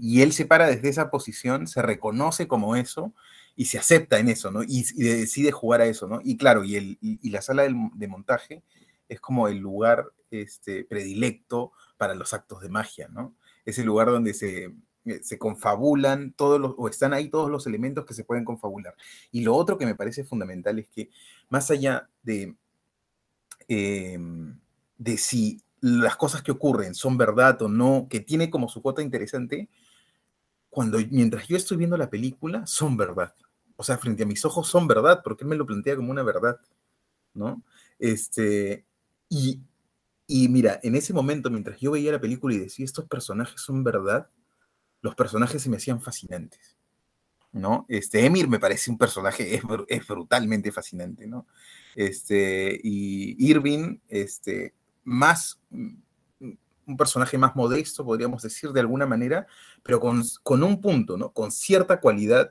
y, 0.00 0.22
él 0.22 0.32
se 0.32 0.46
para 0.46 0.66
desde 0.68 0.88
esa 0.88 1.10
posición, 1.10 1.66
se 1.66 1.82
reconoce 1.82 2.48
como 2.48 2.76
eso 2.76 3.12
y 3.54 3.66
se 3.66 3.78
acepta 3.78 4.18
en 4.18 4.28
eso, 4.28 4.50
¿no? 4.50 4.62
Y, 4.62 4.84
decide 4.94 5.52
jugar 5.52 5.80
a 5.80 5.86
eso, 5.86 6.06
¿no? 6.06 6.20
Y 6.22 6.36
claro, 6.36 6.64
y, 6.64 6.76
el, 6.76 6.98
y 7.00 7.30
la 7.30 7.42
sala 7.42 7.64
de 7.64 8.08
montaje 8.08 8.62
es 9.08 9.20
como 9.20 9.48
el 9.48 9.58
lugar 9.58 10.06
este, 10.30 10.84
predilecto 10.84 11.72
para 11.96 12.14
los 12.14 12.34
actos 12.34 12.60
de 12.60 12.68
magia, 12.68 13.08
¿no? 13.08 13.34
Es 13.64 13.78
el 13.78 13.86
lugar 13.86 14.08
donde 14.08 14.34
se, 14.34 14.74
eh, 15.06 15.20
se 15.22 15.38
confabulan 15.38 16.32
todos 16.32 16.60
los, 16.60 16.74
o 16.76 16.88
están 16.88 17.12
ahí 17.12 17.28
todos 17.28 17.50
los 17.50 17.66
elementos 17.66 18.04
que 18.04 18.14
se 18.14 18.24
pueden 18.24 18.44
confabular. 18.44 18.94
Y 19.30 19.42
lo 19.42 19.54
otro 19.54 19.78
que 19.78 19.86
me 19.86 19.94
parece 19.94 20.24
fundamental 20.24 20.78
es 20.78 20.88
que 20.88 21.10
más 21.48 21.70
allá 21.70 22.08
de, 22.22 22.54
eh, 23.68 24.18
de 24.98 25.16
si 25.16 25.62
las 25.80 26.16
cosas 26.16 26.42
que 26.42 26.52
ocurren 26.52 26.94
son 26.94 27.16
verdad 27.18 27.60
o 27.62 27.68
no, 27.68 28.06
que 28.08 28.20
tiene 28.20 28.50
como 28.50 28.68
su 28.68 28.82
cuota 28.82 29.02
interesante, 29.02 29.68
cuando 30.70 30.98
mientras 31.10 31.48
yo 31.48 31.56
estoy 31.56 31.76
viendo 31.76 31.96
la 31.96 32.10
película, 32.10 32.66
son 32.66 32.96
verdad. 32.96 33.34
O 33.76 33.84
sea, 33.84 33.98
frente 33.98 34.22
a 34.22 34.26
mis 34.26 34.44
ojos 34.44 34.68
son 34.68 34.88
verdad, 34.88 35.22
porque 35.22 35.44
él 35.44 35.50
me 35.50 35.56
lo 35.56 35.66
plantea 35.66 35.96
como 35.96 36.10
una 36.10 36.22
verdad, 36.22 36.58
¿no? 37.34 37.62
Este, 37.98 38.84
y, 39.28 39.60
y 40.26 40.48
mira, 40.48 40.80
en 40.82 40.96
ese 40.96 41.12
momento, 41.12 41.50
mientras 41.50 41.78
yo 41.80 41.92
veía 41.92 42.12
la 42.12 42.20
película 42.20 42.54
y 42.54 42.58
decía, 42.58 42.84
estos 42.84 43.06
personajes 43.06 43.60
son 43.60 43.84
verdad, 43.84 44.28
los 45.02 45.14
personajes 45.14 45.62
se 45.62 45.70
me 45.70 45.76
hacían 45.76 46.00
fascinantes, 46.00 46.76
¿no? 47.52 47.86
Este, 47.88 48.24
Emir 48.24 48.48
me 48.48 48.58
parece 48.58 48.90
un 48.90 48.98
personaje, 48.98 49.54
es, 49.54 49.62
es 49.88 50.06
brutalmente 50.06 50.72
fascinante, 50.72 51.26
¿no? 51.26 51.46
Este, 51.94 52.78
y 52.82 53.36
Irving, 53.48 53.98
este, 54.08 54.74
más, 55.06 55.60
un 55.70 56.96
personaje 56.98 57.38
más 57.38 57.56
modesto, 57.56 58.04
podríamos 58.04 58.42
decir, 58.42 58.70
de 58.72 58.80
alguna 58.80 59.06
manera, 59.06 59.46
pero 59.82 60.00
con, 60.00 60.22
con 60.42 60.62
un 60.62 60.80
punto, 60.80 61.16
¿no? 61.16 61.32
Con 61.32 61.50
cierta 61.50 62.00
cualidad, 62.00 62.50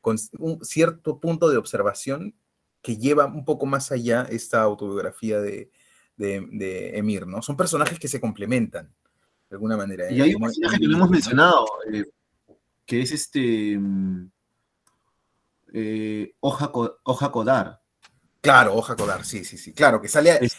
con 0.00 0.16
un 0.38 0.64
cierto 0.64 1.18
punto 1.18 1.48
de 1.48 1.56
observación 1.56 2.34
que 2.82 2.98
lleva 2.98 3.24
un 3.24 3.44
poco 3.44 3.64
más 3.64 3.90
allá 3.90 4.26
esta 4.30 4.62
autobiografía 4.62 5.40
de, 5.40 5.70
de, 6.16 6.46
de, 6.52 6.98
Emir, 6.98 7.26
¿no? 7.26 7.40
Son 7.40 7.56
personajes 7.56 7.98
que 7.98 8.08
se 8.08 8.20
complementan 8.20 8.92
de 9.48 9.56
alguna 9.56 9.78
manera. 9.78 10.10
Y 10.10 10.20
hay 10.20 10.34
un 10.34 10.42
personaje 10.42 10.78
que 10.78 10.86
no 10.86 10.96
hemos 10.98 11.10
mencionado, 11.10 11.66
eh, 11.90 12.04
que 12.84 13.00
es 13.00 13.12
este 13.12 13.80
eh, 15.72 16.34
Oja, 16.40 16.70
Oja 16.74 17.32
Kodar. 17.32 17.80
Claro, 18.42 18.74
Oja 18.74 18.94
Kodar, 18.94 19.24
sí, 19.24 19.42
sí, 19.44 19.56
sí, 19.56 19.72
claro, 19.72 20.02
que 20.02 20.08
sale... 20.08 20.32
A... 20.32 20.36
Es... 20.36 20.54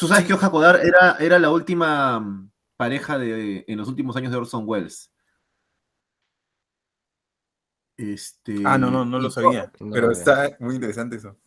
Tú 0.00 0.08
sabes 0.08 0.24
que 0.24 0.32
Oja 0.32 0.50
Kodar 0.50 0.80
era, 0.82 1.18
era 1.20 1.38
la 1.38 1.50
última 1.50 2.50
pareja 2.78 3.18
de, 3.18 3.66
en 3.68 3.76
los 3.76 3.86
últimos 3.86 4.16
años 4.16 4.32
de 4.32 4.38
Orson 4.38 4.64
Welles. 4.66 5.12
Este, 7.98 8.62
ah, 8.64 8.78
no, 8.78 8.90
no, 8.90 9.04
no 9.04 9.18
lo 9.18 9.30
sabía, 9.30 9.70
no, 9.78 9.92
pero 9.92 10.06
no, 10.06 10.12
está 10.12 10.56
muy 10.58 10.74
interesante 10.74 11.16
eso. 11.16 11.38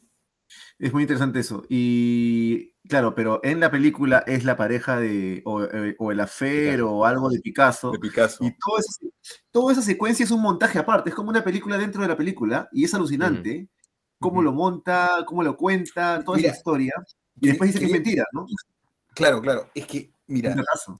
Es 0.77 0.93
muy 0.93 1.01
interesante 1.01 1.39
eso. 1.39 1.63
Y 1.67 2.75
claro, 2.87 3.15
pero 3.15 3.39
en 3.43 3.59
la 3.59 3.71
película 3.71 4.23
es 4.27 4.45
la 4.45 4.55
pareja 4.55 4.99
de, 4.99 5.41
o, 5.45 5.63
eh, 5.63 5.95
o 5.97 6.11
el 6.11 6.19
afer 6.19 6.83
o 6.83 7.05
algo 7.05 7.31
de 7.31 7.39
Picasso. 7.39 7.89
De 7.89 7.97
Picasso. 7.97 8.43
Y 8.45 8.55
todo 8.55 8.77
ese, 8.77 9.09
toda 9.49 9.73
esa 9.73 9.81
secuencia 9.81 10.25
es 10.25 10.31
un 10.31 10.43
montaje 10.43 10.77
aparte, 10.77 11.09
es 11.09 11.15
como 11.15 11.31
una 11.31 11.43
película 11.43 11.75
dentro 11.75 12.03
de 12.03 12.07
la 12.07 12.17
película 12.17 12.69
y 12.71 12.83
es 12.83 12.93
alucinante 12.93 13.63
mm. 13.63 13.67
cómo 14.19 14.43
lo 14.43 14.53
monta, 14.53 15.23
cómo 15.25 15.41
lo 15.41 15.57
cuenta, 15.57 16.23
toda 16.23 16.37
Mira, 16.37 16.49
esa 16.49 16.57
historia. 16.57 16.93
Y 17.39 17.47
después 17.47 17.69
dice 17.69 17.79
que, 17.79 17.85
que 17.85 17.91
es 17.91 18.03
mentira, 18.03 18.25
¿no? 18.31 18.45
Claro, 19.13 19.41
claro. 19.41 19.69
Es 19.75 19.85
que, 19.87 20.11
mira, 20.27 20.55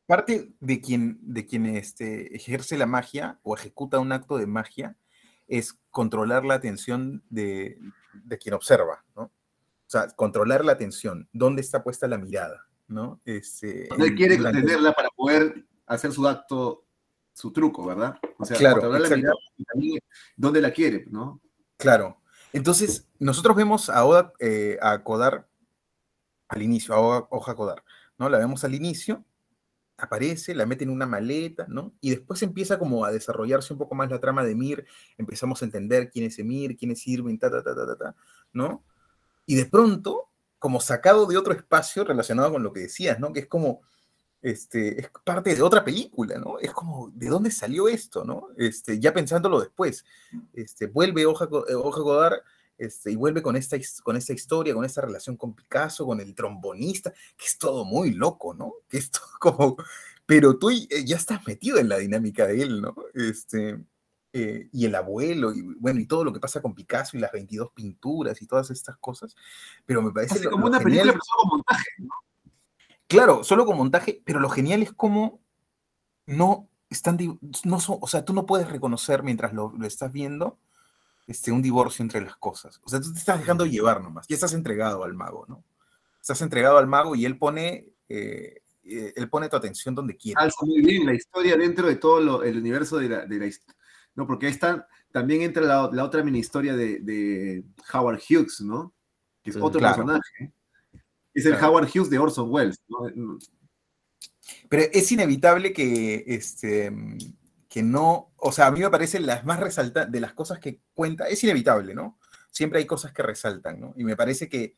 parte 0.06 0.54
de 0.60 0.82
quien, 0.82 1.20
de 1.22 1.46
quien 1.46 1.66
este, 1.66 2.36
ejerce 2.36 2.78
la 2.78 2.86
magia 2.86 3.40
o 3.44 3.56
ejecuta 3.56 4.00
un 4.00 4.12
acto 4.12 4.38
de 4.38 4.48
magia 4.48 4.98
es 5.48 5.80
controlar 5.92 6.46
la 6.46 6.56
atención 6.56 7.24
de, 7.30 7.78
de 8.14 8.38
quien 8.38 8.56
observa, 8.56 9.04
¿no? 9.16 9.24
O 9.24 9.90
sea, 9.94 10.08
controlar 10.08 10.66
la 10.66 10.72
atención, 10.72 11.30
dónde 11.34 11.62
está 11.62 11.84
puesta 11.84 12.08
la 12.08 12.18
mirada, 12.18 12.68
¿no? 12.88 13.22
Este, 13.26 13.88
Él 13.94 14.16
quiere 14.16 14.40
la... 14.40 14.52
tenerla 14.52 14.94
para 14.94 15.10
poder 15.10 15.66
hacer 15.86 16.12
su 16.12 16.28
acto, 16.28 16.86
su 17.34 17.52
truco, 17.52 17.86
¿verdad? 17.86 18.18
O 18.40 18.46
sea, 18.46 18.58
claro, 18.58 18.76
controlar 18.76 19.02
la 19.02 19.16
mirada 19.16 19.36
y 19.58 19.64
también 19.66 20.00
dónde 20.36 20.62
la 20.62 20.72
quiere, 20.72 21.06
¿no? 21.10 21.42
Claro. 21.78 22.22
Entonces, 22.54 23.08
nosotros 23.20 23.56
vemos 23.56 23.90
a, 23.90 24.06
Oda, 24.06 24.34
eh, 24.40 24.78
a 24.82 25.04
Kodar 25.04 25.48
al 26.54 26.62
inicio, 26.62 26.94
a 26.96 27.28
Hoja 27.30 27.56
Kodar, 27.56 27.84
¿no? 28.18 28.30
La 28.30 28.38
vemos 28.38 28.64
al 28.64 28.76
inicio, 28.76 29.24
aparece, 29.98 30.56
la 30.56 30.66
mete 30.66 30.84
en 30.84 30.90
una 30.90 31.06
maleta, 31.06 31.66
¿no? 31.68 31.94
Y 32.02 32.12
después 32.12 32.42
empieza 32.44 32.80
como 32.80 33.06
a 33.06 33.12
desarrollarse 33.12 33.74
un 33.74 33.80
poco 33.80 33.96
más 33.96 34.10
la 34.10 34.20
trama 34.20 34.44
de 34.44 34.56
Mir, 34.56 34.86
empezamos 35.18 35.62
a 35.62 35.66
entender 35.66 36.10
quién 36.10 36.26
es 36.26 36.40
Emir, 36.40 36.78
quién 36.78 36.92
es 36.92 37.06
Irving, 37.08 37.38
ta, 37.38 37.50
ta, 37.50 37.64
ta, 37.64 37.76
ta, 37.76 37.86
ta, 37.86 37.98
ta, 37.98 38.16
¿no? 38.52 38.84
Y 39.46 39.56
de 39.56 39.66
pronto, 39.66 40.30
como 40.60 40.80
sacado 40.80 41.26
de 41.26 41.38
otro 41.38 41.54
espacio 41.54 42.04
relacionado 42.04 42.52
con 42.52 42.64
lo 42.64 42.72
que 42.74 42.82
decías, 42.82 43.20
¿no? 43.20 43.34
Que 43.34 43.42
es 43.42 43.48
como, 43.48 43.82
este, 44.42 45.00
es 45.00 45.10
parte 45.24 45.56
de 45.56 45.62
otra 45.62 45.84
película, 45.84 46.38
¿no? 46.38 46.60
Es 46.60 46.72
como, 46.72 47.10
¿de 47.14 47.30
dónde 47.30 47.52
salió 47.52 47.88
esto, 47.88 48.24
no? 48.24 48.50
Este, 48.58 49.00
ya 49.00 49.14
pensándolo 49.14 49.60
después, 49.60 50.06
este, 50.54 50.88
vuelve 50.88 51.26
Hoja, 51.26 51.48
Hoja 51.50 52.02
este, 52.78 53.12
y 53.12 53.16
vuelve 53.16 53.42
con 53.42 53.56
esta, 53.56 53.78
con 54.04 54.18
esta 54.18 54.34
historia, 54.34 54.74
con 54.74 54.86
esta 54.86 55.02
relación 55.02 55.38
con 55.38 55.54
Picasso, 55.54 56.06
con 56.06 56.20
el 56.20 56.34
trombonista, 56.34 57.12
que 57.12 57.46
es 57.46 57.58
todo 57.58 57.86
muy 57.86 58.12
loco, 58.12 58.54
¿no? 58.54 58.74
Que 58.90 58.98
es 58.98 59.12
todo 59.12 59.28
como, 59.40 59.78
pero 60.26 60.58
tú 60.58 60.72
ya 60.72 61.16
estás 61.16 61.46
metido 61.48 61.78
en 61.78 61.90
la 61.90 61.98
dinámica 61.98 62.48
de 62.48 62.62
él, 62.62 62.82
¿no? 62.82 62.96
Este, 63.14 63.80
eh, 64.34 64.70
y 64.72 64.86
el 64.86 64.96
abuelo, 64.96 65.54
y 65.54 65.62
bueno, 65.62 66.00
y 66.00 66.08
todo 66.08 66.24
lo 66.24 66.34
que 66.34 66.40
pasa 66.40 66.62
con 66.62 66.74
Picasso 66.74 67.18
y 67.18 67.20
las 67.20 67.32
22 67.32 67.72
pinturas 67.72 68.42
y 68.42 68.48
todas 68.48 68.72
estas 68.72 68.98
cosas, 68.98 69.36
pero 69.86 70.02
me 70.02 70.12
parece... 70.12 70.36
Así 70.36 70.48
como 70.48 70.66
una 70.66 70.80
genial, 70.80 71.10
película, 71.10 71.24
solo 71.24 71.42
con 71.42 71.50
montaje, 71.50 71.90
¿no? 72.00 72.14
Claro, 73.08 73.44
solo 73.44 73.66
con 73.66 73.78
montaje, 73.78 74.22
pero 74.26 74.40
lo 74.40 74.50
genial 74.50 74.82
es 74.82 74.92
como 74.92 75.42
no 76.26 76.70
están, 76.90 77.18
no 77.64 77.80
son, 77.80 77.98
o 78.02 78.08
sea, 78.08 78.26
tú 78.26 78.34
no 78.34 78.46
puedes 78.46 78.70
reconocer 78.70 79.24
mientras 79.24 79.54
lo, 79.54 79.72
lo 79.78 79.86
estás 79.86 80.12
viendo 80.12 80.58
este, 81.28 81.52
un 81.52 81.62
divorcio 81.62 82.04
entre 82.04 82.22
las 82.22 82.36
cosas. 82.38 82.80
O 82.84 82.90
sea, 82.90 83.00
tú 83.02 83.12
te 83.14 83.20
estás 83.20 83.40
dejando 83.40 83.66
llevar 83.66 84.02
nomás, 84.02 84.28
ya 84.28 84.36
estás 84.36 84.54
entregado 84.54 85.04
al 85.04 85.14
mago, 85.14 85.46
¿no? 85.48 85.64
Estás 86.22 86.42
entregado 86.42 86.78
al 86.78 86.88
mago 86.88 87.16
y 87.16 87.26
él 87.26 87.38
pone, 87.38 87.88
eh, 88.10 88.62
eh, 88.84 89.14
él 89.16 89.30
pone 89.30 89.50
tu 89.50 89.56
atención 89.56 89.94
donde 89.96 90.16
quiere. 90.18 90.42
Alza 90.42 90.66
muy 90.66 90.82
bien 90.82 91.06
la 91.06 91.14
historia 91.14 91.56
dentro 91.58 91.88
de 91.88 91.96
todo 91.96 92.20
lo- 92.22 92.44
el 92.44 92.58
universo 92.58 92.98
de 92.98 93.10
la, 93.10 93.26
de 93.26 93.38
la 93.40 93.50
No, 94.16 94.26
porque 94.28 94.46
ahí 94.48 94.52
están, 94.54 94.86
también 95.12 95.42
entra 95.42 95.64
la, 95.64 95.90
la 95.92 96.04
otra 96.04 96.24
mini 96.24 96.40
historia 96.40 96.76
de, 96.76 97.00
de 97.00 97.64
Howard 97.94 98.20
Hughes, 98.30 98.62
¿no? 98.62 98.94
Que 99.44 99.50
es 99.52 99.58
otro 99.58 99.80
claro. 99.80 99.96
personaje. 99.98 100.54
Es 101.34 101.46
el 101.46 101.54
Claro. 101.58 101.68
Howard 101.74 101.90
Hughes 101.94 102.10
de 102.10 102.20
Orson 102.20 102.50
Welles, 102.52 102.82
¿no? 102.88 103.38
Pero 104.70 104.84
es 104.94 105.12
inevitable 105.12 105.74
que, 105.74 106.24
este, 106.28 106.92
que 107.74 107.82
no, 107.82 108.32
o 108.38 108.52
sea, 108.52 108.68
a 108.68 108.72
mí 108.72 108.82
me 108.82 108.90
parece 108.92 109.20
las 109.20 109.46
más 109.46 109.60
resaltantes 109.60 110.12
de 110.12 110.20
las 110.20 110.34
cosas 110.34 110.60
que 110.60 110.80
cuenta, 110.94 111.28
es 111.28 111.44
inevitable, 111.44 111.96
¿no? 111.96 112.20
Siempre 112.52 112.78
hay 112.78 112.86
cosas 112.86 113.12
que 113.14 113.24
resaltan, 113.24 113.80
¿no? 113.82 113.96
Y 113.98 114.04
me 114.04 114.16
parece 114.16 114.48
que 114.48 114.76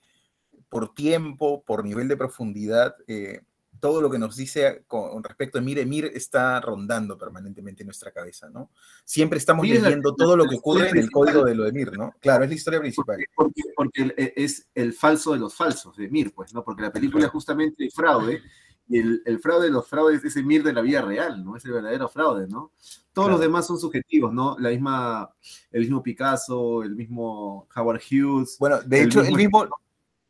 por 0.69 0.93
tiempo, 0.95 1.65
por 1.65 1.83
nivel 1.83 2.07
de 2.07 2.15
profundidad, 2.15 2.95
eh, 3.07 3.41
todo 3.81 3.99
lo 4.01 4.09
que 4.09 4.17
nos 4.17 4.37
dice 4.37 4.85
con 4.87 5.21
respecto 5.25 5.57
a 5.59 5.61
Mir, 5.61 5.77
Emir 5.79 6.09
está 6.15 6.61
rondando 6.61 7.17
permanentemente 7.17 7.83
en 7.83 7.87
nuestra 7.87 8.11
cabeza, 8.13 8.49
¿no? 8.49 8.71
Siempre 9.03 9.39
estamos 9.39 9.63
Mir 9.63 9.81
la- 9.81 9.89
leyendo 9.89 10.15
todo 10.15 10.37
lo 10.37 10.47
que 10.47 10.55
ocurre 10.55 10.87
en 10.91 10.97
el 10.97 11.11
código 11.11 11.43
de 11.43 11.53
lo 11.53 11.65
de 11.65 11.73
Mir, 11.73 11.91
¿no? 11.97 12.13
Claro, 12.21 12.45
es 12.45 12.49
la 12.49 12.55
historia 12.55 12.79
principal. 12.79 13.17
Porque, 13.35 13.61
porque, 13.61 13.73
porque 13.75 14.01
el- 14.03 14.13
e- 14.17 14.33
es 14.37 14.69
el 14.73 14.93
falso 14.93 15.33
de 15.33 15.39
los 15.39 15.53
falsos, 15.53 15.97
de 15.97 16.07
Mir, 16.07 16.33
pues, 16.33 16.53
¿no? 16.53 16.63
Porque 16.63 16.83
la 16.83 16.93
película 16.93 17.25
es 17.25 17.31
justamente 17.31 17.83
de 17.83 17.91
fraude, 17.91 18.41
y 18.87 18.99
el, 18.99 19.21
el 19.25 19.39
fraude 19.39 19.65
de 19.65 19.71
los 19.71 19.87
fraudes 19.87 20.23
es 20.23 20.35
el 20.35 20.45
Mir 20.45 20.63
de 20.63 20.73
la 20.73 20.81
vida 20.81 21.01
real, 21.01 21.43
¿no? 21.43 21.55
Es 21.55 21.65
el 21.65 21.71
verdadero 21.71 22.07
fraude, 22.07 22.47
¿no? 22.47 22.71
Todos 23.13 23.29
los 23.31 23.39
demás 23.39 23.65
son 23.65 23.79
subjetivos, 23.79 24.31
¿no? 24.33 24.55
La 24.59 24.69
misma, 24.69 25.33
el 25.71 25.81
mismo 25.81 26.03
Picasso, 26.03 26.83
el 26.83 26.95
mismo 26.95 27.67
Howard 27.75 28.01
Hughes. 28.11 28.57
Bueno, 28.59 28.81
de 28.81 29.01
El 29.01 29.05
hecho, 29.07 29.19
mismo- 29.21 29.29
él 29.29 29.43
mismo 29.43 29.67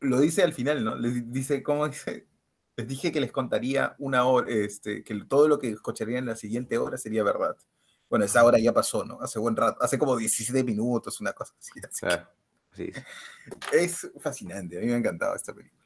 lo 0.01 0.19
dice 0.19 0.43
al 0.43 0.53
final, 0.53 0.83
¿no? 0.83 0.95
Le 0.95 1.09
di- 1.11 1.21
dice, 1.27 1.63
¿cómo 1.63 1.87
dice? 1.87 2.27
Les 2.77 2.87
dije 2.87 3.11
que 3.11 3.19
les 3.21 3.31
contaría 3.31 3.95
una 3.99 4.25
hora, 4.25 4.47
este, 4.51 5.03
que 5.03 5.15
todo 5.25 5.47
lo 5.47 5.57
que 5.59 5.69
escucharían 5.69 6.19
en 6.19 6.25
la 6.27 6.35
siguiente 6.35 6.77
hora 6.77 6.97
sería 6.97 7.23
verdad. 7.23 7.55
Bueno, 8.09 8.23
esa 8.25 8.43
hora 8.43 8.59
ya 8.59 8.71
pasó, 8.73 9.03
¿no? 9.03 9.19
Hace 9.21 9.39
buen 9.39 9.55
rato, 9.55 9.81
hace 9.81 9.97
como 9.97 10.15
17 10.15 10.63
minutos, 10.63 11.19
una 11.21 11.33
cosa 11.33 11.53
así. 11.57 11.71
Claro, 11.99 12.27
sí. 12.73 12.91
Es 13.73 14.11
fascinante, 14.19 14.77
a 14.77 14.81
mí 14.81 14.87
me 14.87 14.93
ha 14.93 14.97
encantado 14.97 15.35
esta 15.35 15.53
película. 15.53 15.84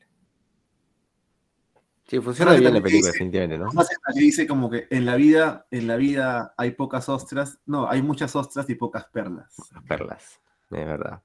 Sí, 2.09 2.19
funciona 2.19 2.53
bien 2.55 2.73
la 2.73 2.81
película, 2.81 3.11
definitivamente, 3.11 3.57
¿no? 3.59 3.69
Que 4.13 4.19
dice 4.19 4.47
como 4.47 4.69
que 4.69 4.87
en 4.89 5.05
la 5.05 5.15
vida, 5.15 5.67
en 5.69 5.85
la 5.87 5.95
vida 5.95 6.55
hay 6.57 6.71
pocas 6.71 7.07
ostras, 7.07 7.59
no, 7.67 7.87
hay 7.87 8.01
muchas 8.01 8.35
ostras 8.35 8.67
y 8.69 8.75
pocas 8.75 9.05
perlas. 9.05 9.55
Las 9.71 9.83
perlas, 9.83 10.39
es 10.71 10.85
verdad. 10.85 11.21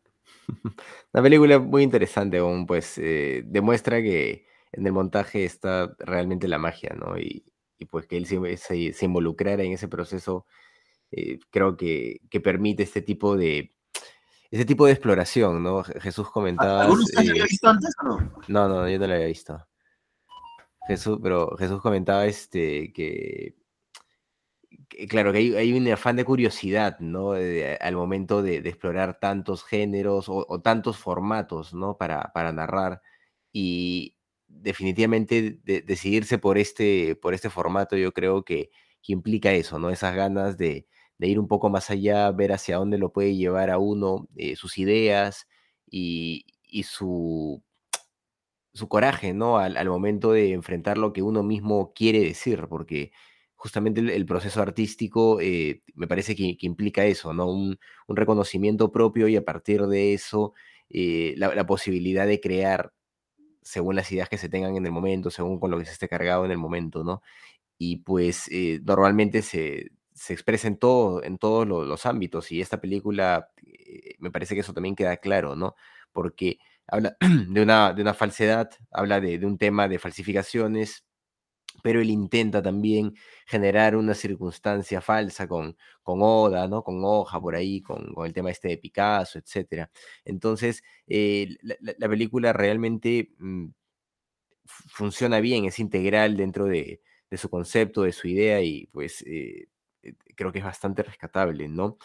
Una 1.15 1.23
película 1.23 1.59
muy 1.59 1.83
interesante, 1.83 2.39
aún, 2.39 2.67
pues 2.67 2.99
eh, 2.99 3.43
demuestra 3.47 4.03
que 4.03 4.47
en 4.73 4.87
el 4.87 4.93
montaje 4.93 5.45
está 5.47 5.95
realmente 6.01 6.49
la 6.49 6.59
magia, 6.59 6.95
¿no? 6.99 7.17
Y, 7.19 7.45
y, 7.79 7.87
pues 7.87 8.07
que 8.07 8.19
él 8.19 8.27
se, 8.27 8.57
se- 8.59 8.93
se 8.93 9.05
involucrara 9.07 9.63
en 9.63 9.73
ese 9.73 9.89
proceso, 9.89 10.45
eh, 11.13 11.39
creo 11.51 11.77
que, 11.79 12.21
que 12.29 12.41
permite 12.41 12.83
este 12.83 13.01
tipo 13.01 13.37
de 13.37 13.71
este 14.51 14.67
tipo 14.67 14.85
de 14.87 14.93
exploración, 14.93 15.63
¿no? 15.63 15.83
Je- 15.83 15.99
Jesús 16.01 16.31
comentaba. 16.31 16.83
¿Algunos 16.83 17.11
ya 17.11 17.21
había 17.21 17.45
visto 17.45 17.69
antes 17.69 17.95
o 18.03 18.05
no? 18.07 18.33
No, 18.49 18.69
no, 18.69 18.89
yo 18.89 18.99
no 18.99 19.07
lo 19.07 19.15
había 19.15 19.27
visto. 19.27 19.67
Jesús, 20.87 21.19
pero 21.23 21.57
Jesús 21.57 21.81
comentaba 21.81 22.27
este 22.27 22.93
que, 22.93 23.55
claro, 25.09 25.33
que 25.33 25.39
hay, 25.39 25.73
un 25.73 25.89
afán 25.89 26.17
de 26.17 26.25
curiosidad, 26.25 26.99
¿no? 27.01 27.33
De- 27.33 27.77
al 27.81 27.97
momento 27.97 28.43
de, 28.43 28.57
explorar 28.57 29.19
tantos 29.21 29.65
géneros 29.65 30.27
o, 30.29 30.61
tantos 30.61 30.99
formatos, 30.99 31.75
¿no? 31.75 31.97
Para, 31.97 32.31
narrar. 32.53 33.03
Y 33.53 34.17
definitivamente 34.49 35.59
de- 35.65 35.83
decidirse 35.83 36.39
por 36.39 36.59
este, 36.59 37.17
por 37.17 37.35
este 37.35 37.51
formato, 37.51 37.97
yo 37.97 38.13
creo 38.13 38.45
que, 38.45 38.71
implica 39.07 39.53
eso, 39.53 39.79
¿no? 39.79 39.91
Esas 39.91 40.15
ganas 40.17 40.57
de, 40.59 40.87
ir 41.19 41.39
un 41.39 41.49
poco 41.49 41.71
más 41.71 41.91
allá, 41.91 42.31
ver 42.31 42.53
hacia 42.53 42.77
dónde 42.77 42.99
lo 42.99 43.13
puede 43.13 43.37
llevar 43.37 43.71
a 43.71 43.79
uno, 43.79 44.29
eh, 44.37 44.57
sus 44.57 44.79
ideas 44.79 45.47
y 45.87 46.45
su, 46.85 47.63
su 48.75 48.89
coraje, 48.89 49.33
¿no? 49.35 49.59
Al, 49.59 49.89
momento 49.89 50.33
de 50.33 50.53
enfrentar 50.53 50.99
lo 50.99 51.13
que 51.13 51.23
uno 51.23 51.43
mismo 51.43 51.93
quiere 51.95 52.21
decir, 52.21 52.67
porque 52.69 53.13
justamente 53.55 54.01
el, 54.01 54.27
proceso 54.27 54.61
artístico 54.63 55.41
eh, 55.41 55.83
me 55.95 56.09
parece 56.09 56.35
que, 56.37 56.57
implica 56.61 57.05
eso, 57.05 57.33
¿no? 57.33 57.47
Un, 57.47 57.79
reconocimiento 58.09 58.93
propio 58.93 59.29
y 59.29 59.37
a 59.37 59.45
partir 59.45 59.83
de 59.87 60.13
eso 60.15 60.55
eh, 60.91 61.35
la, 61.37 61.67
posibilidad 61.67 62.27
de 62.27 62.41
crear 62.41 62.93
según 63.63 63.97
las 63.97 64.11
ideas 64.13 64.29
que 64.29 64.39
se 64.39 64.49
tengan 64.49 64.77
en 64.77 64.87
el 64.87 64.93
momento, 64.93 65.31
según 65.31 65.61
con 65.61 65.71
lo 65.71 65.79
que 65.79 65.87
se 65.87 65.93
esté 65.93 66.09
cargado 66.09 66.45
en 66.45 66.51
el 66.51 66.59
momento, 66.59 67.05
¿no? 67.05 67.23
Y 67.79 67.99
pues 67.99 68.49
eh, 68.53 68.81
normalmente 68.85 69.43
se, 69.43 69.93
se 70.15 70.33
expresa 70.35 70.69
en, 70.69 70.79
todo, 70.79 71.23
en 71.25 71.39
todos 71.39 71.67
lo- 71.67 71.85
los 71.85 72.07
ámbitos 72.07 72.53
y 72.53 72.61
esta 72.61 72.81
película 72.81 73.51
eh, 73.67 74.17
me 74.21 74.31
parece 74.31 74.55
que 74.55 74.63
eso 74.63 74.75
también 74.75 74.97
queda 74.97 75.19
claro, 75.19 75.57
¿no? 75.57 75.75
Porque 76.13 76.59
habla 76.87 77.17
de 77.49 77.63
una, 77.63 77.93
de 77.93 78.03
una 78.03 78.15
falsedad, 78.15 78.71
habla 78.91 79.21
de, 79.21 79.39
de 79.39 79.47
un 79.47 79.59
tema 79.59 79.89
de 79.89 79.99
falsificaciones, 79.99 81.05
pero 81.83 82.01
él 82.01 82.11
intenta 82.11 82.63
también 82.63 83.15
generar 83.47 83.97
una 83.97 84.15
circunstancia 84.15 85.01
falsa 85.01 85.49
con, 85.49 85.77
con 86.03 86.21
Oda, 86.23 86.69
¿no? 86.69 86.83
Con 86.85 87.01
Hoja 87.05 87.41
por 87.41 87.57
ahí, 87.57 87.83
con, 87.83 88.15
con 88.15 88.27
el 88.27 88.33
tema 88.33 88.51
este 88.51 88.69
de 88.69 88.79
Picasso, 88.79 89.39
etcétera. 89.39 89.91
Entonces, 90.25 90.83
eh, 91.09 91.57
la, 91.63 91.77
la- 91.81 91.95
la 91.99 92.09
película 92.09 92.53
realmente 92.53 93.31
mm, 93.39 93.67
fu- 94.65 94.89
funciona 94.89 95.41
bien, 95.41 95.65
es 95.67 95.79
integral 95.79 96.37
dentro 96.37 96.67
de, 96.67 97.01
de 97.31 97.37
su 97.39 97.49
concepto, 97.51 98.03
de 98.03 98.13
su 98.13 98.29
idea 98.29 98.61
y 98.63 98.87
pues 98.89 99.23
eh, 99.27 99.69
eh, 100.03 100.15
creo 100.37 100.53
que 100.53 100.59
es 100.61 100.65
bastante 100.65 101.03
rescatable, 101.03 101.69
¿no? 101.69 101.99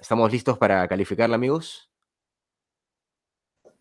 ¿Estamos 0.00 0.32
listos 0.32 0.58
para 0.58 0.86
calificarla, 0.88 1.36
amigos? 1.36 1.89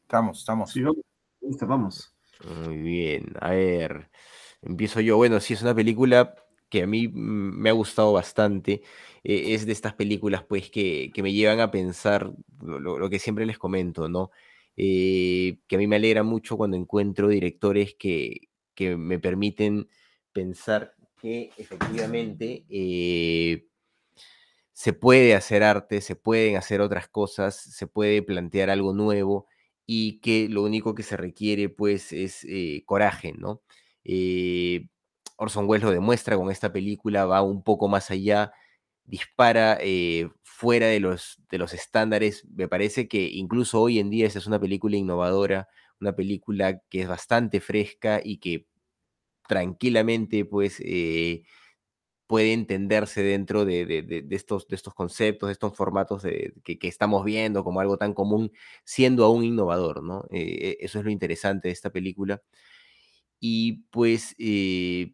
Estamos, 0.10 0.40
estamos. 0.40 0.72
Sí, 0.72 0.82
vamos. 0.82 1.04
Listo, 1.40 1.68
vamos. 1.68 2.16
Muy 2.66 2.78
bien, 2.78 3.34
a 3.42 3.52
ver, 3.52 4.10
empiezo 4.64 5.02
yo. 5.02 5.18
Bueno, 5.18 5.40
sí, 5.40 5.54
es 5.54 5.62
una 5.62 5.76
película 5.76 6.34
que 6.68 6.82
a 6.82 6.88
mí 6.88 7.08
me 7.10 7.70
ha 7.70 7.74
gustado 7.74 8.14
bastante. 8.14 8.82
eh, 9.24 9.54
es 9.54 9.68
de 9.68 9.72
estas 9.72 9.94
películas, 9.94 10.44
pues, 10.50 10.72
que, 10.72 11.12
que 11.14 11.22
me 11.22 11.32
llevan 11.32 11.60
a 11.60 11.70
pensar 11.70 12.34
lo 12.64 13.08
que 13.12 13.20
siempre 13.20 13.46
les 13.46 13.60
comento, 13.60 14.10
¿no? 14.10 14.32
Eh, 14.76 15.60
que 15.68 15.76
a 15.76 15.78
mí 15.80 15.86
me 15.86 15.98
alegra 15.98 16.24
mucho 16.24 16.58
cuando 16.58 16.76
encuentro 16.76 17.28
directores 17.28 17.94
que, 17.94 18.50
que 18.74 18.98
me 18.98 19.20
permiten 19.20 19.90
pensar 20.34 20.96
que 21.22 21.52
efectivamente 21.58 22.66
eh, 22.68 23.68
se 24.74 24.94
puede 24.94 25.36
hacer 25.36 25.62
arte, 25.64 26.02
se 26.02 26.16
pueden 26.16 26.56
hacer 26.56 26.82
otras 26.82 27.08
cosas, 27.10 27.56
se 27.56 27.86
puede 27.86 28.24
plantear 28.24 28.72
algo 28.72 28.94
nuevo 28.94 29.46
y 29.92 30.20
que 30.20 30.48
lo 30.50 30.62
único 30.62 30.94
que 30.94 31.02
se 31.02 31.18
requiere 31.18 31.68
pues 31.68 32.14
es 32.14 32.46
eh, 32.48 32.84
coraje, 32.86 33.34
¿no? 33.34 33.64
Eh, 34.04 34.88
Orson 35.36 35.68
Welles 35.68 35.84
lo 35.84 35.90
demuestra 35.90 36.38
con 36.38 36.52
esta 36.52 36.72
película, 36.72 37.26
va 37.26 37.42
un 37.42 37.64
poco 37.64 37.88
más 37.88 38.12
allá, 38.12 38.54
dispara 39.06 39.80
eh, 39.82 40.30
fuera 40.44 40.86
de 40.86 41.00
los, 41.00 41.42
de 41.50 41.58
los 41.58 41.74
estándares. 41.74 42.46
Me 42.56 42.68
parece 42.68 43.08
que 43.08 43.30
incluso 43.30 43.82
hoy 43.82 43.98
en 43.98 44.12
día 44.12 44.28
esta 44.28 44.38
es 44.38 44.46
una 44.46 44.60
película 44.60 44.96
innovadora, 44.96 45.68
una 46.00 46.16
película 46.16 46.82
que 46.88 47.02
es 47.02 47.08
bastante 47.08 47.60
fresca 47.60 48.22
y 48.24 48.38
que 48.38 48.68
tranquilamente 49.48 50.46
pues 50.46 50.80
puede 52.30 52.54
entenderse 52.54 53.24
dentro 53.24 53.66
de, 53.66 53.86
de- 53.88 54.04
de- 54.04 54.36
estos, 54.38 54.68
de 54.70 54.78
estos 54.78 54.94
conceptos, 54.96 55.50
de 55.50 55.54
estos 55.54 55.76
formatos 55.76 56.24
que, 56.64 56.80
que 56.80 56.88
estamos 56.88 57.26
viendo 57.26 57.66
como 57.66 57.82
algo 57.82 57.98
tan 57.98 58.14
común, 58.14 58.52
siendo 58.86 59.26
aún 59.26 59.44
innovador, 59.44 60.04
¿no? 60.04 60.26
Eh, 60.32 60.78
eso 60.82 61.00
es 61.00 61.06
lo 61.06 61.12
interesante 61.12 61.70
de 61.70 61.74
esta 61.74 61.90
película. 61.92 62.42
Y 63.40 63.84
pues 63.92 64.36
eh, 64.40 65.14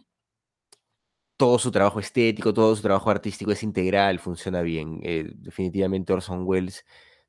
todo 1.37 1.59
su 1.59 1.71
trabajo 1.71 1.99
estético, 1.99 2.53
todo 2.53 2.75
su 2.75 2.81
trabajo 2.81 3.09
artístico 3.09 3.51
es 3.51 3.63
integral, 3.63 4.19
funciona 4.19 4.61
bien. 4.61 4.99
Eh, 5.03 5.25
definitivamente 5.35 6.13
Orson 6.13 6.43
Welles 6.45 6.85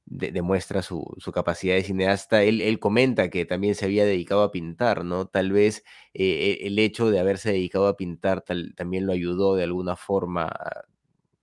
de- 0.06 0.32
demuestra 0.32 0.82
su, 0.82 1.04
su 1.18 1.32
capacidad 1.32 1.74
de 1.76 1.82
cineasta. 1.84 2.42
Él, 2.44 2.60
él 2.62 2.78
comenta 2.80 3.30
que 3.30 3.44
también 3.46 3.74
se 3.74 3.84
había 3.86 4.04
dedicado 4.06 4.42
a 4.42 4.52
pintar, 4.52 5.04
¿no? 5.04 5.26
Tal 5.28 5.52
vez 5.52 5.84
eh, 6.14 6.58
e- 6.62 6.66
el 6.68 6.78
hecho 6.78 7.10
de 7.10 7.20
haberse 7.20 7.50
dedicado 7.52 7.88
a 7.88 7.96
pintar 7.96 8.42
tal- 8.42 8.74
también 8.76 9.06
lo 9.06 9.12
ayudó 9.12 9.56
de 9.56 9.64
alguna 9.64 9.96
forma, 9.96 10.50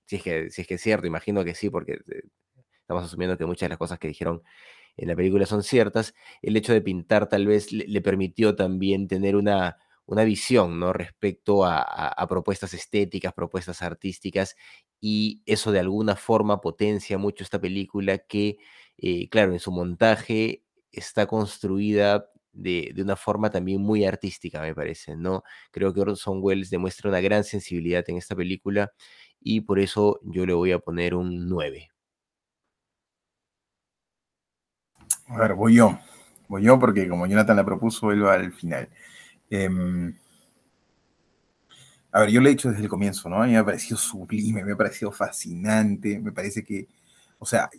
si 0.05 0.17
es 0.17 0.23
que, 0.23 0.49
si 0.49 0.61
es 0.61 0.67
que 0.67 0.75
es 0.75 0.81
cierto, 0.81 1.07
imagino 1.07 1.43
que 1.43 1.55
sí, 1.55 1.69
porque 1.69 1.93
eh, 1.93 2.23
estamos 2.81 3.05
asumiendo 3.05 3.37
que 3.37 3.45
muchas 3.45 3.67
de 3.67 3.71
las 3.71 3.77
cosas 3.79 3.99
que 3.99 4.07
dijeron 4.09 4.43
en 4.97 5.09
la 5.09 5.15
película 5.17 5.45
son 5.47 5.63
ciertas, 5.63 6.15
el 6.41 6.57
hecho 6.57 6.73
de 6.73 6.81
pintar 6.81 7.29
tal 7.29 7.47
vez 7.47 7.71
le 7.73 8.01
permitió 8.01 8.55
también 8.55 9.07
tener 9.07 9.35
una, 9.37 9.77
una 10.05 10.23
visión, 10.23 10.79
¿no? 10.79 10.93
Respecto 10.93 11.65
a, 11.65 12.15
propuestas 12.29 12.73
estéticas, 12.73 13.33
propuestas 13.33 13.81
artísticas, 13.81 14.55
y 14.99 15.41
eso 15.45 15.71
de 15.71 15.79
alguna 15.79 16.15
forma 16.15 16.61
potencia 16.61 17.17
mucho 17.17 17.43
esta 17.43 17.59
película 17.59 18.17
que, 18.19 18.57
eh, 18.97 19.29
claro, 19.29 19.53
en 19.53 19.59
su 19.59 19.71
montaje 19.71 20.63
está 20.91 21.25
construida 21.27 22.29
de, 22.53 22.93
una 22.97 23.15
forma 23.15 23.49
también 23.49 23.81
muy 23.81 24.05
artística, 24.05 24.61
me 24.61 24.75
parece, 24.75 25.15
¿no? 25.15 25.43
Creo 25.71 25.93
que 25.93 26.01
Orson 26.01 26.39
Welles 26.41 26.69
demuestra 26.69 27.09
una 27.09 27.21
gran 27.21 27.43
sensibilidad 27.43 28.03
en 28.07 28.17
esta 28.17 28.35
película 28.35 28.93
y 29.41 29.61
por 29.61 29.79
eso 29.79 30.19
yo 30.23 30.45
le 30.45 30.53
voy 30.53 30.71
a 30.71 30.79
poner 30.79 31.15
un 31.15 31.47
9. 31.49 31.89
A 35.27 35.37
ver, 35.37 35.53
voy 35.55 35.75
yo. 35.75 35.97
Voy 36.47 36.63
yo 36.63 36.79
porque 36.79 37.07
como 37.09 37.25
Jonathan 37.25 37.57
la 37.57 37.65
propuso, 37.65 38.11
él 38.11 38.23
va 38.23 38.35
al 38.35 38.51
final. 38.53 38.89
Em, 39.55 40.11
a 42.11 42.21
ver, 42.21 42.29
yo 42.31 42.41
lo 42.41 42.47
he 42.47 42.51
dicho 42.51 42.69
desde 42.69 42.81
el 42.81 42.89
comienzo, 42.89 43.29
¿no? 43.29 43.41
A 43.41 43.45
mí 43.45 43.51
me 43.51 43.59
ha 43.59 43.65
parecido 43.65 43.97
sublime, 43.97 44.63
me 44.63 44.71
ha 44.71 44.75
parecido 44.75 45.11
fascinante, 45.11 46.19
me 46.19 46.31
parece 46.31 46.63
que, 46.63 46.87
o 47.37 47.45
sea, 47.45 47.69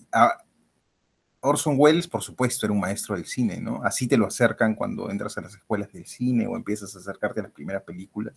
Orson 1.40 1.74
Welles, 1.76 2.06
por 2.06 2.22
supuesto, 2.22 2.64
era 2.64 2.72
un 2.72 2.78
maestro 2.78 3.16
del 3.16 3.26
cine, 3.26 3.60
¿no? 3.60 3.82
Así 3.82 4.06
te 4.06 4.16
lo 4.16 4.26
acercan 4.26 4.76
cuando 4.76 5.10
entras 5.10 5.36
a 5.36 5.40
las 5.40 5.54
escuelas 5.54 5.92
del 5.92 6.06
cine 6.06 6.46
o 6.46 6.56
empiezas 6.56 6.94
a 6.94 7.00
acercarte 7.00 7.40
a 7.40 7.44
las 7.44 7.52
primeras 7.52 7.82
películas. 7.82 8.34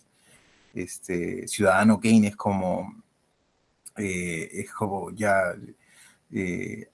Este, 0.74 1.46
Ciudadano 1.46 2.00
Kane 2.00 2.28
es 2.28 2.36
como, 2.36 3.04
eh, 3.96 4.48
es 4.52 4.72
como 4.72 5.10
ya 5.12 5.54
eh, 6.32 6.90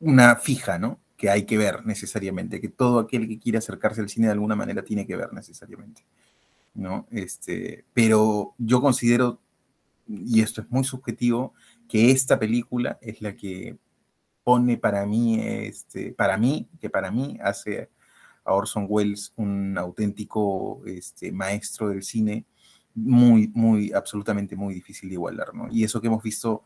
una 0.00 0.36
fija, 0.36 0.78
¿no? 0.78 0.98
Que 1.22 1.30
hay 1.30 1.44
que 1.44 1.56
ver 1.56 1.86
necesariamente, 1.86 2.60
que 2.60 2.68
todo 2.68 2.98
aquel 2.98 3.28
que 3.28 3.38
quiera 3.38 3.60
acercarse 3.60 4.00
al 4.00 4.08
cine 4.08 4.26
de 4.26 4.32
alguna 4.32 4.56
manera 4.56 4.82
tiene 4.82 5.06
que 5.06 5.14
ver 5.14 5.32
necesariamente, 5.32 6.04
¿no? 6.74 7.06
Este, 7.12 7.84
pero 7.94 8.56
yo 8.58 8.80
considero, 8.80 9.40
y 10.08 10.40
esto 10.40 10.62
es 10.62 10.70
muy 10.70 10.82
subjetivo, 10.82 11.54
que 11.88 12.10
esta 12.10 12.40
película 12.40 12.98
es 13.00 13.22
la 13.22 13.36
que 13.36 13.78
pone 14.42 14.78
para 14.78 15.06
mí, 15.06 15.38
este, 15.40 16.12
para 16.12 16.36
mí, 16.36 16.68
que 16.80 16.90
para 16.90 17.12
mí 17.12 17.38
hace 17.40 17.88
a 18.44 18.54
Orson 18.54 18.86
Welles 18.88 19.32
un 19.36 19.78
auténtico 19.78 20.82
este, 20.86 21.30
maestro 21.30 21.88
del 21.90 22.02
cine, 22.02 22.46
muy, 22.96 23.48
muy, 23.54 23.92
absolutamente 23.92 24.56
muy 24.56 24.74
difícil 24.74 25.08
de 25.08 25.14
igualar, 25.14 25.54
¿no? 25.54 25.68
Y 25.70 25.84
eso 25.84 26.00
que 26.00 26.08
hemos 26.08 26.22
visto, 26.22 26.64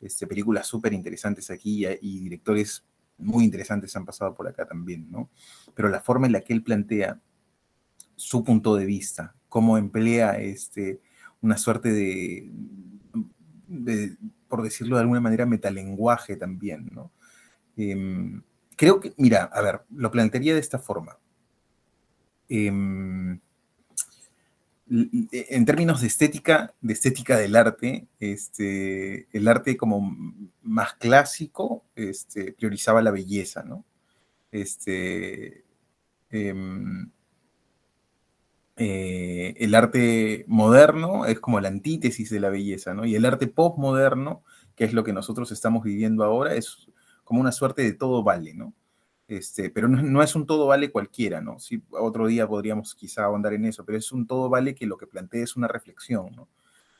este, 0.00 0.26
películas 0.26 0.66
súper 0.66 0.92
interesantes 0.92 1.50
aquí 1.50 1.86
y, 1.86 2.20
directores 2.20 2.84
muy 3.18 3.44
interesantes 3.44 3.94
han 3.96 4.04
pasado 4.04 4.34
por 4.34 4.48
acá 4.48 4.66
también, 4.66 5.10
¿no? 5.10 5.30
Pero 5.74 5.88
la 5.88 6.00
forma 6.00 6.26
en 6.26 6.32
la 6.32 6.40
que 6.40 6.52
él 6.52 6.62
plantea 6.62 7.20
su 8.16 8.44
punto 8.44 8.76
de 8.76 8.84
vista, 8.84 9.34
cómo 9.48 9.78
emplea 9.78 10.38
este, 10.38 11.00
una 11.40 11.56
suerte 11.56 11.92
de, 11.92 12.50
por 14.48 14.62
decirlo 14.62 14.96
de 14.96 15.02
alguna 15.02 15.20
manera, 15.20 15.46
metalenguaje 15.46 16.36
también, 16.36 16.90
¿no? 16.92 17.10
Em, 17.76 18.42
creo 18.76 19.00
que, 19.00 19.14
mira, 19.16 19.44
a 19.44 19.60
ver, 19.62 19.82
lo 19.90 20.10
plantearía 20.10 20.54
de 20.54 20.60
esta 20.60 20.78
forma. 20.78 21.18
Em, 22.48 23.40
en 24.88 25.64
términos 25.64 26.00
de 26.00 26.08
estética, 26.08 26.74
de 26.80 26.92
estética 26.92 27.38
del 27.38 27.56
arte, 27.56 28.06
este, 28.20 29.28
el 29.32 29.48
arte 29.48 29.76
como 29.76 30.16
más 30.62 30.94
clásico 30.94 31.84
este, 31.94 32.52
priorizaba 32.52 33.02
la 33.02 33.10
belleza, 33.10 33.62
¿no? 33.62 33.84
Este, 34.50 35.64
em, 36.30 37.10
eh, 38.76 39.54
el 39.58 39.74
arte 39.74 40.44
moderno 40.48 41.26
es 41.26 41.40
como 41.40 41.60
la 41.60 41.68
antítesis 41.68 42.30
de 42.30 42.40
la 42.40 42.50
belleza, 42.50 42.94
¿no? 42.94 43.04
Y 43.04 43.14
el 43.14 43.24
arte 43.24 43.46
postmoderno, 43.46 44.42
que 44.74 44.84
es 44.84 44.92
lo 44.92 45.04
que 45.04 45.12
nosotros 45.12 45.52
estamos 45.52 45.84
viviendo 45.84 46.24
ahora, 46.24 46.54
es 46.54 46.88
como 47.24 47.40
una 47.40 47.52
suerte 47.52 47.82
de 47.82 47.92
todo 47.92 48.22
vale, 48.22 48.54
¿no? 48.54 48.74
Este, 49.32 49.70
pero 49.70 49.88
no, 49.88 50.22
es 50.22 50.34
un 50.34 50.44
todo 50.44 50.66
vale 50.66 50.90
cualquiera, 50.90 51.40
¿no? 51.40 51.58
Sí, 51.58 51.82
otro 51.90 52.26
día 52.26 52.46
podríamos 52.46 52.94
quizá 52.94 53.24
ahondar 53.24 53.54
en 53.54 53.64
eso, 53.64 53.82
pero 53.82 53.96
es 53.96 54.12
un 54.12 54.26
todo 54.26 54.50
vale 54.50 54.74
que 54.74 54.84
lo 54.84 54.98
que 54.98 55.06
plantea 55.06 55.42
es 55.42 55.56
una 55.56 55.68
reflexión. 55.68 56.46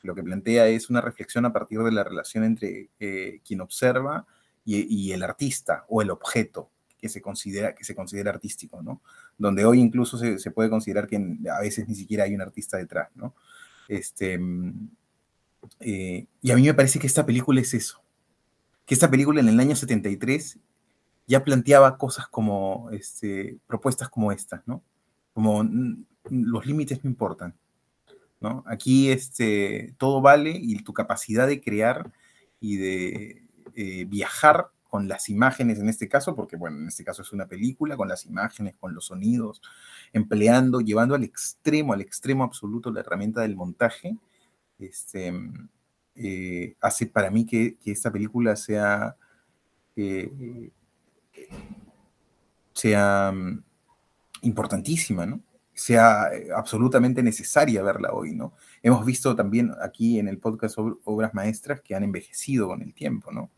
Lo 0.01 0.15
que 0.15 0.23
plantea 0.23 0.67
es 0.67 0.89
una 0.89 0.99
reflexión 0.99 1.45
a 1.45 1.53
partir 1.53 1.77
de 1.83 1.91
la 1.91 2.03
relación 2.03 2.43
entre 2.43 2.89
eh, 2.99 3.39
quien 3.45 3.61
observa 3.61 4.25
y, 4.65 5.11
el 5.11 5.21
artista 5.21 5.85
o 5.87 6.01
el 6.01 6.09
objeto, 6.09 6.71
que 6.97 7.07
se 7.07 7.21
considera, 7.21 7.75
que 7.75 7.83
se 7.83 7.93
considera 7.93 8.31
artístico, 8.31 8.81
¿no? 8.81 9.03
Donde 9.37 9.63
hoy 9.63 9.79
incluso 9.79 10.17
se, 10.17 10.51
puede 10.51 10.71
considerar 10.71 11.05
que 11.05 11.17
a 11.51 11.59
veces 11.61 11.87
ni 11.87 11.93
siquiera 11.93 12.23
hay 12.23 12.33
un 12.33 12.41
artista 12.41 12.77
detrás, 12.77 13.09
¿no? 13.13 13.35
Este, 13.87 14.39
mm, 14.39 14.89
eh, 15.81 16.25
y 16.41 16.49
a 16.49 16.55
mí 16.55 16.63
me 16.63 16.73
parece 16.73 16.97
que 16.97 17.05
esta 17.05 17.27
película 17.27 17.61
es 17.61 17.75
eso. 17.75 18.01
Que 18.87 18.95
esta 18.95 19.11
película 19.11 19.39
en 19.39 19.49
el 19.49 19.59
año 19.59 19.75
73 19.75 20.57
ya 21.27 21.43
planteaba 21.43 21.97
cosas 21.97 22.27
como, 22.27 22.89
este, 22.91 23.57
propuestas 23.67 24.09
como 24.09 24.31
estas, 24.31 24.61
¿no? 24.67 24.83
Como 25.33 25.63
los 26.29 26.65
límites 26.65 27.03
no 27.03 27.09
importan, 27.09 27.55
¿no? 28.39 28.63
Aquí 28.67 29.09
este, 29.09 29.95
todo 29.97 30.21
vale 30.21 30.51
y 30.51 30.83
tu 30.83 30.93
capacidad 30.93 31.47
de 31.47 31.61
crear 31.61 32.11
y 32.59 32.77
de 32.77 33.43
eh, 33.75 34.05
viajar 34.05 34.67
con 34.93 35.07
las 35.07 35.27
imágenes 35.27 35.79
en 35.79 35.89
este 35.89 36.07
caso, 36.07 36.35
porque 36.35 36.55
bueno, 36.55 36.77
en 36.77 36.87
este 36.87 37.03
caso 37.03 37.23
es 37.23 37.33
una 37.33 37.47
película, 37.47 37.97
con 37.97 38.07
las 38.07 38.27
imágenes, 38.27 38.75
con 38.79 38.93
los 38.93 39.05
sonidos, 39.05 39.59
empleando, 40.11 40.81
llevando 40.81 41.15
al 41.15 41.23
extremo, 41.23 41.93
al 41.93 42.01
extremo 42.01 42.43
absoluto 42.43 42.91
la 42.91 42.99
herramienta 42.99 43.41
del 43.41 43.55
montaje, 43.55 44.15
este, 44.77 45.33
eh, 46.15 46.75
hace 46.79 47.07
para 47.07 47.31
mí 47.31 47.43
que, 47.45 47.77
esta 47.85 48.11
película 48.11 48.55
sea, 48.55 49.15
eh, 49.95 50.69
sea 52.73 53.31
mm, 53.33 53.63
importantísima, 54.43 55.25
¿no? 55.25 55.41
sea 55.73 56.27
eh, 56.33 56.49
absolutamente 56.55 57.23
necesaria 57.23 57.81
verla 57.81 58.11
hoy, 58.13 58.35
¿no? 58.35 58.53
Hemos 58.83 59.03
visto 59.05 59.35
también 59.35 59.71
aquí 59.81 60.19
en 60.19 60.27
el 60.27 60.37
podcast 60.37 60.77
obras 60.77 61.33
maestras 61.33 61.81
que 61.81 61.95
han 61.95 62.03
envejecido 62.03 62.67
con 62.67 62.81
el 62.81 62.93
tiempo, 62.93 63.31
¿no? 63.31 63.49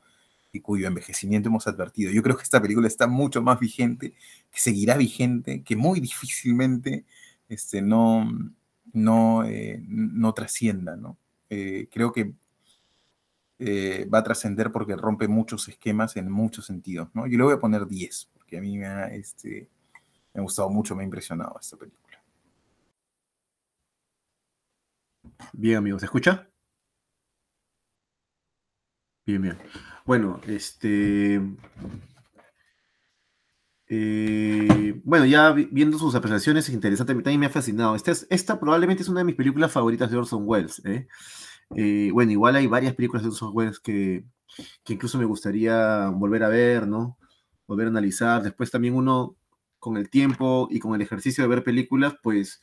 y 0.55 0.61
cuyo 0.61 0.87
envejecimiento 0.87 1.49
hemos 1.49 1.67
advertido. 1.67 2.11
Yo 2.11 2.23
creo 2.23 2.37
que 2.37 2.43
esta 2.43 2.61
película 2.61 2.87
está 2.87 3.07
mucho 3.07 3.41
más 3.41 3.59
vigente, 3.59 4.13
que 4.51 4.59
seguirá 4.59 4.95
vigente, 4.95 5.63
que 5.63 5.75
muy 5.75 5.99
difícilmente 6.01 7.05
este, 7.49 7.81
no, 7.81 8.27
no, 8.93 9.43
eh, 9.43 9.83
no 9.85 10.33
trascienda. 10.33 10.95
¿no? 10.95 11.17
Eh, 11.49 11.87
creo 11.91 12.11
que 12.11 12.33
eh, 13.59 14.07
va 14.13 14.19
a 14.19 14.23
trascender 14.23 14.71
porque 14.71 14.95
rompe 14.95 15.27
muchos 15.27 15.67
esquemas 15.67 16.17
en 16.17 16.29
muchos 16.29 16.65
sentidos. 16.65 17.09
¿no? 17.13 17.27
Yo 17.27 17.37
le 17.37 17.43
voy 17.43 17.53
a 17.53 17.59
poner 17.59 17.87
10, 17.87 18.29
porque 18.33 18.57
a 18.57 18.61
mí 18.61 18.77
me 18.77 18.85
ha, 18.85 19.07
este, 19.07 19.69
me 20.33 20.39
ha 20.39 20.43
gustado 20.43 20.69
mucho, 20.69 20.95
me 20.95 21.03
ha 21.03 21.05
impresionado 21.05 21.57
esta 21.59 21.77
película. 21.77 22.05
Bien, 25.53 25.77
amigos, 25.77 26.01
¿se 26.01 26.05
escucha? 26.05 26.47
Bien, 29.25 29.41
bien. 29.41 29.57
Bueno, 30.05 30.39
este. 30.47 31.41
Eh, 33.87 34.99
bueno, 35.03 35.25
ya 35.25 35.51
viendo 35.51 35.97
sus 35.97 36.15
apreciaciones, 36.15 36.67
es 36.67 36.73
interesante, 36.73 37.13
también 37.13 37.39
me 37.39 37.45
ha 37.47 37.49
fascinado. 37.49 37.95
Esta, 37.95 38.11
esta 38.29 38.59
probablemente 38.59 39.03
es 39.03 39.09
una 39.09 39.19
de 39.21 39.25
mis 39.25 39.35
películas 39.35 39.71
favoritas 39.71 40.11
de 40.11 40.17
Orson 40.17 40.43
Welles. 40.45 40.81
¿eh? 40.85 41.07
Eh, 41.75 42.09
bueno, 42.11 42.31
igual 42.31 42.55
hay 42.55 42.67
varias 42.67 42.93
películas 42.93 43.23
de 43.23 43.29
Orson 43.29 43.51
Welles 43.53 43.79
que, 43.79 44.25
que, 44.83 44.93
incluso 44.93 45.17
me 45.17 45.25
gustaría 45.25 46.09
volver 46.09 46.43
a 46.43 46.49
ver, 46.49 46.87
¿no? 46.87 47.17
Volver 47.67 47.87
a 47.87 47.89
analizar. 47.89 48.43
Después 48.43 48.69
también 48.71 48.95
uno, 48.95 49.35
con 49.79 49.97
el 49.97 50.09
tiempo 50.09 50.67
y 50.69 50.79
con 50.79 50.95
el 50.95 51.01
ejercicio 51.01 51.43
de 51.43 51.47
ver 51.47 51.63
películas, 51.63 52.15
pues 52.21 52.61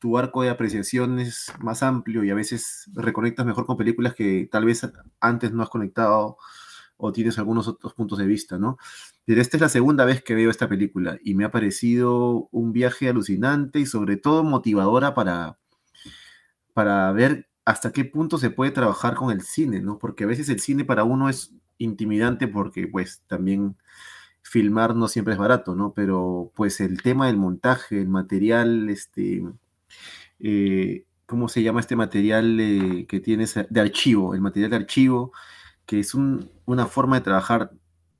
tu 0.00 0.16
arco 0.16 0.42
de 0.42 0.48
apreciación 0.48 1.20
es 1.20 1.52
más 1.60 1.82
amplio 1.82 2.24
y 2.24 2.30
a 2.30 2.34
veces 2.34 2.90
reconectas 2.94 3.44
mejor 3.44 3.66
con 3.66 3.76
películas 3.76 4.14
que 4.14 4.48
tal 4.50 4.64
vez 4.64 4.80
antes 5.20 5.52
no 5.52 5.62
has 5.62 5.68
conectado 5.68 6.38
o 6.96 7.12
tienes 7.12 7.38
algunos 7.38 7.68
otros 7.68 7.94
puntos 7.94 8.18
de 8.18 8.26
vista, 8.26 8.58
¿no? 8.58 8.78
Pero 9.26 9.40
esta 9.42 9.58
es 9.58 9.60
la 9.60 9.68
segunda 9.68 10.06
vez 10.06 10.22
que 10.22 10.34
veo 10.34 10.50
esta 10.50 10.68
película 10.68 11.18
y 11.22 11.34
me 11.34 11.44
ha 11.44 11.50
parecido 11.50 12.48
un 12.50 12.72
viaje 12.72 13.10
alucinante 13.10 13.78
y 13.78 13.86
sobre 13.86 14.16
todo 14.16 14.42
motivadora 14.42 15.14
para, 15.14 15.58
para 16.72 17.12
ver 17.12 17.49
hasta 17.64 17.92
qué 17.92 18.04
punto 18.04 18.38
se 18.38 18.50
puede 18.50 18.70
trabajar 18.70 19.14
con 19.14 19.30
el 19.30 19.42
cine, 19.42 19.80
¿no? 19.80 19.98
Porque 19.98 20.24
a 20.24 20.26
veces 20.26 20.48
el 20.48 20.60
cine 20.60 20.84
para 20.84 21.04
uno 21.04 21.28
es 21.28 21.54
intimidante 21.78 22.48
porque 22.48 22.86
pues 22.86 23.22
también 23.26 23.76
filmar 24.42 24.96
no 24.96 25.08
siempre 25.08 25.34
es 25.34 25.38
barato, 25.38 25.74
¿no? 25.74 25.92
Pero 25.94 26.52
pues 26.54 26.80
el 26.80 27.02
tema 27.02 27.26
del 27.26 27.36
montaje, 27.36 28.00
el 28.00 28.08
material, 28.08 28.88
este, 28.88 29.42
eh, 30.40 31.04
¿cómo 31.26 31.48
se 31.48 31.62
llama 31.62 31.80
este 31.80 31.96
material 31.96 32.58
eh, 32.60 33.06
que 33.06 33.20
tienes 33.20 33.54
de 33.68 33.80
archivo? 33.80 34.34
El 34.34 34.40
material 34.40 34.70
de 34.70 34.76
archivo, 34.76 35.32
que 35.86 36.00
es 36.00 36.14
una 36.14 36.86
forma 36.86 37.16
de 37.16 37.24
trabajar 37.24 37.72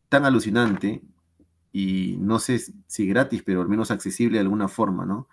tan 0.08 0.24
alucinante 0.24 1.02
y 1.72 2.16
no 2.18 2.38
sé 2.38 2.60
si 2.86 3.06
gratis, 3.06 3.42
pero 3.44 3.62
al 3.62 3.68
menos 3.68 3.90
accesible 3.90 4.38
de 4.38 4.42
alguna 4.42 4.68
forma, 4.68 5.06
¿no? 5.06 5.28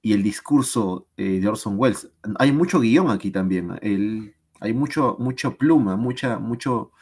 Y 0.00 0.12
el 0.12 0.22
discurso 0.22 1.08
eh, 1.16 1.40
de 1.40 1.48
Orson 1.48 1.74
Welles, 1.76 2.08
hay 2.38 2.52
mucho 2.52 2.80
guion 2.80 3.10
aquí 3.10 3.30
también, 3.30 3.72
hay 4.60 4.72
mucho, 4.72 5.16
mucho 5.18 5.56
pluma, 5.56 5.96
mucha, 5.96 6.38
mucho, 6.38 6.92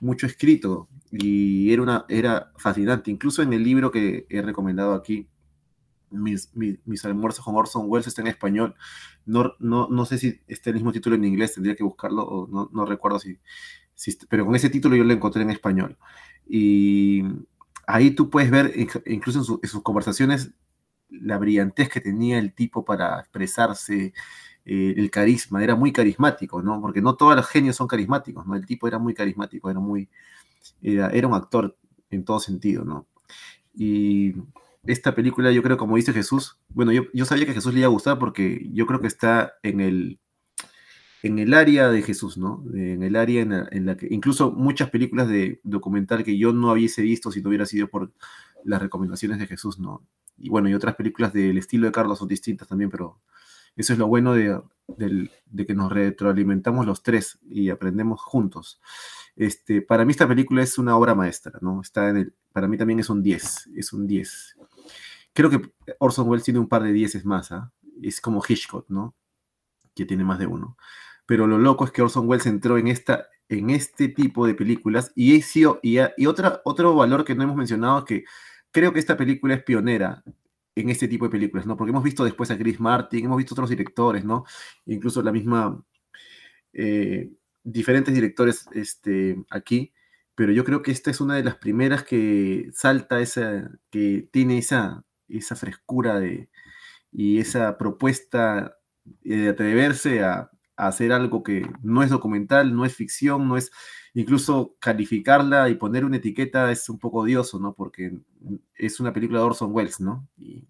mucho 0.00 0.26
escrito, 0.26 0.88
y 1.12 1.72
era, 1.72 1.82
una, 1.82 2.04
era 2.08 2.52
fascinante. 2.56 3.10
Incluso 3.10 3.42
en 3.42 3.52
el 3.52 3.62
libro 3.62 3.90
que 3.90 4.26
he 4.28 4.42
recomendado 4.42 4.94
aquí, 4.94 5.28
mis, 6.10 6.50
mis, 6.54 7.04
almuerzos 7.04 7.44
con 7.44 7.56
Orson 7.56 7.84
Welles 7.86 8.06
está 8.06 8.22
en 8.22 8.28
español. 8.28 8.74
No, 9.26 9.54
no, 9.58 9.88
no 9.88 10.04
sé 10.04 10.18
si 10.18 10.40
está 10.46 10.70
el 10.70 10.74
mismo 10.74 10.92
título 10.92 11.16
en 11.16 11.24
inglés, 11.24 11.54
tendría 11.54 11.76
que 11.76 11.84
buscarlo, 11.84 12.22
o 12.22 12.48
no, 12.48 12.70
no 12.72 12.84
recuerdo 12.84 13.18
si, 13.18 13.38
si, 13.94 14.16
pero 14.28 14.44
con 14.44 14.54
ese 14.54 14.70
título 14.70 14.96
yo 14.96 15.04
lo 15.04 15.12
encontré 15.12 15.42
en 15.42 15.50
español. 15.50 15.96
Y 16.46 17.22
ahí 17.86 18.10
tú 18.10 18.30
puedes 18.30 18.50
ver, 18.50 18.72
incluso 19.06 19.58
en, 19.62 19.68
sus 19.68 19.82
conversaciones, 19.82 20.52
la 21.08 21.38
brillantez 21.38 21.88
que 21.88 22.00
tenía 22.00 22.38
el 22.38 22.54
tipo 22.54 22.84
para 22.84 23.20
expresarse, 23.20 24.12
eh, 24.64 24.94
el 24.96 25.10
carisma, 25.10 25.62
era 25.62 25.74
muy 25.76 25.92
carismático, 25.92 26.62
¿no? 26.62 26.80
Porque 26.80 27.02
no 27.02 27.16
todos 27.16 27.36
los 27.36 27.46
genios 27.46 27.76
son 27.76 27.86
carismáticos, 27.86 28.46
¿no? 28.46 28.54
El 28.56 28.66
tipo 28.66 28.88
era 28.88 28.98
muy 28.98 29.14
carismático, 29.14 29.70
era 29.70 29.80
muy, 29.80 30.08
era, 30.82 31.26
un 31.26 31.34
actor 31.34 31.76
en 32.10 32.24
todo 32.24 32.40
sentido, 32.40 32.84
¿no? 32.84 33.06
Y 33.74 34.34
esta 34.84 35.14
película, 35.14 35.52
yo 35.52 35.62
creo, 35.62 35.76
como 35.76 35.96
dice 35.96 36.12
Jesús, 36.12 36.58
bueno, 36.68 36.92
yo, 36.92 37.04
yo 37.12 37.24
sabía 37.24 37.46
que 37.46 37.54
Jesús 37.54 37.72
le 37.74 37.80
iba 37.80 37.88
a 37.88 37.90
gustar 37.90 38.18
porque 38.18 38.68
yo 38.72 38.86
creo 38.86 39.00
que 39.00 39.06
está 39.06 39.54
en 39.62 39.80
el, 39.80 40.18
en 41.24 41.38
el 41.38 41.54
área 41.54 41.90
de 41.90 42.02
Jesús, 42.02 42.36
¿no? 42.36 42.62
En 42.74 43.02
el 43.02 43.16
área 43.16 43.40
en 43.40 43.86
la, 43.86 43.96
que 43.96 44.08
incluso 44.10 44.52
muchas 44.52 44.90
películas 44.90 45.26
de 45.26 45.58
documental 45.62 46.22
que 46.22 46.36
yo 46.36 46.52
no 46.52 46.72
hubiese 46.72 47.00
visto 47.00 47.30
si 47.30 47.40
no 47.40 47.48
hubiera 47.48 47.64
sido 47.64 47.88
por 47.88 48.12
las 48.62 48.82
recomendaciones 48.82 49.38
de 49.38 49.46
Jesús, 49.46 49.78
¿no? 49.78 50.06
Y 50.36 50.48
bueno, 50.48 50.68
y 50.68 50.74
otras 50.74 50.94
películas 50.96 51.32
del 51.32 51.58
estilo 51.58 51.86
de 51.86 51.92
Carlos 51.92 52.18
son 52.18 52.28
distintas 52.28 52.68
también, 52.68 52.90
pero 52.90 53.20
eso 53.76 53.92
es 53.92 53.98
lo 53.98 54.06
bueno 54.06 54.34
de, 54.34 54.60
de 54.96 55.66
que 55.66 55.74
nos 55.74 55.90
retroalimentamos 55.90 56.86
los 56.86 57.02
tres 57.02 57.38
y 57.48 57.70
aprendemos 57.70 58.20
juntos. 58.20 58.80
Este, 59.36 59.82
para 59.82 60.04
mí 60.04 60.12
esta 60.12 60.28
película 60.28 60.62
es 60.62 60.78
una 60.78 60.96
obra 60.96 61.14
maestra, 61.14 61.58
¿no? 61.60 61.80
Está 61.80 62.08
en 62.10 62.16
el, 62.16 62.34
para 62.52 62.68
mí 62.68 62.76
también 62.76 63.00
es 63.00 63.10
un 63.10 63.22
10, 63.22 63.70
es 63.74 63.92
un 63.92 64.06
10. 64.06 64.56
Creo 65.32 65.50
que 65.50 65.72
Orson 65.98 66.28
Welles 66.28 66.44
tiene 66.44 66.60
un 66.60 66.68
par 66.68 66.82
de 66.84 66.92
10 66.92 67.24
más, 67.24 67.50
¿ah? 67.50 67.72
Es 68.00 68.20
como 68.20 68.42
Hitchcock, 68.46 68.88
¿no? 68.88 69.14
Que 69.94 70.06
tiene 70.06 70.24
más 70.24 70.38
de 70.38 70.46
uno. 70.46 70.76
Pero 71.26 71.46
lo 71.46 71.58
loco 71.58 71.84
es 71.84 71.90
que 71.90 72.02
Orson 72.02 72.28
Welles 72.28 72.46
entró 72.46 72.78
en, 72.78 72.86
esta, 72.86 73.26
en 73.48 73.70
este 73.70 74.08
tipo 74.08 74.46
de 74.46 74.54
películas 74.54 75.10
y, 75.16 75.34
y, 75.34 75.98
y 76.16 76.26
otra, 76.26 76.60
otro 76.64 76.94
valor 76.94 77.24
que 77.24 77.34
no 77.34 77.42
hemos 77.42 77.56
mencionado 77.56 78.00
es 78.00 78.04
que 78.04 78.24
creo 78.74 78.92
que 78.92 78.98
esta 78.98 79.16
película 79.16 79.54
es 79.54 79.62
pionera 79.62 80.22
en 80.74 80.90
este 80.90 81.08
tipo 81.08 81.24
de 81.26 81.30
películas, 81.30 81.64
¿no? 81.66 81.76
Porque 81.76 81.92
hemos 81.92 82.04
visto 82.04 82.24
después 82.24 82.50
a 82.50 82.58
Chris 82.58 82.80
Martin, 82.80 83.24
hemos 83.24 83.38
visto 83.38 83.54
otros 83.54 83.70
directores, 83.70 84.24
¿no? 84.24 84.44
Incluso 84.86 85.22
la 85.22 85.32
misma... 85.32 85.82
Eh, 86.72 87.30
diferentes 87.62 88.12
directores 88.12 88.66
este, 88.72 89.42
aquí, 89.48 89.94
pero 90.34 90.52
yo 90.52 90.64
creo 90.64 90.82
que 90.82 90.90
esta 90.90 91.10
es 91.10 91.20
una 91.20 91.36
de 91.36 91.44
las 91.44 91.56
primeras 91.56 92.02
que 92.02 92.68
salta 92.72 93.20
esa, 93.20 93.70
que 93.90 94.28
tiene 94.32 94.58
esa, 94.58 95.04
esa 95.28 95.56
frescura 95.56 96.18
de, 96.18 96.50
y 97.12 97.38
esa 97.38 97.78
propuesta 97.78 98.76
de 99.22 99.48
atreverse 99.48 100.22
a, 100.24 100.50
hacer 100.76 101.12
algo 101.12 101.44
que 101.44 101.70
no 101.84 102.02
es 102.02 102.10
documental, 102.10 102.74
no 102.74 102.84
es 102.84 102.96
ficción, 102.96 103.46
no 103.46 103.56
es 103.56 103.70
incluso 104.14 104.76
calificarla 104.78 105.68
y 105.68 105.74
poner 105.74 106.04
una 106.04 106.16
etiqueta 106.16 106.70
es 106.70 106.88
un 106.88 106.98
poco 106.98 107.18
odioso, 107.18 107.58
¿no? 107.58 107.74
Porque 107.74 108.16
es 108.74 109.00
una 109.00 109.12
película 109.12 109.40
de 109.40 109.44
Orson 109.44 109.72
Welles, 109.72 110.00
¿no? 110.00 110.28
Y 110.38 110.66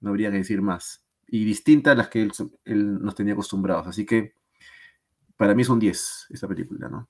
no 0.00 0.10
habría 0.10 0.30
que 0.30 0.38
decir 0.38 0.60
más. 0.60 1.02
Y 1.26 1.44
distinta 1.44 1.92
a 1.92 1.94
las 1.94 2.08
que 2.08 2.22
él, 2.64 3.02
nos 3.02 3.14
tenía 3.14 3.32
acostumbrados. 3.32 3.86
Así 3.86 4.04
que 4.04 4.34
para 5.36 5.54
mí 5.54 5.62
es 5.62 5.68
un 5.70 5.78
10 5.78 6.26
esta 6.30 6.46
película, 6.46 6.88
¿no? 6.88 7.08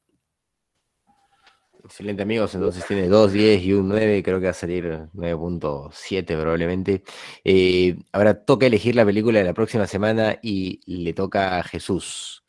Excelente 1.82 2.22
amigos, 2.22 2.54
entonces 2.54 2.86
tiene 2.86 3.08
2, 3.08 3.32
10 3.32 3.62
y 3.62 3.72
un 3.72 3.88
9, 3.88 4.22
creo 4.22 4.38
que 4.38 4.44
va 4.44 4.50
a 4.50 4.54
salir 4.54 5.08
9.7 5.14 6.24
probablemente. 6.38 7.02
Eh, 7.42 7.98
ahora 8.12 8.44
toca 8.44 8.66
elegir 8.66 8.94
la 8.94 9.04
película 9.04 9.40
de 9.40 9.46
la 9.46 9.54
próxima 9.54 9.86
semana 9.86 10.38
y 10.42 10.80
le 10.86 11.12
toca 11.14 11.58
a 11.58 11.62
Jesús. 11.64 12.44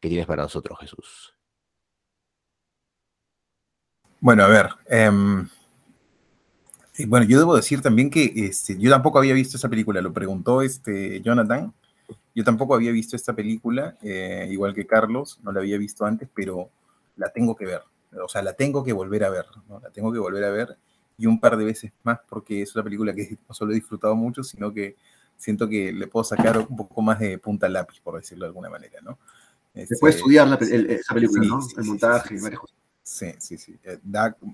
¿Qué 0.00 0.08
tienes 0.08 0.26
para 0.26 0.42
nosotros, 0.42 0.78
Jesús? 0.80 1.31
Bueno, 4.22 4.44
a 4.44 4.46
ver. 4.46 4.68
Em, 4.86 5.48
bueno, 7.08 7.26
yo 7.26 7.40
debo 7.40 7.56
decir 7.56 7.82
también 7.82 8.08
que 8.08 8.32
este, 8.36 8.78
yo 8.78 8.88
tampoco 8.88 9.18
había 9.18 9.34
visto 9.34 9.56
esa 9.56 9.68
película, 9.68 10.00
lo 10.00 10.12
preguntó 10.12 10.62
este 10.62 11.20
Jonathan. 11.22 11.74
Yo 12.32 12.44
tampoco 12.44 12.76
había 12.76 12.92
visto 12.92 13.16
esta 13.16 13.34
película, 13.34 13.98
eh, 14.00 14.46
igual 14.48 14.74
que 14.74 14.86
Carlos, 14.86 15.40
no 15.42 15.50
la 15.50 15.58
había 15.58 15.76
visto 15.76 16.04
antes, 16.04 16.28
pero 16.32 16.70
la 17.16 17.30
tengo 17.30 17.56
que 17.56 17.66
ver. 17.66 17.82
O 18.24 18.28
sea, 18.28 18.42
la 18.42 18.52
tengo 18.52 18.84
que 18.84 18.92
volver 18.92 19.24
a 19.24 19.30
ver, 19.30 19.46
¿no? 19.68 19.80
La 19.80 19.90
tengo 19.90 20.12
que 20.12 20.20
volver 20.20 20.44
a 20.44 20.50
ver 20.50 20.78
y 21.18 21.26
un 21.26 21.40
par 21.40 21.56
de 21.56 21.64
veces 21.64 21.92
más 22.04 22.20
porque 22.28 22.62
es 22.62 22.72
una 22.76 22.84
película 22.84 23.12
que 23.12 23.36
no 23.48 23.54
solo 23.54 23.72
he 23.72 23.74
disfrutado 23.74 24.14
mucho, 24.14 24.44
sino 24.44 24.72
que 24.72 24.94
siento 25.36 25.68
que 25.68 25.92
le 25.92 26.06
puedo 26.06 26.22
sacar 26.22 26.58
un 26.58 26.76
poco 26.76 27.02
más 27.02 27.18
de 27.18 27.38
punta 27.38 27.68
lápiz, 27.68 28.00
por 28.00 28.20
decirlo 28.20 28.44
de 28.44 28.50
alguna 28.50 28.70
manera, 28.70 29.00
¿no? 29.02 29.18
Se 29.74 29.96
puede 29.98 30.12
este, 30.12 30.20
estudiar 30.20 30.46
la, 30.46 30.54
esa 30.54 31.12
película, 31.12 31.44
¿no? 31.44 31.60
el 31.76 31.84
montaje 31.84 32.36
y 32.36 32.40
varias 32.40 32.60
cosas. 32.60 32.82
Sí, 33.02 33.34
sí, 33.38 33.58
sí. 33.58 33.78
Eh, 33.84 33.98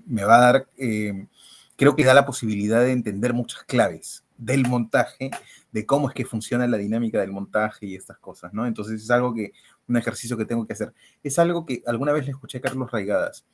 me 0.05 0.23
va 0.23 0.37
a 0.37 0.39
dar, 0.39 0.69
eh, 0.77 1.27
creo 1.75 1.95
que 1.95 2.03
da 2.03 2.13
la 2.13 2.25
posibilidad 2.25 2.81
de 2.81 2.91
entender 2.91 3.33
muchas 3.33 3.63
claves 3.63 4.23
del 4.37 4.67
montaje, 4.67 5.31
de 5.71 5.85
cómo 5.85 6.09
es 6.09 6.15
que 6.15 6.25
funciona 6.25 6.67
la 6.67 6.77
dinámica 6.77 7.19
del 7.19 7.31
montaje 7.31 7.85
y 7.85 7.95
estas 7.95 8.17
cosas, 8.17 8.53
¿no? 8.53 8.65
Entonces 8.65 9.03
es 9.03 9.11
algo 9.11 9.33
que, 9.33 9.51
un 9.87 9.97
ejercicio 9.97 10.37
que 10.37 10.45
tengo 10.45 10.65
que 10.65 10.73
hacer. 10.73 10.93
Es 11.23 11.37
algo 11.39 11.65
que 11.65 11.83
alguna 11.85 12.13
vez 12.13 12.25
le 12.25 12.31
escuché 12.31 12.59
a 12.59 12.61
Carlos 12.61 12.91
Raigadas, 12.91 13.45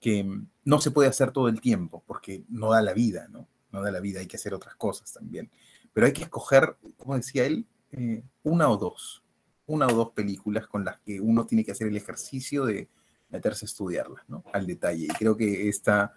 que 0.00 0.26
no 0.64 0.80
se 0.80 0.90
puede 0.90 1.08
hacer 1.08 1.30
todo 1.30 1.48
el 1.48 1.60
tiempo, 1.60 2.02
porque 2.06 2.44
no 2.48 2.70
da 2.70 2.80
la 2.82 2.94
vida, 2.94 3.28
¿no? 3.28 3.48
No 3.70 3.82
da 3.82 3.90
la 3.90 4.00
vida, 4.00 4.20
hay 4.20 4.26
que 4.26 4.36
hacer 4.36 4.54
otras 4.54 4.74
cosas 4.76 5.12
también. 5.12 5.50
Pero 5.92 6.06
hay 6.06 6.12
que 6.12 6.22
escoger, 6.22 6.76
como 6.96 7.16
decía 7.16 7.44
él, 7.44 7.66
eh, 7.92 8.22
una 8.42 8.68
o 8.70 8.76
dos, 8.76 9.22
una 9.66 9.86
o 9.86 9.92
dos 9.92 10.10
películas 10.10 10.66
con 10.66 10.84
las 10.84 10.98
que 11.00 11.20
uno 11.20 11.46
tiene 11.46 11.64
que 11.64 11.72
hacer 11.72 11.88
el 11.88 11.96
ejercicio 11.96 12.64
de 12.64 12.88
meterse 13.30 13.64
a 13.64 13.68
estudiarlas, 13.68 14.22
¿no? 14.28 14.44
Al 14.52 14.66
detalle. 14.66 15.04
Y 15.04 15.08
creo 15.08 15.36
que 15.36 15.68
esta 15.68 16.14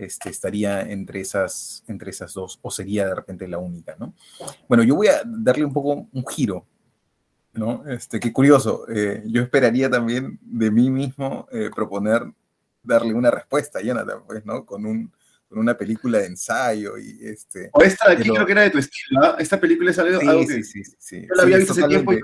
este, 0.00 0.30
estaría 0.30 0.80
entre 0.82 1.20
esas, 1.20 1.84
entre 1.86 2.10
esas 2.10 2.32
dos, 2.32 2.58
o 2.62 2.70
sería 2.70 3.06
de 3.06 3.14
repente 3.14 3.46
la 3.46 3.58
única, 3.58 3.96
¿no? 3.98 4.14
Bueno, 4.68 4.82
yo 4.82 4.94
voy 4.96 5.08
a 5.08 5.22
darle 5.24 5.64
un 5.64 5.72
poco 5.72 6.08
un 6.10 6.26
giro, 6.26 6.66
¿no? 7.52 7.84
Este, 7.86 8.18
qué 8.18 8.32
curioso, 8.32 8.86
eh, 8.88 9.22
yo 9.26 9.42
esperaría 9.42 9.90
también 9.90 10.38
de 10.42 10.70
mí 10.70 10.90
mismo 10.90 11.46
eh, 11.52 11.70
proponer 11.74 12.22
darle 12.82 13.12
una 13.12 13.30
respuesta, 13.30 13.80
Jonathan, 13.82 14.22
pues, 14.26 14.44
¿no? 14.46 14.64
Con, 14.64 14.86
un, 14.86 15.12
con 15.48 15.58
una 15.58 15.76
película 15.76 16.18
de 16.18 16.26
ensayo 16.26 16.96
y 16.96 17.18
este... 17.22 17.68
O 17.72 17.82
esta 17.82 18.08
de 18.08 18.14
aquí 18.14 18.30
creo 18.30 18.46
que 18.46 18.52
era 18.52 18.62
de 18.62 18.70
tu 18.70 18.78
estilo, 18.78 19.20
¿no? 19.20 19.38
Esta 19.38 19.60
película 19.60 19.90
es 19.90 19.98
algo, 19.98 20.18
sí, 20.18 20.46
que 20.46 20.62
sí, 20.64 20.84
sí, 20.84 20.96
sí, 20.98 21.26
yo 21.28 21.34
la 21.34 21.42
había 21.42 21.58
visto 21.58 21.72
hace 21.72 21.86
tiempo 21.86 22.12
y 22.14 22.20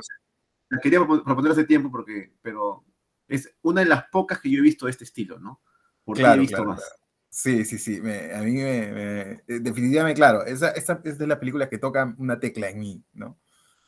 la 0.71 0.81
quería 0.81 1.07
proponer 1.07 1.53
hace 1.53 1.65
tiempo 1.65 1.91
porque, 1.91 2.33
pero 2.41 2.85
es 3.29 3.55
una 3.63 3.83
de 3.83 3.89
las 3.89 4.05
pocas 4.11 4.41
que 4.41 4.51
yo 4.51 4.59
he 4.59 4.63
visto 4.63 4.87
de 4.87 4.93
este 4.93 5.05
estilo, 5.05 5.39
¿no? 5.39 5.61
Porque 6.05 6.23
he 6.23 6.39
visto 6.39 6.65
más. 6.65 6.83
Sí, 7.29 7.65
sí, 7.65 7.79
sí. 7.79 7.99
a 7.99 8.41
mí 8.41 8.53
me, 8.53 9.33
eh, 9.43 9.43
definitivamente, 9.47 10.19
claro, 10.19 10.45
esa, 10.47 10.71
esta 10.71 11.01
es 11.05 11.19
de 11.19 11.27
las 11.27 11.39
películas 11.39 11.69
que 11.69 11.77
tocan 11.77 12.15
una 12.19 12.41
tecla 12.41 12.71
en 12.71 12.79
mí, 12.79 13.05
¿no? 13.13 13.37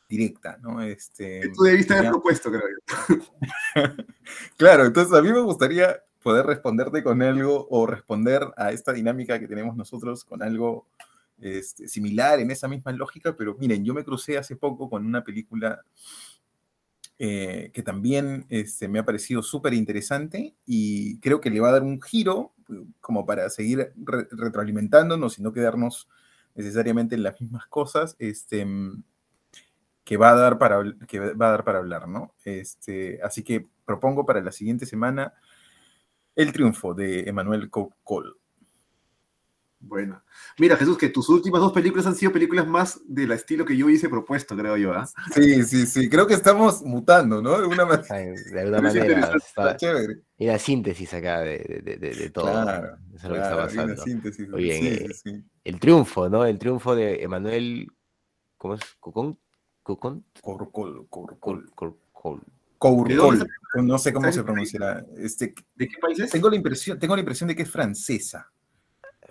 Directa, 0.07 0.57
¿no? 0.61 0.81
Este, 0.81 1.49
tú 1.55 1.63
debiste 1.63 1.93
haber 1.95 2.11
propuesto, 2.11 2.51
creo 2.51 2.61
yo. 2.61 3.17
claro, 4.57 4.85
entonces 4.85 5.17
a 5.17 5.21
mí 5.21 5.31
me 5.31 5.41
gustaría 5.41 5.99
poder 6.21 6.45
responderte 6.45 7.01
con 7.01 7.21
algo 7.21 7.67
o 7.71 7.87
responder 7.87 8.43
a 8.57 8.71
esta 8.71 8.93
dinámica 8.93 9.39
que 9.39 9.47
tenemos 9.47 9.75
nosotros 9.75 10.23
con 10.25 10.43
algo 10.43 10.87
este, 11.39 11.87
similar 11.87 12.39
en 12.39 12.51
esa 12.51 12.67
misma 12.67 12.91
lógica, 12.91 13.35
pero 13.35 13.55
miren, 13.57 13.83
yo 13.83 13.93
me 13.93 14.03
crucé 14.03 14.37
hace 14.37 14.57
poco 14.57 14.89
con 14.89 15.05
una 15.05 15.23
película 15.23 15.83
eh, 17.21 17.71
que 17.73 17.83
también 17.83 18.45
este, 18.47 18.87
me 18.87 18.99
ha 18.99 19.05
parecido 19.05 19.43
súper 19.43 19.73
interesante 19.73 20.55
y 20.65 21.19
creo 21.19 21.41
que 21.41 21.49
le 21.49 21.59
va 21.59 21.67
a 21.67 21.73
dar 21.73 21.83
un 21.83 22.01
giro 22.01 22.53
como 23.01 23.25
para 23.25 23.49
seguir 23.49 23.91
retroalimentándonos 23.97 25.37
y 25.37 25.41
no 25.41 25.51
quedarnos 25.51 26.07
necesariamente 26.55 27.15
en 27.15 27.23
las 27.23 27.41
mismas 27.41 27.65
cosas, 27.67 28.15
este, 28.19 28.65
que, 30.05 30.15
va 30.15 30.31
a 30.31 30.35
dar 30.35 30.57
para, 30.57 30.81
que 31.09 31.19
va 31.19 31.47
a 31.47 31.51
dar 31.51 31.65
para 31.65 31.79
hablar, 31.79 32.07
¿no? 32.07 32.33
Este, 32.45 33.19
así 33.21 33.43
que 33.43 33.67
propongo 33.83 34.25
para 34.25 34.41
la 34.41 34.53
siguiente 34.53 34.85
semana 34.85 35.33
el 36.37 36.53
triunfo 36.53 36.93
de 36.93 37.27
Emmanuel 37.27 37.69
Cole. 37.69 38.31
Bueno, 39.81 40.21
mira 40.57 40.75
Jesús, 40.75 40.97
que 40.97 41.07
tus 41.09 41.29
últimas 41.29 41.61
dos 41.61 41.71
películas 41.71 42.05
han 42.05 42.15
sido 42.15 42.33
películas 42.33 42.67
más 42.67 42.99
del 43.05 43.31
estilo 43.31 43.63
que 43.63 43.77
yo 43.77 43.85
hubiese 43.85 44.09
propuesto, 44.09 44.55
creo 44.57 44.75
yo. 44.75 44.93
¿ah? 44.93 45.07
Sí, 45.33 45.63
sí, 45.63 45.85
sí, 45.85 46.09
creo 46.09 46.27
que 46.27 46.33
estamos 46.33 46.83
mutando, 46.83 47.41
¿no? 47.41 47.51
De 47.51 47.63
alguna 47.63 47.85
manera. 47.85 48.15
De 48.15 48.59
alguna 48.59 48.81
manera. 48.81 49.31
Está, 49.37 49.77
chévere. 49.77 50.21
Y 50.37 50.47
la 50.47 50.59
síntesis 50.59 51.13
acá 51.13 51.39
de, 51.39 51.81
de, 51.83 51.97
de, 51.97 52.29
todo. 52.29 52.51
Claro, 52.51 52.97
Eso 53.13 53.15
es 53.15 53.23
lo 53.23 53.33
que 53.35 53.41
está 53.41 53.55
pasando. 53.55 53.97
Síntesis, 53.97 54.49
Muy 54.49 54.63
bien. 54.63 54.85
Eh, 54.85 55.13
sí, 55.13 55.43
El 55.63 55.79
triunfo, 55.79 56.29
¿no? 56.29 56.45
El 56.45 56.59
triunfo 56.59 56.93
de 56.95 57.23
Emanuel. 57.23 57.89
¿Cómo 58.57 58.73
es? 58.73 58.81
¿Cucón? 58.99 59.39
¿Cucón? 59.81 60.25
Corcol, 60.41 61.07
Corcol. 61.09 61.69
Corcol. 61.73 62.41
Courcol, 62.77 63.45
no 63.83 63.97
sé 63.97 64.13
cómo 64.13 64.23
¿Sabes 64.23 64.35
se 64.35 64.43
pronunciará. 64.43 65.05
Este, 65.17 65.53
¿De 65.75 65.87
qué 65.87 65.97
país 66.01 66.17
es? 66.19 66.31
tengo 66.31 66.49
la 66.49 66.55
impresión, 66.55 66.97
tengo 66.97 67.13
la 67.15 67.19
impresión 67.19 67.49
de 67.49 67.55
que 67.55 67.63
es 67.63 67.69
francesa. 67.69 68.49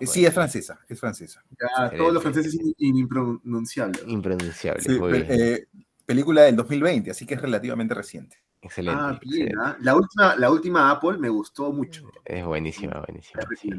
Sí, 0.07 0.25
es 0.25 0.33
francesa, 0.33 0.79
es 0.87 0.99
francesa. 0.99 1.43
Ya, 1.59 1.89
todos 1.97 2.13
los 2.13 2.21
franceses 2.21 2.57
impronunciables. 2.77 4.03
Impronunciable. 4.07 4.81
Sí, 4.83 4.99
muy 4.99 5.11
pe- 5.11 5.21
bien. 5.23 5.41
eh, 5.41 5.67
película 6.05 6.43
del 6.43 6.55
2020, 6.55 7.11
así 7.11 7.25
que 7.25 7.35
es 7.35 7.41
relativamente 7.41 7.93
reciente. 7.93 8.37
excelente. 8.61 8.99
Ah, 9.01 9.19
bien. 9.21 9.47
excelente. 9.47 9.55
ah. 9.61 9.77
La, 9.81 9.95
última, 9.95 10.35
la 10.35 10.51
última 10.51 10.91
Apple 10.91 11.17
me 11.17 11.29
gustó 11.29 11.71
mucho. 11.71 12.09
Es 12.25 12.45
buenísima, 12.45 12.99
buenísima. 13.05 13.41
Sí. 13.59 13.69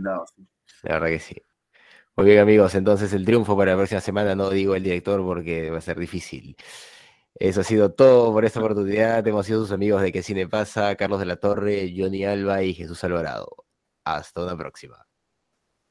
La 0.83 0.95
verdad 0.95 1.09
que 1.09 1.19
sí. 1.21 1.37
Muy 2.17 2.27
bien, 2.27 2.39
amigos. 2.41 2.75
Entonces, 2.75 3.13
el 3.13 3.25
triunfo 3.25 3.57
para 3.57 3.73
la 3.73 3.77
próxima 3.77 4.01
semana 4.01 4.35
no 4.35 4.51
digo 4.51 4.75
el 4.75 4.83
director 4.83 5.23
porque 5.23 5.71
va 5.71 5.79
a 5.79 5.83
ser 5.83 5.99
difícil. 5.99 6.57
Eso 7.35 7.61
ha 7.63 7.65
sido 7.65 7.93
todo 7.93 8.33
por 8.33 8.45
esta 8.45 8.59
oportunidad. 8.61 9.27
Hemos 9.27 9.47
sido 9.47 9.61
sus 9.61 9.73
amigos 9.73 10.03
de 10.03 10.13
Que 10.13 10.23
Cine 10.23 10.49
Pasa, 10.49 10.95
Carlos 10.97 11.21
de 11.21 11.27
la 11.27 11.37
Torre, 11.37 11.93
Johnny 11.97 12.25
Alba 12.25 12.63
y 12.63 12.75
Jesús 12.75 13.03
Alvarado. 13.05 13.49
Hasta 14.05 14.43
una 14.45 14.57
próxima. 14.57 15.07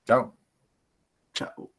Ciao. 0.05 0.37
Ciao. 1.33 1.78